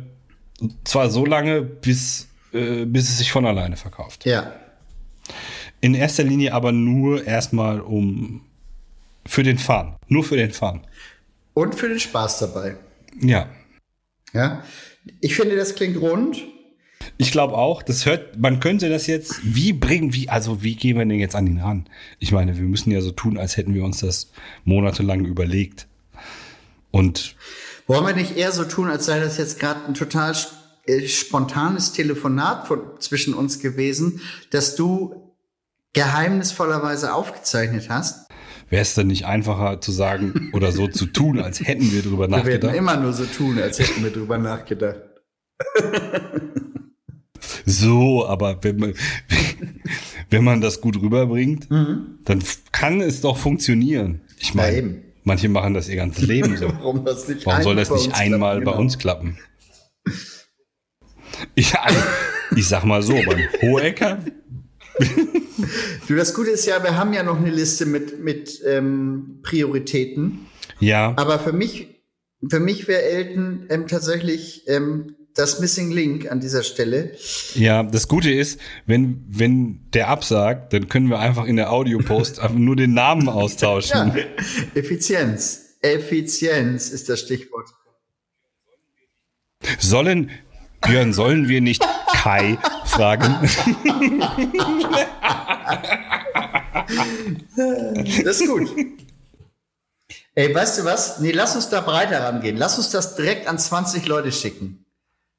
zwar 0.84 1.10
so 1.10 1.26
lange, 1.26 1.60
bis 1.62 2.28
äh, 2.52 2.84
bis 2.84 3.08
es 3.08 3.18
sich 3.18 3.32
von 3.32 3.46
alleine 3.46 3.76
verkauft. 3.76 4.24
Ja. 4.26 4.52
In 5.80 5.94
erster 5.94 6.22
Linie 6.22 6.54
aber 6.54 6.70
nur 6.70 7.26
erstmal 7.26 7.80
um 7.80 8.44
für 9.26 9.42
den 9.42 9.58
Fun, 9.58 9.96
nur 10.08 10.24
für 10.24 10.36
den 10.36 10.52
Fun. 10.52 10.80
Und 11.54 11.74
für 11.74 11.88
den 11.88 12.00
Spaß 12.00 12.38
dabei. 12.40 12.76
Ja. 13.20 13.48
Ja. 14.32 14.64
Ich 15.20 15.36
finde, 15.36 15.56
das 15.56 15.74
klingt 15.74 16.00
rund. 16.00 16.42
Ich 17.18 17.32
glaube 17.32 17.54
auch, 17.54 17.82
das 17.82 18.06
hört, 18.06 18.38
man 18.38 18.60
könnte 18.60 18.88
das 18.88 19.06
jetzt, 19.06 19.40
wie 19.42 19.72
bringen, 19.72 20.14
wie, 20.14 20.28
also 20.28 20.62
wie 20.62 20.76
gehen 20.76 20.96
wir 20.96 21.04
denn 21.04 21.18
jetzt 21.18 21.34
an 21.34 21.46
ihn 21.46 21.60
ran? 21.60 21.88
Ich 22.20 22.32
meine, 22.32 22.56
wir 22.56 22.62
müssen 22.62 22.90
ja 22.90 23.00
so 23.00 23.10
tun, 23.10 23.38
als 23.38 23.56
hätten 23.56 23.74
wir 23.74 23.84
uns 23.84 23.98
das 24.00 24.30
monatelang 24.64 25.24
überlegt. 25.24 25.88
Und 26.90 27.36
Wollen 27.86 28.06
wir 28.06 28.14
nicht 28.14 28.36
eher 28.36 28.52
so 28.52 28.64
tun, 28.64 28.88
als 28.88 29.06
sei 29.06 29.18
das 29.18 29.38
jetzt 29.38 29.58
gerade 29.58 29.84
ein 29.86 29.94
total 29.94 30.36
äh, 30.86 31.06
spontanes 31.06 31.92
Telefonat 31.92 32.66
von, 32.66 32.80
zwischen 33.00 33.34
uns 33.34 33.58
gewesen, 33.58 34.20
dass 34.50 34.76
du 34.76 35.32
geheimnisvollerweise 35.92 37.12
aufgezeichnet 37.12 37.88
hast? 37.88 38.31
Wäre 38.72 38.82
es 38.82 38.94
denn 38.94 39.06
nicht 39.08 39.26
einfacher 39.26 39.80
zu 39.80 39.92
sagen 39.92 40.50
oder 40.54 40.72
so 40.72 40.88
zu 40.88 41.06
tun, 41.06 41.38
als 41.38 41.60
hätten 41.60 41.92
wir 41.92 42.02
drüber 42.02 42.26
Wir 42.28 42.30
werden 42.32 42.44
nachgedacht? 42.46 42.74
immer 42.74 42.96
nur 42.96 43.12
so 43.12 43.24
tun, 43.26 43.58
als 43.60 43.78
hätten 43.78 44.02
wir 44.02 44.10
drüber 44.10 44.38
nachgedacht. 44.38 44.98
So, 47.64 48.26
aber 48.26 48.62
wenn 48.64 48.76
man, 48.78 48.94
wenn 50.30 50.44
man 50.44 50.60
das 50.60 50.80
gut 50.80 51.00
rüberbringt, 51.00 51.68
dann 51.70 52.38
f- 52.40 52.62
kann 52.72 53.00
es 53.00 53.20
doch 53.20 53.36
funktionieren. 53.36 54.22
Ich 54.38 54.54
Mhm. 54.54 54.60
Meine, 54.60 55.02
manche 55.24 55.48
machen 55.48 55.74
das 55.74 55.88
ihr 55.88 55.96
ganzes 55.96 56.26
Leben 56.26 56.56
so. 56.56 56.68
Warum 56.80 57.04
das 57.04 57.28
nicht 57.28 57.46
Warum 57.46 57.62
soll 57.62 57.76
das 57.76 57.90
nicht 57.90 58.14
einmal 58.14 58.56
klappen? 58.60 58.64
bei 58.64 58.70
Genau. 58.72 58.80
uns 58.82 58.98
klappen? 58.98 59.38
Ich, 61.54 61.72
ich 62.56 62.66
sag 62.68 62.84
mal 62.84 63.02
so, 63.02 63.14
beim 63.14 63.40
Hohecker, 63.62 64.18
Du, 66.08 66.16
das 66.16 66.34
Gute 66.34 66.50
ist 66.50 66.66
ja, 66.66 66.82
wir 66.82 66.96
haben 66.96 67.12
ja 67.12 67.22
noch 67.22 67.38
eine 67.38 67.50
Liste 67.50 67.86
mit, 67.86 68.18
mit 68.18 68.60
ähm, 68.66 69.38
Prioritäten. 69.42 70.46
ja, 70.80 71.14
Aber 71.16 71.38
für 71.38 71.52
mich, 71.52 72.02
für 72.48 72.58
mich 72.58 72.88
wäre 72.88 73.02
Elton 73.02 73.66
ähm, 73.70 73.86
tatsächlich 73.86 74.64
ähm, 74.66 75.14
das 75.34 75.60
Missing 75.60 75.90
Link 75.90 76.30
an 76.30 76.40
dieser 76.40 76.62
Stelle. 76.62 77.12
ja, 77.54 77.82
das 77.82 78.08
Gute 78.08 78.30
ist, 78.30 78.60
wenn, 78.86 79.24
wenn 79.28 79.90
der 79.92 80.08
absagt, 80.08 80.72
dann 80.72 80.88
können 80.88 81.08
wir 81.08 81.20
einfach 81.20 81.46
in 81.46 81.56
der 81.56 81.72
Audiopost 81.72 82.40
nur 82.54 82.76
den 82.76 82.94
Namen 82.94 83.28
austauschen. 83.28 84.12
Ja, 84.14 84.24
Effizienz. 84.74 85.76
Effizienz 85.80 86.90
ist 86.90 87.08
das 87.08 87.20
Stichwort. 87.20 87.68
Sollen, 89.78 90.30
Björn, 90.80 91.12
sollen 91.12 91.48
wir 91.48 91.60
nicht 91.60 91.84
Kai 92.12 92.58
fragen? 92.92 93.48
Das 98.24 98.40
ist 98.40 98.48
gut. 98.48 98.68
Ey, 100.34 100.54
weißt 100.54 100.78
du 100.78 100.84
was? 100.84 101.20
Nee, 101.20 101.32
lass 101.32 101.54
uns 101.54 101.68
da 101.68 101.80
breiter 101.80 102.22
rangehen. 102.24 102.56
Lass 102.56 102.78
uns 102.78 102.90
das 102.90 103.16
direkt 103.16 103.46
an 103.46 103.58
20 103.58 104.06
Leute 104.06 104.32
schicken. 104.32 104.86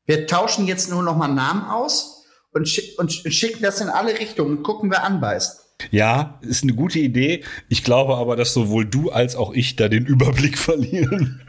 Wir 0.05 0.27
tauschen 0.27 0.67
jetzt 0.67 0.89
nur 0.91 1.01
noch 1.01 1.15
mal 1.17 1.27
Namen 1.29 1.63
aus 1.65 2.25
und, 2.51 2.67
schick, 2.69 2.97
und 2.99 3.09
sch- 3.11 3.31
schicken 3.31 3.61
das 3.63 3.81
in 3.81 3.89
alle 3.89 4.19
Richtungen 4.19 4.57
und 4.57 4.63
gucken, 4.63 4.91
wer 4.91 5.03
anbeißt. 5.03 5.61
Ja, 5.91 6.39
ist 6.41 6.63
eine 6.63 6.73
gute 6.73 6.99
Idee. 6.99 7.43
Ich 7.69 7.83
glaube 7.83 8.15
aber, 8.17 8.35
dass 8.35 8.53
sowohl 8.53 8.85
du 8.85 9.09
als 9.11 9.35
auch 9.35 9.53
ich 9.53 9.75
da 9.75 9.87
den 9.89 10.05
Überblick 10.05 10.57
verlieren. 10.59 11.41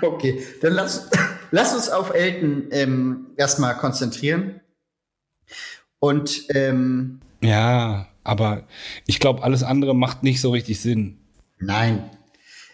Okay, 0.00 0.42
dann 0.62 0.72
lass, 0.72 1.08
lass 1.50 1.74
uns 1.74 1.88
auf 1.90 2.14
Elton 2.14 2.68
ähm, 2.70 3.26
erstmal 3.36 3.76
konzentrieren. 3.76 4.60
Und 5.98 6.44
ähm, 6.50 7.20
Ja, 7.42 8.08
aber 8.24 8.64
ich 9.06 9.20
glaube, 9.20 9.42
alles 9.42 9.62
andere 9.62 9.94
macht 9.94 10.22
nicht 10.22 10.40
so 10.40 10.50
richtig 10.50 10.80
Sinn. 10.80 11.18
nein, 11.58 12.10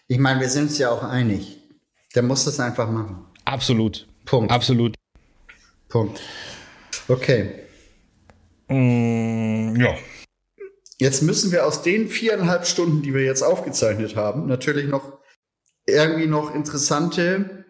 ich 0.07 0.19
meine, 0.19 0.41
wir 0.41 0.49
sind 0.51 0.65
uns 0.65 0.79
ja 0.79 0.91
auch 0.91 1.03
einig. 1.03 1.59
Der 2.15 2.23
muss 2.23 2.45
das 2.45 2.61
einfach 2.61 2.91
machen. 2.91 3.25
Absolut. 3.47 4.07
Punkt. 4.27 4.53
Absolut. 4.53 4.95
Punkt. 5.89 6.21
Okay. 7.09 7.51
Mm, 8.69 9.77
ja. 9.81 9.95
Jetzt 10.99 11.23
müssen 11.23 11.53
wir 11.53 11.67
aus 11.67 11.83
den 11.83 12.09
viereinhalb 12.09 12.67
Stunden, 12.67 13.03
die 13.03 13.15
wir 13.15 13.25
jetzt 13.25 13.43
aufgezeichnet 13.43 14.15
haben, 14.15 14.47
natürlich 14.47 14.87
noch 14.89 15.19
irgendwie 15.87 16.27
noch 16.27 16.55
interessante 16.55 17.64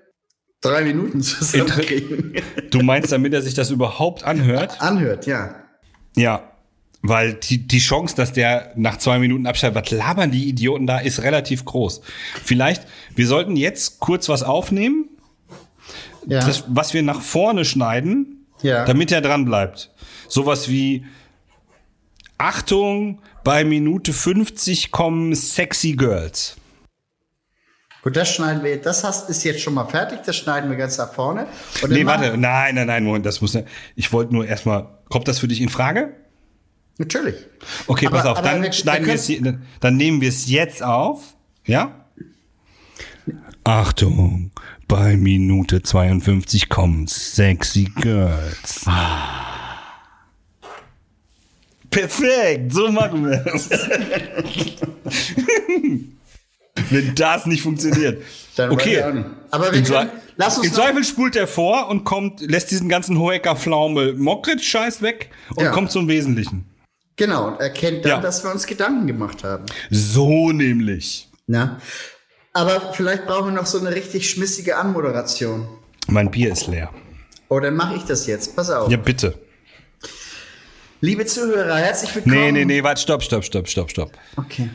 drei 0.65 0.83
Minuten 0.85 1.21
zusammenkriegen. 1.23 2.35
Du 2.71 2.81
meinst, 2.81 3.13
damit 3.13 3.33
er 3.35 3.43
sich 3.43 3.55
das 3.55 3.71
überhaupt 3.71 4.25
anhört? 4.25 4.81
Anhört, 4.81 5.27
ja. 5.27 5.55
Ja. 6.17 6.51
Weil 7.07 7.35
die, 7.35 7.59
die 7.67 7.81
Chance, 7.81 8.17
dass 8.17 8.33
der 8.33 8.73
nach 8.77 8.97
zwei 8.97 9.19
Minuten 9.19 9.47
abschaltet, 9.47 9.85
was 9.85 9.91
labern 9.91 10.31
die 10.31 10.49
Idioten 10.49 10.87
da, 10.87 10.99
ist 10.99 11.23
relativ 11.23 11.65
groß. 11.67 12.01
Vielleicht, 12.43 12.87
wir 13.15 13.27
sollten 13.27 13.57
jetzt 13.57 14.01
kurz 14.01 14.29
was 14.31 14.43
aufnehmen, 14.43 15.11
Ja. 16.27 16.41
das, 16.47 16.65
was 16.69 16.95
wir 16.95 17.03
nach 17.03 17.21
vorne 17.21 17.67
schneiden, 17.67 18.47
Ja. 18.63 18.87
damit 18.87 19.13
er 19.13 19.21
dran 19.21 19.45
bleibt. 19.45 19.91
Sowas 20.29 20.71
wie 20.71 21.05
Achtung, 22.39 23.21
bei 23.45 23.65
Minute 23.65 24.13
50 24.13 24.91
kommen 24.91 25.35
sexy 25.35 25.93
Girls. 25.93 26.57
Gut, 28.05 28.17
das 28.17 28.35
schneiden 28.35 28.63
wir. 28.63 28.79
Das 28.79 29.03
hast, 29.03 29.31
ist 29.31 29.43
jetzt 29.45 29.63
schon 29.63 29.73
mal 29.73 29.87
fertig. 29.87 30.19
Das 30.27 30.37
schneiden 30.37 30.69
wir 30.69 30.77
ganz 30.77 30.99
nach 30.99 31.11
vorne. 31.15 31.47
Und 31.83 31.91
Nee, 31.91 32.05
warte, 32.05 32.37
nein, 32.37 32.75
nein, 32.75 32.87
nein, 32.87 33.03
Moment, 33.03 33.25
das 33.25 33.41
muss. 33.41 33.57
Ich 33.97 34.13
wollte 34.13 34.35
nur 34.35 34.47
erstmal, 34.47 34.89
kommt 35.09 35.27
das 35.27 35.39
für 35.39 35.49
dich 35.49 35.63
in 35.63 35.71
Frage? 35.71 36.13
Natürlich. 36.99 37.35
Okay, 37.87 38.09
Aber- 38.09 38.19
pass 38.19 38.27
auf, 38.27 38.43
dann 38.43 38.63
wir- 38.63 38.73
schneiden 38.73 39.07
wir 39.07 39.15
es, 39.15 39.33
dann 39.81 39.97
nehmen 39.97 40.21
wir 40.21 40.29
es 40.29 40.51
jetzt 40.51 40.83
auf, 40.83 41.33
ja? 41.65 42.05
Achtung, 43.65 44.51
bei 44.87 45.17
Minute 45.17 45.83
52 45.83 46.69
kommen 46.69 47.07
sexy 47.07 47.85
Girls. 48.03 48.85
Perfekt, 51.89 52.71
so 52.71 52.93
machen 52.93 53.25
wir 53.25 53.47
es. 53.47 53.71
Wenn 56.91 57.15
das 57.15 57.47
nicht 57.47 57.63
funktioniert. 57.63 58.23
Dann 58.57 58.71
okay. 58.71 59.03
Aber 59.51 59.73
wir 59.73 59.83
können, 59.83 60.11
lass 60.37 60.59
uns 60.59 60.67
Im 60.69 60.73
Zweifel 60.73 61.05
spult 61.05 61.37
er 61.37 61.47
vor 61.47 61.89
und 61.89 62.05
kommt, 62.05 62.41
lässt 62.41 62.71
diesen 62.71 62.89
ganzen 62.89 63.19
Hoeker 63.19 63.57
Pflaume 63.57 64.13
Mockridge-Scheiß 64.15 65.03
weg 65.03 65.31
und 65.57 65.65
Ja. 65.65 65.71
kommt 65.71 65.91
zum 65.91 66.09
Wesentlichen. 66.09 66.67
genau 67.17 67.49
und 67.49 67.61
erkennt 67.61 68.05
dann, 68.05 68.11
Ja. 68.11 68.21
dass 68.21 68.43
wir 68.43 68.51
uns 68.51 68.67
Gedanken 68.67 69.07
gemacht 69.07 69.45
haben. 69.45 69.65
So 69.91 70.51
nämlich. 70.51 71.29
Na? 71.47 71.79
Aber 72.53 72.93
vielleicht 72.93 73.27
brauchen 73.27 73.47
wir 73.55 73.61
noch 73.61 73.67
so 73.67 73.79
eine 73.79 73.95
richtig 73.95 74.29
schmissige 74.31 74.77
Anmoderation. 74.77 75.69
Mein 76.09 76.31
Bier 76.31 76.53
ist 76.53 76.67
leer. 76.67 76.91
Oh, 77.49 77.61
dann 77.61 77.75
mache 77.77 77.97
ich 77.97 78.03
das 78.03 78.27
jetzt. 78.27 78.57
Pass 78.57 78.71
auf. 78.71 78.91
Ja, 78.91 78.97
bitte. 78.97 79.39
Liebe 81.01 81.27
Zuhörer, 81.27 81.77
herzlich 81.77 82.15
willkommen. 82.15 82.35
Nee, 82.37 82.53
nee, 82.53 82.65
nee, 82.65 82.83
warte, 82.83 83.01
stopp, 83.03 83.23
stopp, 83.23 83.45
stopp, 83.45 83.69
stopp, 83.69 83.91
stopp. 83.91 84.13
Okay. 84.37 84.71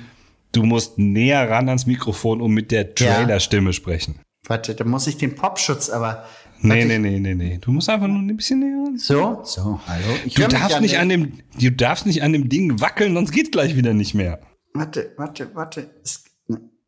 Du 0.51 0.63
musst 0.63 0.97
näher 0.97 1.49
ran 1.49 1.67
ans 1.69 1.85
Mikrofon 1.85 2.41
und 2.41 2.51
mit 2.53 2.71
der 2.71 2.81
Ja. 2.97 3.15
Trailer-Stimme 3.15 3.73
sprechen. 3.73 4.19
Warte, 4.47 4.73
da 4.73 4.83
muss 4.83 5.05
ich 5.07 5.17
den 5.17 5.35
Popschutz 5.35 5.89
aber. 5.89 6.25
Nee, 6.61 6.83
nee, 6.85 6.97
nee, 6.97 7.19
nee, 7.19 7.35
nee. 7.35 7.57
Du 7.61 7.71
musst 7.71 7.87
einfach 7.89 8.07
nur 8.07 8.17
ein 8.19 8.35
bisschen 8.35 8.59
näher 8.59 8.83
ran. 8.85 8.97
So, 8.97 9.41
so, 9.43 9.79
hallo. 9.87 10.03
Ich 10.25 10.33
Du 10.33 10.47
darfst 10.47 10.71
ja 10.71 10.81
nicht 10.81 10.97
an 10.97 11.07
dem, 11.09 11.39
du 11.57 11.71
darfst 11.71 12.05
nicht 12.05 12.23
an 12.23 12.33
dem 12.33 12.49
Ding 12.49 12.81
wackeln, 12.81 13.13
sonst 13.13 13.31
geht's 13.31 13.51
gleich 13.51 13.75
wieder 13.75 13.93
nicht 13.93 14.13
mehr. 14.13 14.41
Warte, 14.73 15.13
warte, 15.17 15.53
warte. 15.55 15.89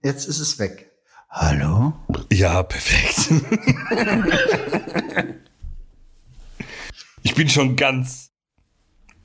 Jetzt 0.03 0.25
ist 0.27 0.39
es 0.39 0.59
weg. 0.59 0.91
Hallo? 1.29 1.93
Ja, 2.31 2.63
perfekt. 2.63 3.31
ich 7.23 7.35
bin 7.35 7.47
schon 7.47 7.75
ganz 7.77 8.31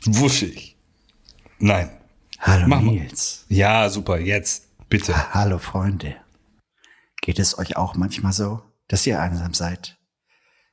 wuschig. 0.05 0.77
Nein. 1.59 1.91
Hallo 2.47 2.69
Mach 2.69 2.81
mal. 2.81 2.93
Nils. 2.93 3.45
Ja, 3.49 3.89
super, 3.91 4.21
jetzt, 4.21 4.89
bitte. 4.89 5.35
Hallo 5.35 5.59
Freunde. 5.59 6.17
Geht 7.21 7.41
es 7.41 7.59
euch 7.59 7.77
auch 7.77 7.97
manchmal 7.97 8.33
so, 8.33 8.63
dass 8.87 9.07
ihr 9.07 9.21
einsam 9.21 9.53
seid? 9.53 9.99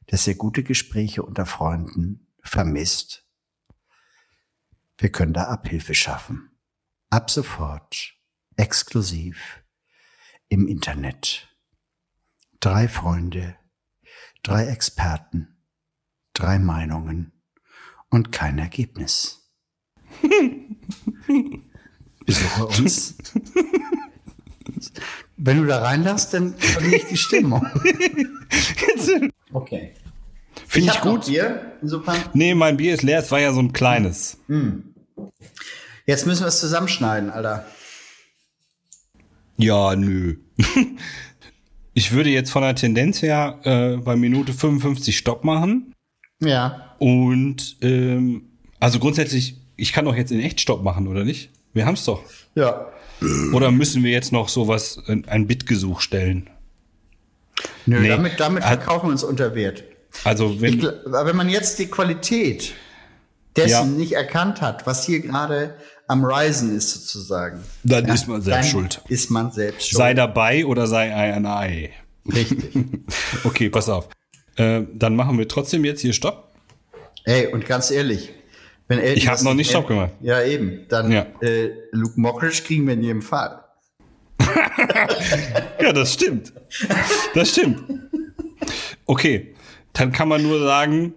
Dass 0.07 0.28
ihr 0.28 0.36
gute 0.36 0.63
Gespräche 0.63 1.24
unter 1.24 1.47
Freunden 1.47 2.28
vermisst? 2.43 3.26
Wir 4.99 5.11
können 5.11 5.34
da 5.34 5.45
Abhilfe 5.45 5.95
schaffen. 5.95 6.51
Ab 7.09 7.32
sofort. 7.32 8.13
Exklusiv. 8.55 9.63
Im 10.49 10.67
Internet. 10.67 11.49
Drei 12.59 12.88
Freunde, 12.88 13.57
Drei 14.43 14.65
Experten, 14.67 15.55
drei 16.34 16.59
Meinungen 16.59 17.32
und 18.09 18.34
kein 18.34 18.59
Ergebnis. 18.59 19.49
Besuche 22.26 22.67
uns. 22.67 23.15
Wenn 25.38 25.61
du 25.61 25.65
da 25.65 25.80
reinlässt, 25.80 26.34
dann 26.34 26.55
verliere 26.57 26.95
ich 26.95 27.05
die 27.05 27.17
Stimmung. 27.17 27.65
Okay. 29.55 29.93
Finde 30.67 30.89
ich, 30.89 30.95
noch 30.95 31.01
gut. 31.01 31.28
Bier, 31.28 31.74
insofern. 31.84 32.17
Nee, 32.34 32.55
mein 32.55 32.76
Bier 32.76 32.95
ist 32.95 33.03
leer, 33.03 33.19
es 33.19 33.30
war 33.30 33.39
ja 33.39 33.53
so 33.53 33.59
ein 33.59 33.71
kleines. 33.71 34.39
Jetzt 36.07 36.26
müssen 36.26 36.41
wir 36.41 36.47
es 36.47 36.59
zusammenschneiden, 36.59 37.30
Alter. 37.30 37.63
Ja, 39.57 39.95
nö. 39.95 40.38
Ich 41.95 42.11
würde 42.11 42.32
jetzt 42.32 42.49
von 42.49 42.63
der 42.63 42.74
Tendenz 42.74 43.21
her 43.21 43.59
äh, 43.63 43.97
bei 43.97 44.15
Minute 44.15 44.51
55 44.51 45.15
Stopp 45.15 45.43
machen. 45.43 45.93
Ja. 46.39 46.95
Und 46.97 47.78
ähm, 47.82 48.49
also 48.80 48.97
grundsätzlich, 48.97 49.57
ich 49.76 49.93
kann 49.93 50.05
doch 50.05 50.15
jetzt 50.15 50.32
in 50.32 50.39
echt 50.39 50.59
Stopp 50.59 50.84
machen, 50.84 51.07
oder 51.07 51.24
nicht? 51.24 51.51
Wir 51.74 51.86
haben 51.86 51.95
es 51.95 52.05
doch. 52.05 52.24
Ja. 52.55 52.88
Oder 53.53 53.71
müssen 53.71 54.03
wir 54.03 54.11
jetzt 54.11 54.32
noch 54.32 54.49
sowas, 54.49 54.99
ein, 55.07 55.26
ein 55.28 55.47
Bitgesuch 55.47 56.01
stellen? 56.01 56.49
Nö, 57.86 57.99
Nee. 57.99 58.09
damit, 58.09 58.39
damit 58.39 58.63
verkaufen 58.63 59.07
wir 59.07 59.11
uns 59.11 59.24
unter 59.24 59.55
Wert. 59.55 59.84
Also 60.24 60.49
Ich, 60.51 60.61
wenn, 60.61 60.86
aber 60.86 61.26
wenn 61.26 61.36
man 61.36 61.49
jetzt 61.49 61.80
die 61.80 61.88
Qualität 61.88 62.74
dessen 63.55 63.69
Ja. 63.71 63.84
nicht 63.86 64.13
erkannt 64.13 64.61
hat, 64.61 64.86
was 64.86 65.05
hier 65.05 65.19
gerade 65.21 65.76
am 66.07 66.24
Risen 66.26 66.76
ist, 66.76 66.91
sozusagen. 66.93 67.63
Dann 67.84 68.05
ist 68.05 68.28
man 68.28 68.41
selbst 68.41 68.57
dann 68.65 68.69
schuld. 68.71 69.01
Ist 69.07 69.32
man 69.32 69.51
selbst 69.51 69.89
schuld. 69.89 69.97
sei 69.97 70.13
dabei 70.13 70.65
oder 70.65 70.86
sei 70.88 71.13
ein 71.13 71.45
Ei. 71.45 71.91
Richtig. 72.32 72.71
Okay, 73.43 73.69
pass 73.69 73.89
auf. 73.89 74.09
Äh, 74.55 74.82
dann 74.93 75.15
machen 75.15 75.38
wir 75.38 75.47
trotzdem 75.47 75.84
jetzt 75.86 76.01
hier 76.01 76.13
Stopp. 76.13 76.53
Ey, 77.26 77.47
und 77.47 77.65
ganz 77.65 77.89
ehrlich, 77.89 78.30
wenn 78.88 79.00
Elton 79.00 79.18
Ich 79.18 79.28
hab 79.28 79.36
das 79.36 79.44
noch 79.44 79.54
nicht 79.54 79.70
Stopp 79.70 79.88
gemacht. 79.88 80.12
Ja, 80.22 80.42
eben. 80.44 80.86
Dann 80.90 81.12
Ja. 81.12 81.26
äh, 81.42 81.72
Luke 81.92 82.20
Mockridge 82.20 82.64
kriegen 82.66 82.86
wir 82.88 82.94
in 82.94 83.04
jedem 83.04 83.22
Fall. 83.22 83.60
Ja, 85.82 85.92
das 85.94 86.14
stimmt. 86.14 86.54
Das 87.34 87.50
stimmt. 87.50 87.84
Okay, 89.06 89.54
dann 89.94 90.12
kann 90.12 90.28
man 90.30 90.42
nur 90.42 90.62
sagen, 90.64 91.14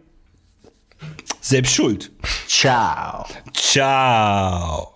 selbst 1.41 1.75
schuld. 1.75 2.11
Ciao. 2.49 3.27
Ciao. 3.53 4.95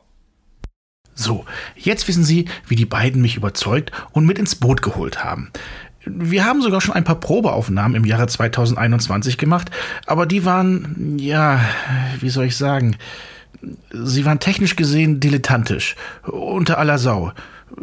So, 1.15 1.45
jetzt 1.77 2.09
wissen 2.09 2.25
Sie, 2.25 2.47
wie 2.67 2.77
die 2.77 2.87
beiden 2.87 3.21
mich 3.23 3.37
überzeugt 3.37 3.93
und 4.13 4.27
mit 4.27 4.39
ins 4.39 4.57
Boot 4.57 4.83
geholt 4.83 5.23
haben. 5.23 5.53
Wir 6.05 6.45
haben 6.45 6.63
sogar 6.63 6.81
schon 6.81 6.95
ein 6.95 7.05
paar 7.05 7.21
Probeaufnahmen 7.21 7.97
im 7.97 8.05
Jahre 8.05 8.27
2021 8.27 9.37
gemacht, 9.37 9.71
aber 10.07 10.27
die 10.27 10.45
waren, 10.45 11.17
ja, 11.19 11.61
wie 12.21 12.31
soll 12.31 12.47
ich 12.47 12.57
sagen, 12.57 12.97
sie 13.93 14.25
waren 14.25 14.41
technisch 14.41 14.77
gesehen 14.77 15.21
dilettantisch, 15.21 15.97
unter 16.23 16.79
aller 16.79 16.99
Sau, 16.99 17.33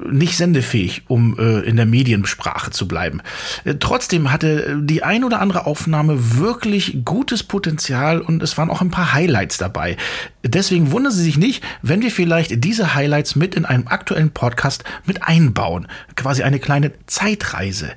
nicht 0.09 0.37
sendefähig, 0.37 1.03
um 1.07 1.37
äh, 1.39 1.59
in 1.61 1.75
der 1.75 1.85
Mediensprache 1.85 2.71
zu 2.71 2.87
bleiben. 2.87 3.21
Äh, 3.63 3.75
trotzdem 3.75 4.31
hatte 4.31 4.77
die 4.81 5.03
ein 5.03 5.23
oder 5.23 5.41
andere 5.41 5.65
Aufnahme 5.65 6.37
wirklich 6.37 6.99
gutes 7.05 7.43
Potenzial 7.43 8.21
und 8.21 8.43
es 8.43 8.57
waren 8.57 8.69
auch 8.69 8.81
ein 8.81 8.91
paar 8.91 9.13
Highlights 9.13 9.57
dabei. 9.57 9.97
Deswegen 10.43 10.91
wundern 10.91 11.11
Sie 11.11 11.23
sich 11.23 11.37
nicht, 11.37 11.63
wenn 11.81 12.01
wir 12.01 12.11
vielleicht 12.11 12.63
diese 12.63 12.95
Highlights 12.95 13.35
mit 13.35 13.55
in 13.55 13.65
einem 13.65 13.87
aktuellen 13.87 14.31
Podcast 14.31 14.83
mit 15.05 15.23
einbauen. 15.23 15.87
Quasi 16.15 16.43
eine 16.43 16.59
kleine 16.59 16.91
Zeitreise. 17.05 17.91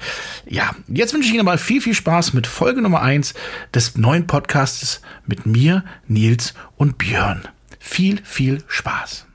Ja, 0.49 0.71
jetzt 0.89 1.15
wünsche 1.15 1.29
ich 1.29 1.35
Ihnen 1.35 1.47
aber 1.47 1.59
viel, 1.59 1.81
viel 1.81 1.95
Spaß 1.95 2.33
mit 2.33 2.47
Folge 2.47 2.83
Nummer 2.83 3.03
eins 3.03 3.35
des 3.75 3.97
neuen 3.97 4.27
Podcasts 4.27 5.01
mit 5.27 5.47
mir, 5.47 5.85
Nils 6.09 6.55
und 6.77 6.99
Björn. 6.99 7.43
Viel, 7.79 8.21
viel 8.25 8.63
Spaß. 8.67 9.27